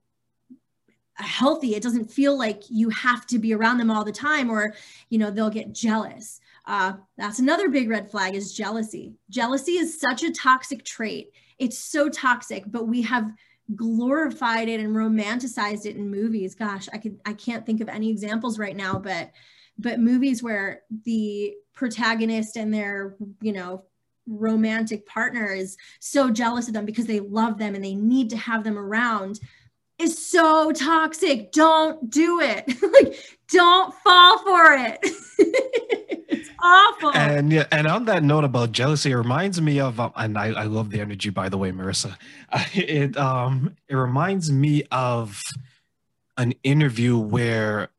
healthy. 1.15 1.75
It 1.75 1.83
doesn't 1.83 2.13
feel 2.13 2.39
like 2.39 2.63
you 2.71 2.91
have 2.91 3.27
to 3.27 3.41
be 3.41 3.53
around 3.53 3.79
them 3.79 3.91
all 3.91 4.05
the 4.05 4.13
time 4.13 4.51
or 4.51 4.75
you 5.11 5.19
know 5.19 5.31
they'll 5.31 5.51
get 5.51 5.75
jealous. 5.75 6.41
Uh, 6.65 6.93
that's 7.17 7.41
another 7.41 7.69
big 7.69 7.91
red 7.91 8.11
flag 8.11 8.35
is 8.35 8.55
jealousy. 8.55 9.15
Jealousy 9.29 9.73
is 9.73 10.01
such 10.01 10.23
a 10.23 10.33
toxic 10.33 10.85
trait. 10.85 11.33
It's 11.59 11.79
so 11.79 12.09
toxic 12.09 12.65
but 12.67 12.87
we 12.87 13.03
have 13.03 13.33
glorified 13.75 14.67
it 14.69 14.81
and 14.81 14.95
romanticized 14.95 15.85
it 15.85 15.97
in 15.97 16.09
movies. 16.09 16.55
Gosh 16.55 16.89
i 16.93 16.99
could 16.99 17.19
i 17.27 17.33
can't 17.33 17.67
think 17.67 17.81
of 17.81 17.89
any 17.89 18.09
examples 18.11 18.59
right 18.59 18.77
now 18.77 18.99
but 18.99 19.33
but 19.79 20.01
movies 20.01 20.43
where 20.43 20.83
the 21.05 21.55
protagonist 21.73 22.57
and 22.57 22.75
their 22.75 23.15
you 23.41 23.53
know 23.53 23.85
romantic 24.27 25.07
partner 25.07 25.53
is 25.53 25.77
so 26.01 26.31
jealous 26.31 26.69
of 26.69 26.75
them 26.75 26.85
because 26.85 27.07
they 27.07 27.21
love 27.21 27.59
them 27.59 27.75
and 27.75 27.85
they 27.85 27.95
need 27.95 28.31
to 28.31 28.37
have 28.37 28.65
them 28.65 28.79
around 28.79 29.41
is 29.99 30.25
so 30.25 30.71
toxic. 30.73 31.51
Don't 31.53 32.11
do 32.11 32.41
it. 32.41 32.65
Like 32.89 33.19
don't 33.51 33.95
fall 33.95 34.39
for 34.41 34.75
it. 34.75 34.99
It's 36.31 36.51
awful. 36.63 37.11
And 37.15 37.51
yeah 37.51 37.67
and 37.73 37.87
on 37.87 38.05
that 38.05 38.23
note 38.23 38.45
about 38.45 38.73
jealousy 38.73 39.13
it 39.13 39.17
reminds 39.17 39.61
me 39.61 39.81
of 39.81 39.99
um, 39.99 40.13
and 40.15 40.37
I, 40.37 40.49
I 40.49 40.65
love 40.65 40.91
the 40.91 41.01
energy 41.01 41.31
by 41.31 41.49
the 41.49 41.57
way 41.57 41.73
marissa. 41.73 42.17
Uh, 42.53 42.65
it 42.75 43.17
um 43.17 43.77
it 43.89 43.95
reminds 43.95 44.51
me 44.51 44.85
of 44.91 45.43
an 46.37 46.55
interview 46.63 47.19
where 47.19 47.91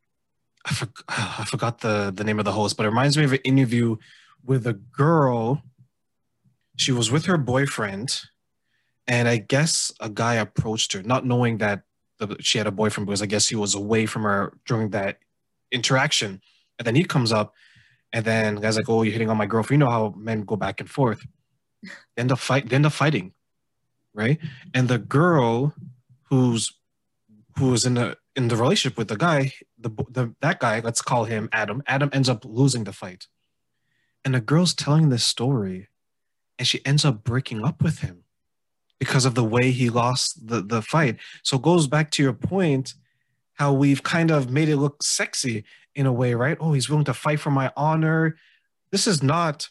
I, 0.69 0.73
for, 0.73 0.87
I 1.07 1.45
forgot 1.45 1.79
the, 1.79 2.11
the 2.13 2.23
name 2.23 2.39
of 2.39 2.45
the 2.45 2.51
host, 2.51 2.77
but 2.77 2.85
it 2.85 2.89
reminds 2.89 3.17
me 3.17 3.23
of 3.23 3.33
an 3.33 3.39
interview 3.43 3.97
with 4.43 4.65
a 4.67 4.73
girl. 4.73 5.63
She 6.75 6.91
was 6.91 7.11
with 7.11 7.25
her 7.25 7.37
boyfriend, 7.37 8.21
and 9.07 9.27
I 9.27 9.37
guess 9.37 9.91
a 9.99 10.09
guy 10.09 10.35
approached 10.35 10.93
her, 10.93 11.03
not 11.03 11.25
knowing 11.25 11.57
that 11.57 11.83
the, 12.19 12.35
she 12.39 12.57
had 12.57 12.67
a 12.67 12.71
boyfriend 12.71 13.07
because 13.07 13.21
I 13.21 13.25
guess 13.25 13.47
he 13.47 13.55
was 13.55 13.75
away 13.75 14.05
from 14.05 14.23
her 14.23 14.53
during 14.65 14.89
that 14.89 15.19
interaction. 15.71 16.41
And 16.77 16.85
then 16.85 16.95
he 16.95 17.03
comes 17.03 17.31
up, 17.31 17.53
and 18.13 18.23
then 18.23 18.55
the 18.55 18.61
guy's 18.61 18.77
like, 18.77 18.89
"Oh, 18.89 19.03
you're 19.03 19.11
hitting 19.11 19.29
on 19.29 19.37
my 19.37 19.45
girlfriend." 19.45 19.81
You 19.81 19.85
know 19.85 19.91
how 19.91 20.13
men 20.15 20.43
go 20.43 20.55
back 20.55 20.79
and 20.79 20.89
forth. 20.89 21.25
They 21.83 21.89
end 22.21 22.31
up 22.31 22.39
fight. 22.39 22.69
They 22.69 22.75
end 22.75 22.85
up 22.85 22.93
fighting, 22.93 23.33
right? 24.13 24.39
And 24.73 24.87
the 24.87 24.97
girl, 24.97 25.73
who's 26.29 26.71
who 27.57 27.71
was 27.71 27.85
in 27.85 27.95
the 27.95 28.17
in 28.39 28.47
the 28.47 28.55
relationship 28.55 28.97
with 28.97 29.09
the 29.09 29.17
guy, 29.17 29.53
the, 29.77 29.89
the 30.09 30.33
that 30.39 30.59
guy, 30.59 30.79
let's 30.79 31.01
call 31.01 31.25
him 31.25 31.49
Adam. 31.51 31.83
Adam 31.85 32.09
ends 32.13 32.29
up 32.29 32.45
losing 32.45 32.85
the 32.85 32.93
fight, 32.93 33.27
and 34.23 34.33
the 34.33 34.39
girl's 34.39 34.73
telling 34.73 35.09
this 35.09 35.25
story, 35.25 35.89
and 36.57 36.67
she 36.67 36.83
ends 36.85 37.03
up 37.03 37.23
breaking 37.23 37.65
up 37.65 37.83
with 37.83 37.99
him 37.99 38.23
because 38.97 39.25
of 39.25 39.35
the 39.35 39.43
way 39.43 39.71
he 39.71 39.89
lost 39.89 40.47
the 40.47 40.61
the 40.61 40.81
fight. 40.81 41.17
So 41.43 41.57
goes 41.57 41.87
back 41.87 42.11
to 42.11 42.23
your 42.23 42.33
point, 42.33 42.93
how 43.55 43.73
we've 43.73 44.03
kind 44.03 44.31
of 44.31 44.49
made 44.49 44.69
it 44.69 44.77
look 44.77 45.03
sexy 45.03 45.65
in 45.93 46.05
a 46.05 46.13
way, 46.13 46.33
right? 46.33 46.57
Oh, 46.61 46.71
he's 46.71 46.89
willing 46.89 47.05
to 47.05 47.13
fight 47.13 47.41
for 47.41 47.51
my 47.51 47.73
honor. 47.75 48.37
This 48.91 49.05
is 49.05 49.21
not 49.21 49.69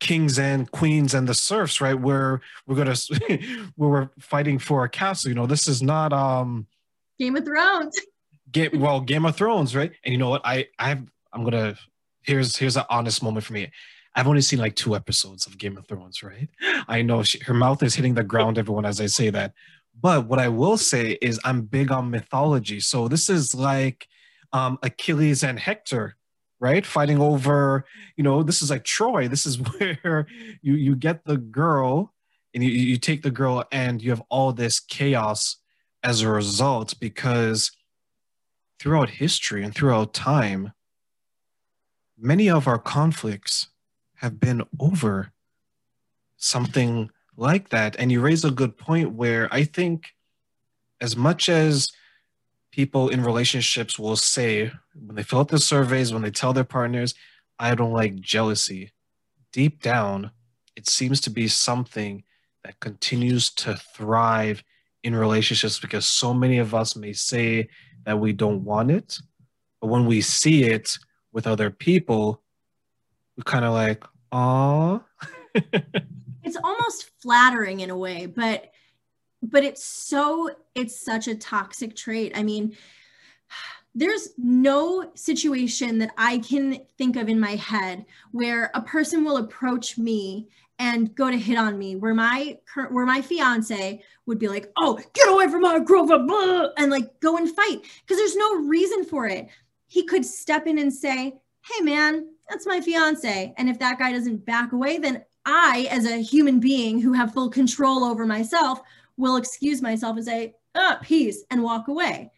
kings 0.00 0.38
and 0.38 0.70
queens 0.70 1.12
and 1.12 1.28
the 1.28 1.34
serfs, 1.34 1.78
right? 1.82 2.00
Where 2.00 2.40
we're 2.66 2.76
gonna 2.76 2.96
where 3.76 3.90
we're 3.90 4.08
fighting 4.18 4.58
for 4.58 4.82
a 4.84 4.88
castle. 4.88 5.28
You 5.28 5.34
know, 5.34 5.46
this 5.46 5.68
is 5.68 5.82
not 5.82 6.14
um 6.14 6.66
Game 7.20 7.36
of 7.36 7.44
Thrones. 7.44 7.96
Game 8.50 8.70
well, 8.74 9.00
Game 9.00 9.26
of 9.26 9.36
Thrones, 9.36 9.76
right? 9.76 9.92
And 10.04 10.12
you 10.12 10.18
know 10.18 10.30
what? 10.30 10.42
I 10.44 10.66
I've 10.78 11.02
I'm 11.32 11.44
gonna 11.44 11.76
here's 12.22 12.56
here's 12.56 12.76
an 12.76 12.84
honest 12.88 13.22
moment 13.22 13.44
for 13.44 13.52
me. 13.52 13.70
I've 14.16 14.26
only 14.26 14.40
seen 14.40 14.58
like 14.58 14.74
two 14.74 14.96
episodes 14.96 15.46
of 15.46 15.58
Game 15.58 15.76
of 15.76 15.86
Thrones, 15.86 16.22
right? 16.22 16.48
I 16.88 17.02
know 17.02 17.22
she, 17.22 17.38
her 17.40 17.54
mouth 17.54 17.82
is 17.82 17.94
hitting 17.94 18.14
the 18.14 18.24
ground, 18.24 18.58
everyone, 18.58 18.84
as 18.84 19.00
I 19.00 19.06
say 19.06 19.30
that. 19.30 19.52
But 20.00 20.26
what 20.26 20.40
I 20.40 20.48
will 20.48 20.78
say 20.78 21.18
is 21.22 21.38
I'm 21.44 21.62
big 21.62 21.92
on 21.92 22.10
mythology. 22.10 22.80
So 22.80 23.06
this 23.06 23.30
is 23.30 23.54
like 23.54 24.08
um, 24.52 24.78
Achilles 24.82 25.44
and 25.44 25.60
Hector, 25.60 26.16
right? 26.58 26.84
Fighting 26.84 27.20
over, 27.20 27.84
you 28.16 28.24
know, 28.24 28.42
this 28.42 28.62
is 28.62 28.70
like 28.70 28.82
Troy. 28.82 29.28
This 29.28 29.46
is 29.46 29.56
where 29.78 30.26
you 30.62 30.74
you 30.74 30.96
get 30.96 31.24
the 31.24 31.36
girl 31.36 32.12
and 32.52 32.64
you, 32.64 32.70
you 32.70 32.96
take 32.96 33.22
the 33.22 33.30
girl 33.30 33.64
and 33.70 34.02
you 34.02 34.10
have 34.10 34.22
all 34.28 34.52
this 34.52 34.80
chaos 34.80 35.59
as 36.02 36.22
a 36.22 36.28
result 36.28 36.94
because 37.00 37.72
throughout 38.78 39.10
history 39.10 39.62
and 39.62 39.74
throughout 39.74 40.14
time, 40.14 40.72
many 42.18 42.48
of 42.48 42.66
our 42.66 42.78
conflicts 42.78 43.68
have 44.16 44.40
been 44.40 44.62
over 44.78 45.32
something 46.36 47.10
like 47.36 47.68
that. 47.70 47.96
And 47.98 48.10
you 48.10 48.20
raise 48.20 48.44
a 48.44 48.50
good 48.50 48.76
point 48.76 49.12
where 49.12 49.48
I 49.52 49.64
think, 49.64 50.14
as 51.00 51.16
much 51.16 51.48
as 51.48 51.90
people 52.70 53.08
in 53.08 53.24
relationships 53.24 53.98
will 53.98 54.16
say 54.16 54.70
when 54.94 55.16
they 55.16 55.22
fill 55.22 55.40
out 55.40 55.48
the 55.48 55.58
surveys, 55.58 56.12
when 56.12 56.22
they 56.22 56.30
tell 56.30 56.52
their 56.52 56.64
partners, 56.64 57.14
I 57.58 57.74
don't 57.74 57.92
like 57.92 58.20
jealousy. 58.20 58.92
Deep 59.52 59.82
down, 59.82 60.30
it 60.76 60.88
seems 60.88 61.20
to 61.22 61.30
be 61.30 61.48
something 61.48 62.24
that 62.64 62.80
continues 62.80 63.50
to 63.50 63.76
thrive 63.76 64.62
in 65.02 65.14
relationships 65.14 65.78
because 65.78 66.06
so 66.06 66.34
many 66.34 66.58
of 66.58 66.74
us 66.74 66.96
may 66.96 67.12
say 67.12 67.68
that 68.04 68.18
we 68.18 68.32
don't 68.32 68.64
want 68.64 68.90
it. 68.90 69.18
But 69.80 69.88
when 69.88 70.06
we 70.06 70.20
see 70.20 70.64
it 70.64 70.98
with 71.32 71.46
other 71.46 71.70
people, 71.70 72.42
we 73.36 73.42
kind 73.44 73.64
of 73.64 73.72
like, 73.72 74.04
oh. 74.32 75.02
it's 76.42 76.56
almost 76.62 77.10
flattering 77.22 77.80
in 77.80 77.90
a 77.90 77.96
way, 77.96 78.26
but 78.26 78.72
but 79.42 79.64
it's 79.64 79.82
so 79.82 80.50
it's 80.74 81.00
such 81.00 81.26
a 81.28 81.34
toxic 81.34 81.96
trait. 81.96 82.32
I 82.34 82.42
mean, 82.42 82.76
there's 83.94 84.28
no 84.36 85.10
situation 85.14 85.98
that 85.98 86.12
I 86.16 86.38
can 86.38 86.80
think 86.98 87.16
of 87.16 87.28
in 87.28 87.40
my 87.40 87.56
head 87.56 88.04
where 88.32 88.70
a 88.74 88.82
person 88.82 89.24
will 89.24 89.38
approach 89.38 89.98
me 89.98 90.48
and 90.80 91.14
go 91.14 91.30
to 91.30 91.36
hit 91.36 91.58
on 91.58 91.78
me 91.78 91.94
where 91.94 92.14
my 92.14 92.58
where 92.88 93.06
my 93.06 93.20
fiance 93.20 94.02
would 94.26 94.38
be 94.38 94.48
like 94.48 94.72
oh 94.78 94.98
get 95.12 95.28
away 95.28 95.46
from 95.46 95.60
my 95.60 95.78
girlfriend 95.78 96.28
and 96.78 96.90
like 96.90 97.20
go 97.20 97.36
and 97.36 97.54
fight 97.54 97.82
because 98.00 98.16
there's 98.16 98.34
no 98.34 98.56
reason 98.62 99.04
for 99.04 99.26
it. 99.26 99.46
He 99.86 100.04
could 100.04 100.24
step 100.24 100.66
in 100.66 100.78
and 100.78 100.92
say 100.92 101.38
hey 101.62 101.84
man 101.84 102.26
that's 102.48 102.66
my 102.66 102.80
fiance 102.80 103.54
and 103.58 103.68
if 103.68 103.78
that 103.78 103.98
guy 103.98 104.10
doesn't 104.10 104.44
back 104.46 104.72
away 104.72 104.96
then 104.96 105.22
i 105.44 105.86
as 105.90 106.06
a 106.06 106.22
human 106.22 106.58
being 106.58 106.98
who 106.98 107.12
have 107.12 107.34
full 107.34 107.50
control 107.50 108.02
over 108.02 108.24
myself 108.24 108.80
will 109.18 109.36
excuse 109.36 109.82
myself 109.82 110.16
and 110.16 110.24
say 110.24 110.54
oh 110.74 110.96
peace 111.02 111.44
and 111.50 111.62
walk 111.62 111.88
away. 111.88 112.32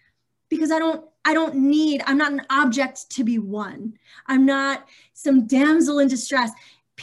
Because 0.48 0.72
i 0.72 0.78
don't 0.80 1.04
i 1.24 1.32
don't 1.32 1.54
need 1.54 2.02
i'm 2.06 2.18
not 2.18 2.32
an 2.32 2.42
object 2.50 3.08
to 3.12 3.22
be 3.22 3.38
won. 3.38 3.94
I'm 4.26 4.44
not 4.44 4.88
some 5.14 5.46
damsel 5.46 6.00
in 6.00 6.08
distress 6.08 6.50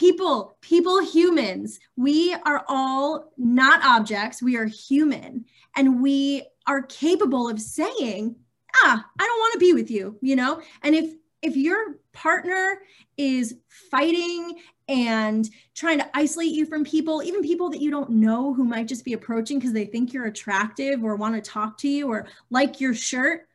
people, 0.00 0.56
people, 0.62 1.04
humans, 1.04 1.78
we 1.94 2.34
are 2.46 2.64
all 2.68 3.30
not 3.36 3.84
objects. 3.84 4.42
We 4.42 4.56
are 4.56 4.64
human 4.64 5.44
and 5.76 6.00
we 6.02 6.42
are 6.66 6.80
capable 6.80 7.50
of 7.50 7.60
saying, 7.60 8.34
ah, 8.76 9.06
I 9.18 9.26
don't 9.26 9.38
want 9.38 9.52
to 9.52 9.58
be 9.58 9.74
with 9.74 9.90
you, 9.90 10.16
you 10.22 10.36
know? 10.36 10.62
And 10.82 10.94
if, 10.94 11.12
if 11.42 11.54
your 11.54 11.98
partner 12.12 12.80
is 13.18 13.58
fighting 13.90 14.60
and 14.88 15.46
trying 15.74 15.98
to 15.98 16.16
isolate 16.16 16.52
you 16.52 16.64
from 16.64 16.82
people, 16.82 17.22
even 17.22 17.42
people 17.42 17.68
that 17.68 17.82
you 17.82 17.90
don't 17.90 18.08
know 18.08 18.54
who 18.54 18.64
might 18.64 18.88
just 18.88 19.04
be 19.04 19.12
approaching 19.12 19.58
because 19.58 19.74
they 19.74 19.84
think 19.84 20.14
you're 20.14 20.26
attractive 20.26 21.04
or 21.04 21.14
want 21.14 21.34
to 21.34 21.42
talk 21.42 21.76
to 21.76 21.88
you 21.88 22.10
or 22.10 22.26
like 22.48 22.80
your 22.80 22.94
shirt, 22.94 23.48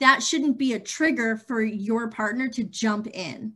that 0.00 0.20
shouldn't 0.20 0.58
be 0.58 0.72
a 0.72 0.80
trigger 0.80 1.36
for 1.36 1.62
your 1.62 2.10
partner 2.10 2.48
to 2.48 2.64
jump 2.64 3.06
in 3.06 3.52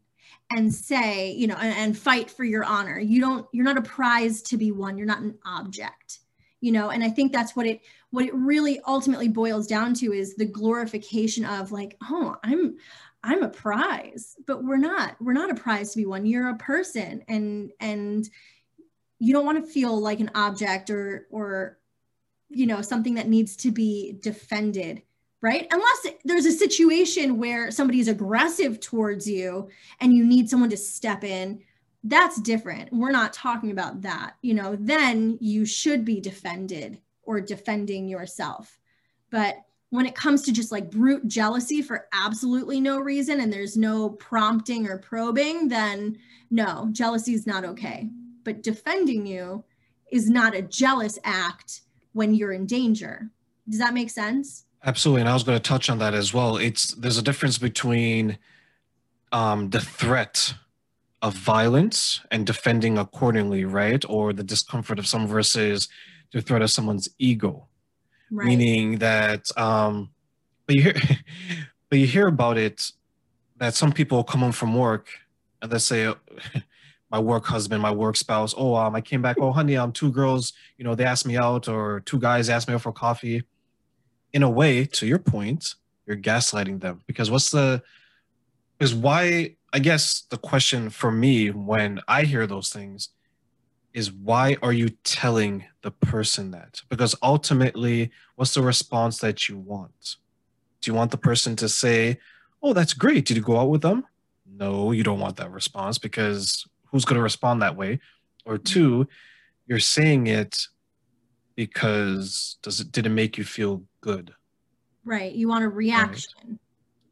and 0.57 0.72
say, 0.72 1.32
you 1.32 1.46
know, 1.46 1.57
and, 1.57 1.74
and, 1.76 1.98
fight 1.98 2.30
for 2.30 2.44
your 2.44 2.64
honor. 2.64 2.98
You 2.98 3.20
don't, 3.20 3.46
you're 3.53 3.64
not 3.64 3.78
a 3.78 3.82
prize 3.82 4.42
to 4.42 4.57
be 4.57 4.72
won. 4.72 4.96
You're 4.96 5.07
not 5.07 5.22
an 5.22 5.38
object, 5.44 6.18
you 6.61 6.72
know, 6.72 6.90
and 6.90 7.03
I 7.03 7.09
think 7.09 7.32
that's 7.32 7.55
what 7.57 7.66
it, 7.66 7.80
what 8.11 8.24
it 8.24 8.34
really 8.34 8.80
ultimately 8.86 9.28
boils 9.28 9.66
down 9.66 9.94
to 9.94 10.12
is 10.12 10.36
the 10.36 10.44
glorification 10.44 11.44
of 11.44 11.72
like, 11.72 11.96
oh, 12.03 12.36
I'm, 12.42 12.76
I'm 13.22 13.42
a 13.42 13.48
prize, 13.48 14.36
but 14.46 14.64
we're 14.64 14.76
not, 14.76 15.16
we're 15.20 15.32
not 15.32 15.50
a 15.50 15.55
prize 15.55 15.92
to 15.92 15.98
be 15.98 16.07
won. 16.07 16.26
You're 16.26 16.50
a 16.50 16.57
person 16.57 17.22
and, 17.28 17.70
and 17.80 18.28
you 19.18 19.32
don't 19.32 19.46
want 19.46 19.64
to 19.64 19.72
feel 19.72 19.98
like 20.00 20.20
an 20.20 20.30
object 20.34 20.90
or, 20.90 21.26
or, 21.30 21.78
you 22.48 22.66
know, 22.66 22.82
something 22.82 23.14
that 23.14 23.28
needs 23.28 23.57
to 23.57 23.70
be 23.70 24.18
defended 24.20 25.03
right? 25.43 25.66
Unless 25.72 26.07
there's 26.24 26.47
a 26.47 26.53
situation 26.53 27.36
where 27.36 27.70
somebody 27.70 28.01
is 28.01 28.09
aggressive 28.09 28.80
towards 28.80 29.28
you 29.28 29.68
and 30.01 30.14
you 30.14 30.24
need 30.24 30.49
someone 30.49 30.70
to 30.70 30.76
step 30.76 31.24
in, 31.24 31.61
that's 32.05 32.40
different. 32.40 32.93
We're 32.93 33.11
not 33.11 33.32
talking 33.32 33.72
about 33.72 34.01
that. 34.03 34.36
You 34.43 34.55
know, 34.55 34.76
then 34.78 35.36
you 35.40 35.66
should 35.66 36.05
be 36.05 36.20
defended 36.20 37.01
or 37.24 37.40
defending 37.40 38.09
yourself. 38.09 38.78
But 39.30 39.57
when 39.90 40.07
it 40.07 40.14
comes 40.14 40.43
to 40.43 40.53
just 40.53 40.72
like 40.72 40.90
brute 40.90 41.26
jealousy 41.26 41.82
for 41.82 42.07
absolutely 42.12 42.80
no 42.80 42.99
reason 42.99 43.40
and 43.40 43.53
there's 43.53 43.76
no 43.76 44.11
prompting 44.11 44.88
or 44.88 44.99
probing, 44.99 45.68
then 45.68 46.16
no, 46.51 46.88
jealousy 46.93 47.34
is 47.34 47.47
not 47.47 47.64
okay. 47.64 48.09
But 48.45 48.62
defending 48.62 49.26
you 49.26 49.64
is 50.11 50.30
not 50.30 50.55
a 50.55 50.62
jealous 50.62 51.18
act 51.24 51.82
when 52.12 52.34
you're 52.34 52.53
in 52.53 52.66
danger. 52.66 53.28
Does 53.68 53.78
that 53.78 53.95
make 53.95 54.11
sense? 54.11 54.66
Absolutely, 54.85 55.20
and 55.20 55.30
I 55.30 55.35
was 55.35 55.45
going 55.45 55.57
to 55.57 55.62
touch 55.62 55.89
on 55.89 55.99
that 55.99 56.12
as 56.12 56.35
well. 56.35 56.57
It's 56.57 56.89
there's 56.95 57.18
a 57.18 57.22
difference 57.22 57.57
between 57.57 58.39
um, 59.30 59.70
the 59.70 59.80
threat 59.80 60.55
of 61.20 61.35
violence 61.35 62.20
and 62.33 62.45
defending 62.45 62.99
accordingly, 62.99 63.64
right? 63.64 64.05
Or 64.09 64.33
the 64.33 64.43
discomfort 64.43 64.99
of 64.99 65.07
some 65.07 65.28
versus 65.28 65.89
the 66.33 66.43
threat 66.43 66.62
of 66.62 66.70
someone's 66.70 67.09
ego, 67.18 67.68
right. 68.33 68.47
meaning 68.47 68.99
that. 68.99 69.57
Um, 69.57 70.11
but 70.66 70.74
you 70.74 70.83
hear, 70.83 70.95
but 71.89 71.99
you 72.01 72.07
hear 72.09 72.26
about 72.26 72.59
it 72.59 72.91
that 73.59 73.74
some 73.74 73.93
people 73.93 74.24
come 74.24 74.41
home 74.41 74.53
from 74.53 74.74
work 74.74 75.09
and 75.61 75.70
they 75.70 75.78
say. 75.78 76.12
my 77.11 77.18
work 77.18 77.45
husband, 77.45 77.83
my 77.83 77.91
work 77.91 78.16
spouse. 78.16 78.55
Oh, 78.57 78.74
um, 78.74 78.95
I 78.95 79.03
came 79.03 79.20
back. 79.20 79.37
Oh, 79.39 79.53
honey, 79.53 79.76
um, 79.76 79.93
two 79.93 80.11
girls, 80.11 80.55
you 80.78 80.85
know, 80.85 80.95
they 80.95 81.05
asked 81.05 81.26
me 81.26 81.37
out, 81.37 81.68
or 81.68 82.01
two 82.01 82.18
guys 82.18 82.49
asked 82.49 82.68
me 82.68 82.72
out 82.72 82.80
for 82.80 82.91
coffee 82.91 83.43
in 84.33 84.43
a 84.43 84.51
way, 84.51 84.85
to 84.87 85.07
your 85.07 85.18
point, 85.18 85.74
you're 86.07 86.16
gaslighting 86.16 86.80
them 86.80 87.03
because 87.07 87.30
what's 87.30 87.51
the 87.51 87.83
is 88.80 88.95
why 88.95 89.57
I 89.72 89.78
guess 89.78 90.22
the 90.30 90.37
question 90.37 90.91
for 90.91 91.11
me 91.11 91.51
when 91.51 92.01
I 92.09 92.24
hear 92.24 92.47
those 92.47 92.70
things 92.70 93.11
is 93.95 94.11
why 94.11 94.57
are 94.62 94.72
you 94.72 94.91
telling 95.05 95.64
the 95.83 95.91
person 95.91 96.51
that? 96.51 96.80
Because 96.89 97.14
ultimately, 97.22 98.11
what's 98.37 98.55
the 98.55 98.62
response 98.62 99.18
that 99.18 99.49
you 99.49 99.59
want? 99.59 100.16
Do 100.80 100.91
you 100.91 100.95
want 100.95 101.11
the 101.11 101.18
person 101.18 101.57
to 101.57 101.68
say, 101.68 102.18
Oh, 102.62 102.72
that's 102.72 102.95
great. 102.95 103.26
Did 103.26 103.37
you 103.37 103.43
go 103.43 103.59
out 103.59 103.70
with 103.70 103.83
them? 103.83 104.05
No, 104.47 104.93
you 104.93 105.03
don't 105.03 105.18
want 105.18 105.37
that 105.37 105.51
response 105.51 105.99
because 105.99 106.66
who's 106.87 107.05
going 107.05 107.16
to 107.16 107.22
respond 107.22 107.62
that 107.62 107.76
way? 107.76 108.01
Or 108.45 108.55
mm-hmm. 108.55 108.64
two, 108.64 109.09
you're 109.66 109.78
saying 109.78 110.26
it 110.26 110.66
because 111.57 112.57
does 112.62 112.80
it 112.80 112.93
did 112.93 113.07
it 113.07 113.11
make 113.11 113.37
you 113.37 113.45
feel 113.45 113.83
good? 114.03 114.34
Right. 115.05 115.32
You 115.32 115.48
want 115.48 115.64
a 115.64 115.68
reaction. 115.68 116.34
Right. 116.44 116.59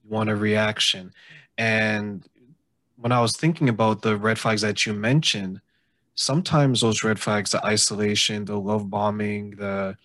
You 0.04 0.10
want 0.10 0.28
a 0.28 0.36
reaction. 0.36 1.12
And 1.56 2.26
when 2.96 3.12
I 3.12 3.20
was 3.20 3.34
thinking 3.34 3.70
about 3.70 4.02
the 4.02 4.16
red 4.16 4.38
flags 4.38 4.60
that 4.60 4.84
you 4.84 4.92
mentioned, 4.92 5.62
sometimes 6.14 6.82
those 6.82 7.02
red 7.02 7.18
flags, 7.18 7.50
the 7.50 7.64
isolation, 7.64 8.44
the 8.44 8.60
love 8.60 8.90
bombing, 8.90 9.52
the 9.52 9.96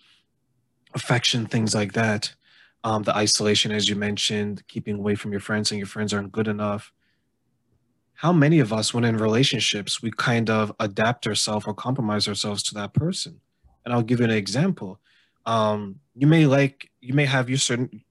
affection, 0.94 1.44
things 1.44 1.74
like 1.74 1.92
that, 1.92 2.34
um, 2.84 3.02
the 3.02 3.14
isolation, 3.14 3.70
as 3.70 3.88
you 3.88 3.96
mentioned, 3.96 4.66
keeping 4.66 4.96
away 4.96 5.14
from 5.14 5.32
your 5.32 5.40
friends 5.40 5.70
and 5.70 5.78
your 5.78 5.86
friends 5.86 6.14
aren't 6.14 6.32
good 6.32 6.48
enough. 6.48 6.92
How 8.14 8.32
many 8.32 8.60
of 8.60 8.72
us, 8.72 8.94
when 8.94 9.04
in 9.04 9.18
relationships, 9.18 10.00
we 10.00 10.10
kind 10.10 10.48
of 10.48 10.72
adapt 10.80 11.26
ourselves 11.26 11.66
or 11.66 11.74
compromise 11.74 12.26
ourselves 12.26 12.62
to 12.64 12.74
that 12.74 12.94
person? 12.94 13.40
And 13.84 13.92
I'll 13.92 14.02
give 14.02 14.20
you 14.20 14.24
an 14.24 14.30
example. 14.30 15.00
Um, 15.46 16.00
you 16.14 16.26
may 16.26 16.46
like, 16.46 16.90
you 17.00 17.14
may 17.14 17.24
have 17.24 17.48
your 17.48 17.58
certain, 17.58 18.02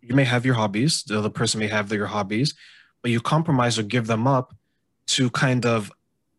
you 0.00 0.14
may 0.14 0.24
have 0.24 0.44
your 0.44 0.54
hobbies. 0.54 1.02
The 1.04 1.18
other 1.18 1.30
person 1.30 1.60
may 1.60 1.68
have 1.68 1.88
their 1.88 2.06
hobbies, 2.06 2.54
but 3.00 3.10
you 3.10 3.20
compromise 3.20 3.78
or 3.78 3.82
give 3.82 4.06
them 4.06 4.26
up 4.26 4.54
to 5.08 5.30
kind 5.30 5.66
of 5.66 5.90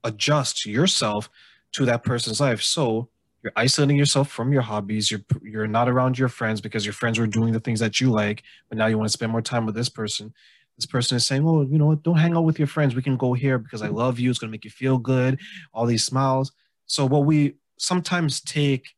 adjust 0.03 0.65
yourself 0.65 1.29
to 1.73 1.85
that 1.85 2.03
person's 2.03 2.39
life. 2.39 2.61
So 2.61 3.09
you're 3.43 3.53
isolating 3.55 3.97
yourself 3.97 4.29
from 4.29 4.53
your 4.53 4.61
hobbies. 4.61 5.11
You're 5.11 5.21
you're 5.41 5.67
not 5.67 5.89
around 5.89 6.17
your 6.17 6.29
friends 6.29 6.61
because 6.61 6.85
your 6.85 6.93
friends 6.93 7.19
were 7.19 7.27
doing 7.27 7.51
the 7.51 7.59
things 7.59 7.79
that 7.81 7.99
you 7.99 8.09
like, 8.09 8.43
but 8.69 8.77
now 8.77 8.87
you 8.87 8.97
want 8.97 9.09
to 9.09 9.13
spend 9.13 9.31
more 9.31 9.41
time 9.41 9.65
with 9.65 9.75
this 9.75 9.89
person. 9.89 10.33
This 10.77 10.85
person 10.85 11.17
is 11.17 11.27
saying, 11.27 11.43
"Well, 11.43 11.65
you 11.65 11.77
know, 11.77 11.93
don't 11.95 12.17
hang 12.17 12.37
out 12.37 12.45
with 12.45 12.57
your 12.57 12.67
friends. 12.67 12.95
We 12.95 13.01
can 13.01 13.17
go 13.17 13.33
here 13.33 13.59
because 13.59 13.81
I 13.81 13.89
love 13.89 14.17
you. 14.17 14.29
It's 14.29 14.39
going 14.39 14.49
to 14.49 14.51
make 14.51 14.63
you 14.63 14.71
feel 14.71 14.97
good." 14.97 15.39
All 15.73 15.85
these 15.85 16.05
smiles. 16.05 16.51
So 16.85 17.05
what 17.05 17.25
we 17.25 17.55
sometimes 17.77 18.39
take 18.39 18.95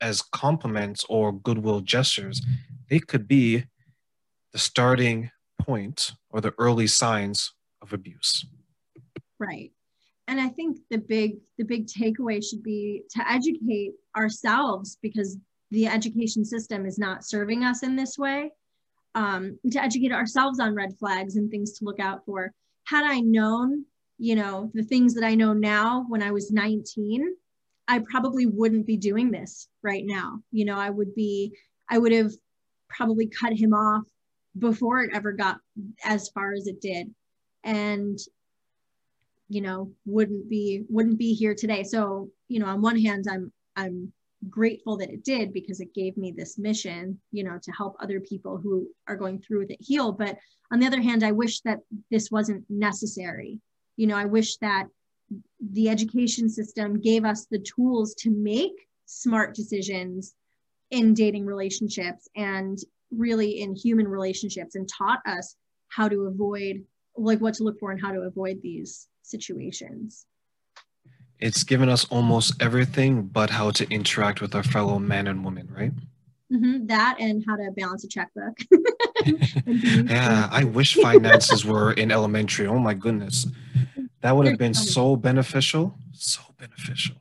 as 0.00 0.22
compliments 0.22 1.04
or 1.08 1.32
goodwill 1.32 1.80
gestures, 1.80 2.42
they 2.88 2.98
could 2.98 3.28
be 3.28 3.64
the 4.52 4.58
starting 4.58 5.30
point 5.60 6.12
or 6.30 6.40
the 6.40 6.54
early 6.58 6.86
signs 6.86 7.52
of 7.82 7.92
abuse. 7.92 8.44
Right. 9.38 9.72
And 10.28 10.40
I 10.40 10.48
think 10.48 10.78
the 10.90 10.98
big 10.98 11.38
the 11.58 11.64
big 11.64 11.86
takeaway 11.86 12.42
should 12.44 12.62
be 12.62 13.02
to 13.10 13.30
educate 13.30 13.92
ourselves 14.16 14.98
because 15.02 15.36
the 15.70 15.86
education 15.86 16.44
system 16.44 16.86
is 16.86 16.98
not 16.98 17.24
serving 17.24 17.64
us 17.64 17.82
in 17.82 17.96
this 17.96 18.16
way. 18.18 18.52
Um, 19.16 19.58
to 19.68 19.82
educate 19.82 20.12
ourselves 20.12 20.60
on 20.60 20.72
red 20.72 20.96
flags 21.00 21.34
and 21.34 21.50
things 21.50 21.72
to 21.72 21.84
look 21.84 21.98
out 21.98 22.24
for. 22.24 22.52
Had 22.84 23.04
I 23.04 23.18
known, 23.18 23.84
you 24.18 24.36
know, 24.36 24.70
the 24.72 24.84
things 24.84 25.14
that 25.14 25.24
I 25.24 25.34
know 25.34 25.52
now 25.52 26.06
when 26.08 26.22
I 26.22 26.30
was 26.30 26.52
19, 26.52 27.34
I 27.90 27.98
probably 28.08 28.46
wouldn't 28.46 28.86
be 28.86 28.96
doing 28.96 29.32
this 29.32 29.66
right 29.82 30.04
now. 30.06 30.38
You 30.52 30.64
know, 30.64 30.76
I 30.76 30.90
would 30.90 31.12
be, 31.12 31.52
I 31.88 31.98
would 31.98 32.12
have 32.12 32.30
probably 32.88 33.26
cut 33.26 33.52
him 33.52 33.74
off 33.74 34.04
before 34.56 35.02
it 35.02 35.10
ever 35.12 35.32
got 35.32 35.58
as 36.04 36.28
far 36.28 36.52
as 36.52 36.68
it 36.68 36.80
did. 36.80 37.12
And 37.64 38.16
you 39.48 39.60
know 39.60 39.90
wouldn't 40.06 40.48
be 40.48 40.84
wouldn't 40.88 41.18
be 41.18 41.34
here 41.34 41.54
today. 41.54 41.82
So 41.82 42.30
you 42.48 42.60
know 42.60 42.66
on 42.66 42.80
one 42.80 42.96
hand 42.98 43.26
i'm 43.28 43.52
i'm 43.74 44.12
grateful 44.48 44.96
that 44.96 45.10
it 45.10 45.24
did 45.24 45.52
because 45.52 45.80
it 45.80 45.92
gave 45.92 46.16
me 46.16 46.32
this 46.34 46.56
mission 46.56 47.20
you 47.32 47.44
know 47.44 47.58
to 47.60 47.72
help 47.72 47.96
other 47.98 48.20
people 48.20 48.56
who 48.56 48.88
are 49.08 49.16
going 49.16 49.40
through 49.40 49.58
with 49.58 49.72
it 49.72 49.78
heal. 49.80 50.12
But 50.12 50.38
on 50.72 50.78
the 50.78 50.86
other 50.86 51.02
hand 51.02 51.24
i 51.24 51.32
wish 51.32 51.60
that 51.62 51.80
this 52.12 52.30
wasn't 52.30 52.64
necessary. 52.70 53.58
You 53.96 54.06
know 54.06 54.16
i 54.16 54.24
wish 54.24 54.56
that 54.58 54.86
the 55.72 55.88
education 55.88 56.48
system 56.48 57.00
gave 57.00 57.24
us 57.24 57.46
the 57.46 57.58
tools 57.58 58.14
to 58.14 58.30
make 58.30 58.88
smart 59.06 59.54
decisions 59.54 60.34
in 60.90 61.14
dating 61.14 61.46
relationships 61.46 62.28
and 62.36 62.78
really 63.10 63.60
in 63.60 63.74
human 63.74 64.08
relationships 64.08 64.74
and 64.74 64.88
taught 64.88 65.20
us 65.26 65.56
how 65.88 66.08
to 66.08 66.22
avoid 66.22 66.84
like 67.16 67.40
what 67.40 67.54
to 67.54 67.64
look 67.64 67.78
for 67.78 67.90
and 67.90 68.00
how 68.00 68.12
to 68.12 68.20
avoid 68.20 68.60
these 68.62 69.08
situations. 69.22 70.26
It's 71.38 71.62
given 71.62 71.88
us 71.88 72.04
almost 72.06 72.60
everything 72.62 73.22
but 73.22 73.50
how 73.50 73.70
to 73.72 73.88
interact 73.90 74.40
with 74.40 74.54
our 74.54 74.62
fellow 74.62 74.98
men 74.98 75.26
and 75.26 75.44
women 75.44 75.68
right? 75.76 75.92
Mm-hmm. 76.52 76.86
that 76.86 77.16
and 77.20 77.44
how 77.46 77.54
to 77.54 77.70
balance 77.76 78.02
a 78.04 78.08
checkbook. 78.08 78.58
Yeah 80.10 80.48
i 80.50 80.64
wish 80.64 80.94
finances 80.94 81.64
were 81.64 81.92
in 81.92 82.10
elementary. 82.10 82.66
Oh 82.66 82.78
my 82.78 82.94
goodness 82.94 83.46
that 84.20 84.36
would 84.36 84.46
have 84.46 84.58
been 84.58 84.74
so 84.74 85.16
beneficial 85.16 85.94
so 86.12 86.42
beneficial 86.58 87.16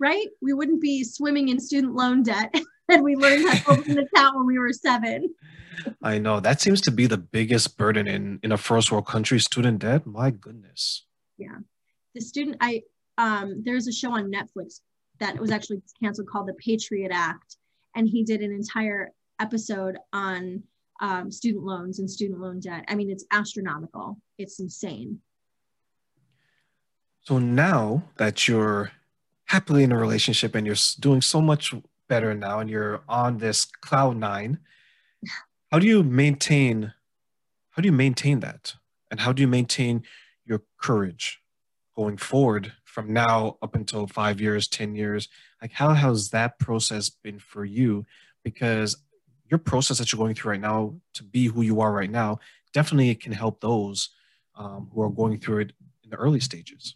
right 0.00 0.28
we 0.40 0.52
wouldn't 0.52 0.80
be 0.80 1.04
swimming 1.04 1.48
in 1.48 1.60
student 1.60 1.94
loan 1.94 2.22
debt 2.22 2.54
and 2.88 3.02
we 3.02 3.16
learned 3.16 3.48
how 3.48 3.54
to 3.54 3.80
open 3.80 3.92
an 3.92 3.98
account 3.98 4.36
when 4.36 4.46
we 4.46 4.58
were 4.58 4.72
seven. 4.72 5.34
I 6.02 6.18
know 6.18 6.40
that 6.40 6.60
seems 6.60 6.80
to 6.82 6.90
be 6.90 7.06
the 7.06 7.18
biggest 7.18 7.76
burden 7.76 8.06
in 8.06 8.40
in 8.42 8.52
a 8.52 8.56
first 8.56 8.90
world 8.90 9.06
country, 9.06 9.38
student 9.38 9.80
debt. 9.80 10.06
My 10.06 10.30
goodness. 10.30 11.04
Yeah, 11.36 11.58
the 12.14 12.20
student. 12.20 12.56
I 12.60 12.82
um, 13.16 13.62
there's 13.64 13.86
a 13.86 13.92
show 13.92 14.12
on 14.12 14.32
Netflix 14.32 14.80
that 15.20 15.38
was 15.38 15.50
actually 15.50 15.82
canceled 16.02 16.28
called 16.28 16.48
The 16.48 16.54
Patriot 16.54 17.10
Act, 17.12 17.56
and 17.94 18.08
he 18.08 18.24
did 18.24 18.40
an 18.40 18.52
entire 18.52 19.10
episode 19.40 19.98
on 20.12 20.62
um, 21.00 21.30
student 21.30 21.64
loans 21.64 22.00
and 22.00 22.10
student 22.10 22.40
loan 22.40 22.60
debt. 22.60 22.84
I 22.88 22.94
mean, 22.94 23.10
it's 23.10 23.24
astronomical. 23.30 24.18
It's 24.38 24.58
insane. 24.60 25.20
So 27.28 27.38
now 27.38 28.04
that 28.16 28.48
you're 28.48 28.90
happily 29.44 29.84
in 29.84 29.92
a 29.92 29.98
relationship 29.98 30.54
and 30.54 30.66
you're 30.66 30.76
doing 30.98 31.20
so 31.20 31.42
much 31.42 31.74
better 32.08 32.32
now 32.32 32.60
and 32.60 32.70
you're 32.70 33.02
on 33.06 33.36
this 33.36 33.66
cloud 33.66 34.16
nine 34.16 34.58
how 35.70 35.78
do 35.78 35.86
you 35.86 36.02
maintain 36.02 36.94
how 37.72 37.82
do 37.82 37.86
you 37.86 37.92
maintain 37.92 38.40
that? 38.40 38.76
And 39.10 39.20
how 39.20 39.34
do 39.34 39.42
you 39.42 39.46
maintain 39.46 40.04
your 40.46 40.62
courage 40.78 41.42
going 41.94 42.16
forward 42.16 42.72
from 42.86 43.12
now 43.12 43.58
up 43.60 43.74
until 43.74 44.06
five 44.06 44.40
years 44.40 44.66
ten 44.66 44.94
years? 44.94 45.28
Like 45.60 45.72
how 45.72 45.92
has 45.92 46.30
that 46.30 46.58
process 46.58 47.10
been 47.10 47.40
for 47.40 47.66
you? 47.66 48.06
Because 48.42 48.96
your 49.50 49.58
process 49.58 49.98
that 49.98 50.10
you're 50.10 50.18
going 50.18 50.34
through 50.34 50.52
right 50.52 50.60
now 50.62 50.94
to 51.12 51.24
be 51.24 51.48
who 51.48 51.60
you 51.60 51.82
are 51.82 51.92
right 51.92 52.10
now 52.10 52.38
definitely 52.72 53.14
can 53.16 53.32
help 53.32 53.60
those 53.60 54.08
um, 54.54 54.88
who 54.94 55.02
are 55.02 55.10
going 55.10 55.38
through 55.38 55.58
it 55.58 55.72
in 56.02 56.08
the 56.08 56.16
early 56.16 56.40
stages 56.40 56.94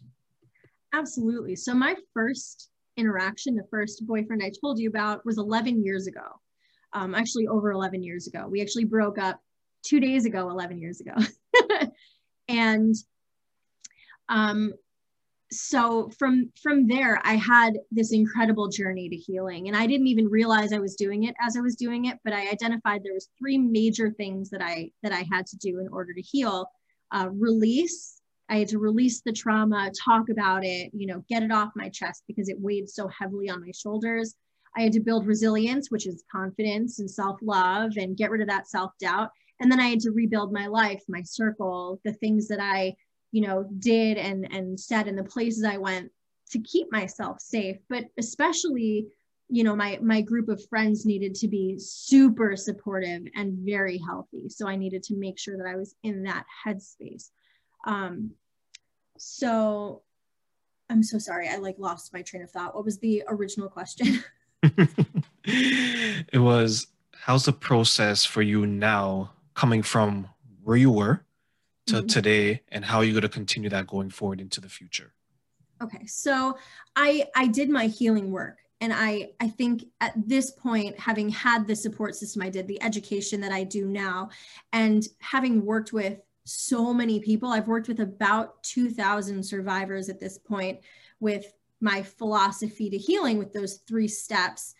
absolutely 0.93 1.55
so 1.55 1.73
my 1.73 1.95
first 2.13 2.69
interaction, 2.97 3.55
the 3.55 3.67
first 3.69 4.05
boyfriend 4.05 4.41
I 4.43 4.51
told 4.61 4.79
you 4.79 4.89
about, 4.89 5.25
was 5.25 5.37
11 5.37 5.83
years 5.83 6.07
ago. 6.07 6.39
Um, 6.93 7.15
actually, 7.15 7.47
over 7.47 7.71
11 7.71 8.03
years 8.03 8.27
ago. 8.27 8.47
We 8.47 8.61
actually 8.61 8.85
broke 8.85 9.17
up 9.17 9.39
two 9.83 9.99
days 9.99 10.25
ago, 10.25 10.49
11 10.49 10.77
years 10.79 11.01
ago. 11.01 11.15
and 12.47 12.95
um, 14.29 14.73
so 15.51 16.09
from 16.17 16.51
from 16.61 16.87
there, 16.87 17.19
I 17.23 17.35
had 17.35 17.73
this 17.91 18.11
incredible 18.11 18.69
journey 18.69 19.09
to 19.09 19.15
healing, 19.15 19.67
and 19.67 19.77
I 19.77 19.87
didn't 19.87 20.07
even 20.07 20.27
realize 20.27 20.71
I 20.71 20.79
was 20.79 20.95
doing 20.95 21.23
it 21.23 21.35
as 21.41 21.57
I 21.57 21.61
was 21.61 21.75
doing 21.75 22.05
it. 22.05 22.17
But 22.23 22.33
I 22.33 22.49
identified 22.49 23.01
there 23.03 23.13
was 23.13 23.29
three 23.39 23.57
major 23.57 24.11
things 24.11 24.49
that 24.51 24.61
I 24.61 24.91
that 25.03 25.11
I 25.11 25.25
had 25.31 25.45
to 25.47 25.57
do 25.57 25.79
in 25.79 25.87
order 25.89 26.13
to 26.13 26.21
heal: 26.21 26.67
uh, 27.11 27.29
release, 27.31 28.21
I 28.53 28.57
had 28.59 28.67
to 28.69 28.77
release 28.77 29.21
the 29.21 29.31
trauma, 29.31 29.89
talk 30.05 30.29
about 30.29 30.63
it, 30.63 30.91
you 30.93 31.07
know, 31.07 31.25
get 31.27 31.41
it 31.41 31.51
off 31.51 31.71
my 31.75 31.89
chest 31.89 32.21
because 32.27 32.49
it 32.49 32.59
weighed 32.59 32.87
so 32.87 33.07
heavily 33.07 33.49
on 33.49 33.61
my 33.61 33.71
shoulders. 33.73 34.35
I 34.77 34.81
had 34.81 34.93
to 34.93 34.99
build 34.99 35.25
resilience, 35.25 35.89
which 35.89 36.05
is 36.05 36.23
confidence 36.31 36.99
and 36.99 37.09
self 37.09 37.39
love, 37.41 37.93
and 37.97 38.15
get 38.15 38.29
rid 38.29 38.41
of 38.41 38.47
that 38.49 38.67
self 38.67 38.91
doubt. 38.99 39.31
And 39.59 39.71
then 39.71 39.79
I 39.79 39.87
had 39.87 40.01
to 40.01 40.11
rebuild 40.11 40.53
my 40.53 40.67
life, 40.67 41.01
my 41.09 41.23
circle, 41.23 41.99
the 42.05 42.13
things 42.13 42.47
that 42.49 42.59
I, 42.59 42.95
you 43.31 43.41
know, 43.41 43.67
did 43.79 44.19
and 44.19 44.47
and 44.53 44.79
said, 44.79 45.07
and 45.07 45.17
the 45.17 45.23
places 45.23 45.65
I 45.65 45.77
went 45.77 46.11
to 46.51 46.59
keep 46.59 46.91
myself 46.91 47.41
safe. 47.41 47.77
But 47.89 48.05
especially, 48.19 49.07
you 49.49 49.63
know, 49.63 49.75
my 49.75 49.97
my 49.99 50.21
group 50.21 50.47
of 50.47 50.63
friends 50.69 51.07
needed 51.07 51.33
to 51.35 51.47
be 51.47 51.79
super 51.79 52.55
supportive 52.55 53.23
and 53.33 53.57
very 53.65 53.97
healthy. 53.97 54.47
So 54.49 54.67
I 54.67 54.75
needed 54.75 55.01
to 55.03 55.15
make 55.15 55.39
sure 55.39 55.57
that 55.57 55.67
I 55.67 55.75
was 55.75 55.95
in 56.03 56.21
that 56.25 56.45
headspace. 56.63 57.31
Um, 57.85 58.31
so 59.17 60.03
I'm 60.89 61.03
so 61.03 61.17
sorry. 61.17 61.47
I 61.47 61.57
like 61.57 61.75
lost 61.79 62.13
my 62.13 62.21
train 62.21 62.43
of 62.43 62.51
thought. 62.51 62.75
What 62.75 62.85
was 62.85 62.99
the 62.99 63.23
original 63.27 63.69
question? 63.69 64.23
it 65.43 66.39
was 66.39 66.87
how's 67.13 67.45
the 67.45 67.53
process 67.53 68.25
for 68.25 68.41
you 68.41 68.65
now 68.65 69.31
coming 69.55 69.81
from 69.81 70.27
where 70.63 70.77
you 70.77 70.91
were 70.91 71.23
to 71.87 71.95
mm-hmm. 71.95 72.07
today 72.07 72.61
and 72.69 72.85
how 72.85 72.97
are 72.97 73.03
you 73.03 73.11
going 73.11 73.21
to 73.21 73.29
continue 73.29 73.69
that 73.69 73.87
going 73.87 74.09
forward 74.09 74.39
into 74.41 74.61
the 74.61 74.69
future? 74.69 75.13
Okay. 75.81 76.05
So 76.05 76.57
I 76.95 77.27
I 77.35 77.47
did 77.47 77.69
my 77.69 77.87
healing 77.87 78.31
work 78.31 78.59
and 78.79 78.93
I 78.93 79.31
I 79.39 79.49
think 79.49 79.85
at 79.99 80.13
this 80.15 80.51
point 80.51 80.99
having 80.99 81.29
had 81.29 81.67
the 81.67 81.75
support 81.75 82.15
system 82.15 82.41
I 82.41 82.49
did, 82.49 82.67
the 82.67 82.81
education 82.81 83.41
that 83.41 83.51
I 83.51 83.63
do 83.63 83.85
now 83.85 84.29
and 84.71 85.05
having 85.19 85.65
worked 85.65 85.91
with 85.91 86.19
so 86.45 86.93
many 86.93 87.19
people. 87.19 87.49
I've 87.49 87.67
worked 87.67 87.87
with 87.87 87.99
about 87.99 88.61
2,000 88.63 89.43
survivors 89.43 90.09
at 90.09 90.19
this 90.19 90.37
point 90.37 90.79
with 91.19 91.53
my 91.79 92.01
philosophy 92.01 92.89
to 92.89 92.97
healing 92.97 93.37
with 93.37 93.53
those 93.53 93.77
three 93.87 94.07
steps. 94.07 94.73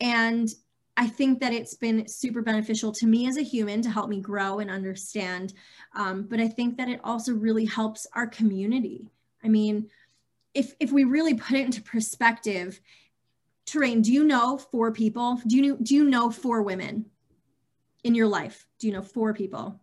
And 0.00 0.48
I 0.96 1.06
think 1.06 1.40
that 1.40 1.52
it's 1.52 1.74
been 1.74 2.08
super 2.08 2.42
beneficial 2.42 2.90
to 2.92 3.06
me 3.06 3.28
as 3.28 3.36
a 3.36 3.42
human 3.42 3.82
to 3.82 3.90
help 3.90 4.08
me 4.08 4.20
grow 4.20 4.58
and 4.58 4.68
understand. 4.68 5.54
Um, 5.94 6.24
but 6.24 6.40
I 6.40 6.48
think 6.48 6.76
that 6.76 6.88
it 6.88 7.00
also 7.04 7.32
really 7.32 7.64
helps 7.64 8.06
our 8.14 8.26
community. 8.26 9.08
I 9.44 9.48
mean, 9.48 9.88
if 10.54 10.74
if 10.80 10.90
we 10.90 11.04
really 11.04 11.34
put 11.34 11.56
it 11.56 11.66
into 11.66 11.82
perspective, 11.82 12.80
Terrain, 13.64 14.02
do 14.02 14.12
you 14.12 14.24
know 14.24 14.58
four 14.58 14.90
people? 14.90 15.40
Do 15.46 15.56
you 15.56 15.78
do 15.80 15.94
you 15.94 16.04
know 16.04 16.30
four 16.30 16.62
women 16.62 17.06
in 18.02 18.16
your 18.16 18.26
life? 18.26 18.66
Do 18.80 18.88
you 18.88 18.92
know 18.92 19.02
four 19.02 19.32
people? 19.32 19.80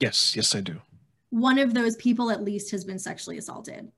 Yes, 0.00 0.34
yes, 0.34 0.54
I 0.54 0.60
do. 0.60 0.80
One 1.28 1.58
of 1.58 1.74
those 1.74 1.96
people 1.96 2.30
at 2.30 2.42
least 2.42 2.70
has 2.72 2.84
been 2.84 2.98
sexually 2.98 3.38
assaulted. 3.38 3.92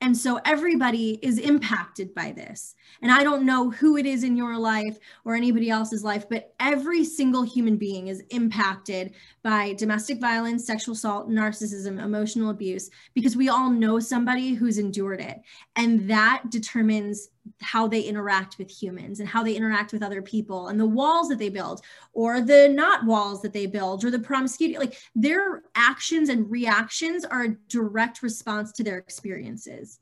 And 0.00 0.14
so 0.14 0.38
everybody 0.44 1.18
is 1.22 1.38
impacted 1.38 2.14
by 2.14 2.32
this. 2.32 2.74
And 3.00 3.10
I 3.10 3.22
don't 3.22 3.46
know 3.46 3.70
who 3.70 3.96
it 3.96 4.04
is 4.04 4.22
in 4.22 4.36
your 4.36 4.58
life 4.58 4.98
or 5.24 5.34
anybody 5.34 5.70
else's 5.70 6.04
life, 6.04 6.28
but 6.28 6.52
every 6.60 7.04
single 7.04 7.42
human 7.42 7.76
being 7.76 8.08
is 8.08 8.22
impacted 8.28 9.14
by 9.42 9.72
domestic 9.74 10.20
violence, 10.20 10.66
sexual 10.66 10.94
assault, 10.94 11.30
narcissism, 11.30 12.02
emotional 12.02 12.50
abuse, 12.50 12.90
because 13.14 13.34
we 13.34 13.48
all 13.48 13.70
know 13.70 13.98
somebody 13.98 14.52
who's 14.52 14.76
endured 14.76 15.20
it. 15.20 15.40
And 15.76 16.10
that 16.10 16.50
determines 16.50 17.30
how 17.60 17.86
they 17.86 18.00
interact 18.00 18.58
with 18.58 18.70
humans 18.70 19.20
and 19.20 19.28
how 19.28 19.42
they 19.42 19.54
interact 19.54 19.92
with 19.92 20.02
other 20.02 20.22
people 20.22 20.68
and 20.68 20.80
the 20.80 20.86
walls 20.86 21.28
that 21.28 21.38
they 21.38 21.48
build 21.48 21.82
or 22.12 22.40
the 22.40 22.68
not 22.68 23.04
walls 23.04 23.42
that 23.42 23.52
they 23.52 23.66
build 23.66 24.04
or 24.04 24.10
the 24.10 24.18
promiscuity. 24.18 24.78
Like 24.78 24.98
their 25.14 25.62
actions 25.74 26.28
and 26.28 26.50
reactions 26.50 27.24
are 27.24 27.44
a 27.44 27.56
direct 27.68 28.22
response 28.22 28.72
to 28.72 28.84
their 28.84 28.98
experiences. 28.98 30.00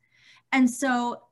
And 0.52 0.70
so 0.70 1.22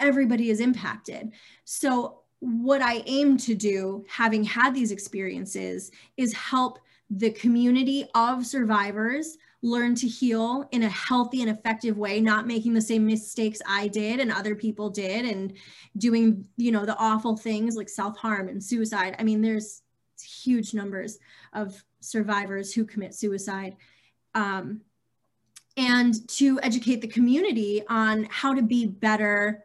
everybody 0.00 0.50
is 0.50 0.60
impacted. 0.60 1.32
So 1.64 2.20
what 2.40 2.80
i 2.80 3.02
aim 3.04 3.36
to 3.36 3.54
do 3.54 4.02
having 4.08 4.42
had 4.42 4.74
these 4.74 4.92
experiences 4.92 5.90
is 6.16 6.32
help 6.32 6.78
the 7.10 7.30
community 7.30 8.06
of 8.14 8.46
survivors 8.46 9.36
learn 9.62 9.94
to 9.94 10.06
heal 10.06 10.66
in 10.72 10.82
a 10.84 10.88
healthy 10.88 11.42
and 11.42 11.50
effective 11.50 11.98
way 11.98 12.20
not 12.20 12.46
making 12.46 12.72
the 12.72 12.80
same 12.80 13.06
mistakes 13.06 13.60
i 13.68 13.86
did 13.88 14.20
and 14.20 14.32
other 14.32 14.54
people 14.54 14.88
did 14.88 15.26
and 15.26 15.52
doing 15.98 16.46
you 16.56 16.72
know 16.72 16.86
the 16.86 16.96
awful 16.96 17.36
things 17.36 17.76
like 17.76 17.88
self-harm 17.88 18.48
and 18.48 18.62
suicide 18.62 19.14
i 19.18 19.22
mean 19.22 19.42
there's 19.42 19.82
huge 20.22 20.74
numbers 20.74 21.18
of 21.52 21.82
survivors 22.00 22.72
who 22.72 22.84
commit 22.84 23.14
suicide 23.14 23.76
um, 24.34 24.80
and 25.76 26.28
to 26.28 26.60
educate 26.62 27.00
the 27.00 27.08
community 27.08 27.82
on 27.88 28.26
how 28.30 28.54
to 28.54 28.62
be 28.62 28.86
better 28.86 29.64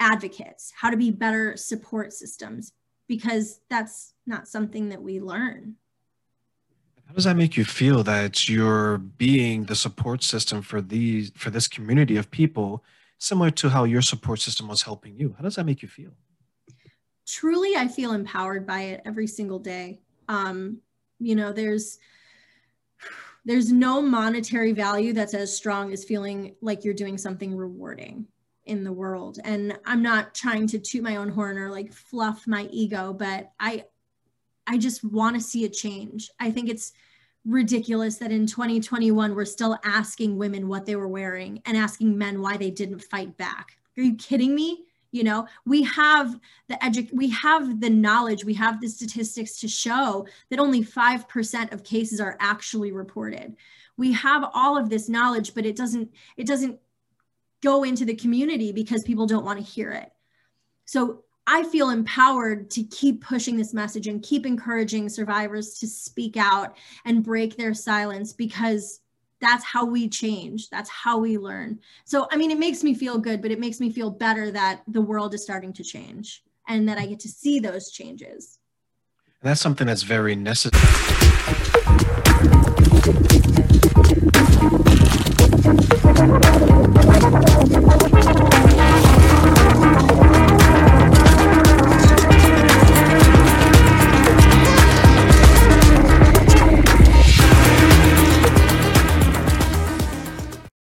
advocates 0.00 0.72
how 0.76 0.90
to 0.90 0.96
be 0.96 1.10
better 1.10 1.56
support 1.56 2.12
systems 2.12 2.72
because 3.08 3.60
that's 3.68 4.12
not 4.26 4.46
something 4.46 4.90
that 4.90 5.02
we 5.02 5.18
learn. 5.18 5.74
How 7.08 7.14
does 7.14 7.24
that 7.24 7.36
make 7.36 7.56
you 7.56 7.64
feel 7.64 8.02
that 8.02 8.50
you're 8.50 8.98
being 8.98 9.64
the 9.64 9.74
support 9.74 10.22
system 10.22 10.60
for 10.60 10.82
these 10.82 11.32
for 11.34 11.48
this 11.48 11.66
community 11.66 12.18
of 12.18 12.30
people, 12.30 12.84
similar 13.16 13.50
to 13.52 13.70
how 13.70 13.84
your 13.84 14.02
support 14.02 14.40
system 14.40 14.68
was 14.68 14.82
helping 14.82 15.16
you? 15.16 15.34
How 15.38 15.42
does 15.42 15.56
that 15.56 15.64
make 15.64 15.80
you 15.80 15.88
feel? 15.88 16.10
Truly, 17.26 17.76
I 17.76 17.88
feel 17.88 18.12
empowered 18.12 18.66
by 18.66 18.82
it 18.82 19.00
every 19.06 19.26
single 19.26 19.58
day. 19.58 20.00
Um, 20.28 20.82
you 21.18 21.34
know, 21.34 21.50
there's 21.50 21.98
there's 23.46 23.72
no 23.72 24.02
monetary 24.02 24.72
value 24.72 25.14
that's 25.14 25.32
as 25.32 25.56
strong 25.56 25.94
as 25.94 26.04
feeling 26.04 26.56
like 26.60 26.84
you're 26.84 26.92
doing 26.92 27.16
something 27.16 27.56
rewarding 27.56 28.26
in 28.66 28.84
the 28.84 28.92
world. 28.92 29.38
And 29.44 29.78
I'm 29.86 30.02
not 30.02 30.34
trying 30.34 30.66
to 30.66 30.78
toot 30.78 31.02
my 31.02 31.16
own 31.16 31.30
horn 31.30 31.56
or 31.56 31.70
like 31.70 31.90
fluff 31.90 32.46
my 32.46 32.68
ego, 32.70 33.14
but 33.14 33.50
I 33.58 33.86
I 34.68 34.76
just 34.76 35.02
want 35.02 35.34
to 35.34 35.42
see 35.42 35.64
a 35.64 35.68
change. 35.68 36.30
I 36.38 36.50
think 36.50 36.68
it's 36.68 36.92
ridiculous 37.44 38.18
that 38.18 38.30
in 38.30 38.46
2021 38.46 39.34
we're 39.34 39.44
still 39.46 39.78
asking 39.82 40.36
women 40.36 40.68
what 40.68 40.84
they 40.84 40.94
were 40.94 41.08
wearing 41.08 41.62
and 41.64 41.76
asking 41.76 42.18
men 42.18 42.42
why 42.42 42.58
they 42.58 42.70
didn't 42.70 43.02
fight 43.04 43.36
back. 43.38 43.78
Are 43.96 44.02
you 44.02 44.14
kidding 44.16 44.54
me? 44.54 44.84
You 45.10 45.24
know, 45.24 45.48
we 45.64 45.84
have 45.84 46.38
the 46.68 46.74
edu- 46.74 47.12
we 47.14 47.30
have 47.30 47.80
the 47.80 47.88
knowledge, 47.88 48.44
we 48.44 48.52
have 48.54 48.78
the 48.78 48.88
statistics 48.88 49.58
to 49.60 49.68
show 49.68 50.26
that 50.50 50.58
only 50.58 50.84
5% 50.84 51.72
of 51.72 51.82
cases 51.82 52.20
are 52.20 52.36
actually 52.38 52.92
reported. 52.92 53.56
We 53.96 54.12
have 54.12 54.50
all 54.52 54.76
of 54.76 54.90
this 54.90 55.08
knowledge, 55.08 55.54
but 55.54 55.64
it 55.64 55.76
doesn't 55.76 56.12
it 56.36 56.46
doesn't 56.46 56.78
go 57.62 57.84
into 57.84 58.04
the 58.04 58.14
community 58.14 58.70
because 58.70 59.02
people 59.02 59.26
don't 59.26 59.46
want 59.46 59.58
to 59.58 59.64
hear 59.64 59.90
it. 59.92 60.12
So 60.84 61.24
I 61.50 61.64
feel 61.64 61.88
empowered 61.88 62.70
to 62.72 62.82
keep 62.82 63.24
pushing 63.24 63.56
this 63.56 63.72
message 63.72 64.06
and 64.06 64.22
keep 64.22 64.44
encouraging 64.44 65.08
survivors 65.08 65.78
to 65.78 65.86
speak 65.86 66.36
out 66.36 66.76
and 67.06 67.24
break 67.24 67.56
their 67.56 67.72
silence 67.72 68.34
because 68.34 69.00
that's 69.40 69.64
how 69.64 69.86
we 69.86 70.10
change. 70.10 70.68
That's 70.68 70.90
how 70.90 71.16
we 71.16 71.38
learn. 71.38 71.80
So, 72.04 72.28
I 72.30 72.36
mean, 72.36 72.50
it 72.50 72.58
makes 72.58 72.84
me 72.84 72.92
feel 72.92 73.16
good, 73.16 73.40
but 73.40 73.50
it 73.50 73.58
makes 73.58 73.80
me 73.80 73.90
feel 73.90 74.10
better 74.10 74.50
that 74.50 74.82
the 74.88 75.00
world 75.00 75.32
is 75.32 75.42
starting 75.42 75.72
to 75.72 75.82
change 75.82 76.42
and 76.68 76.86
that 76.86 76.98
I 76.98 77.06
get 77.06 77.20
to 77.20 77.28
see 77.28 77.60
those 77.60 77.92
changes. 77.92 78.58
And 79.40 79.48
that's 79.48 79.62
something 79.62 79.86
that's 79.86 80.02
very 80.02 80.36
necessary. 80.36 80.84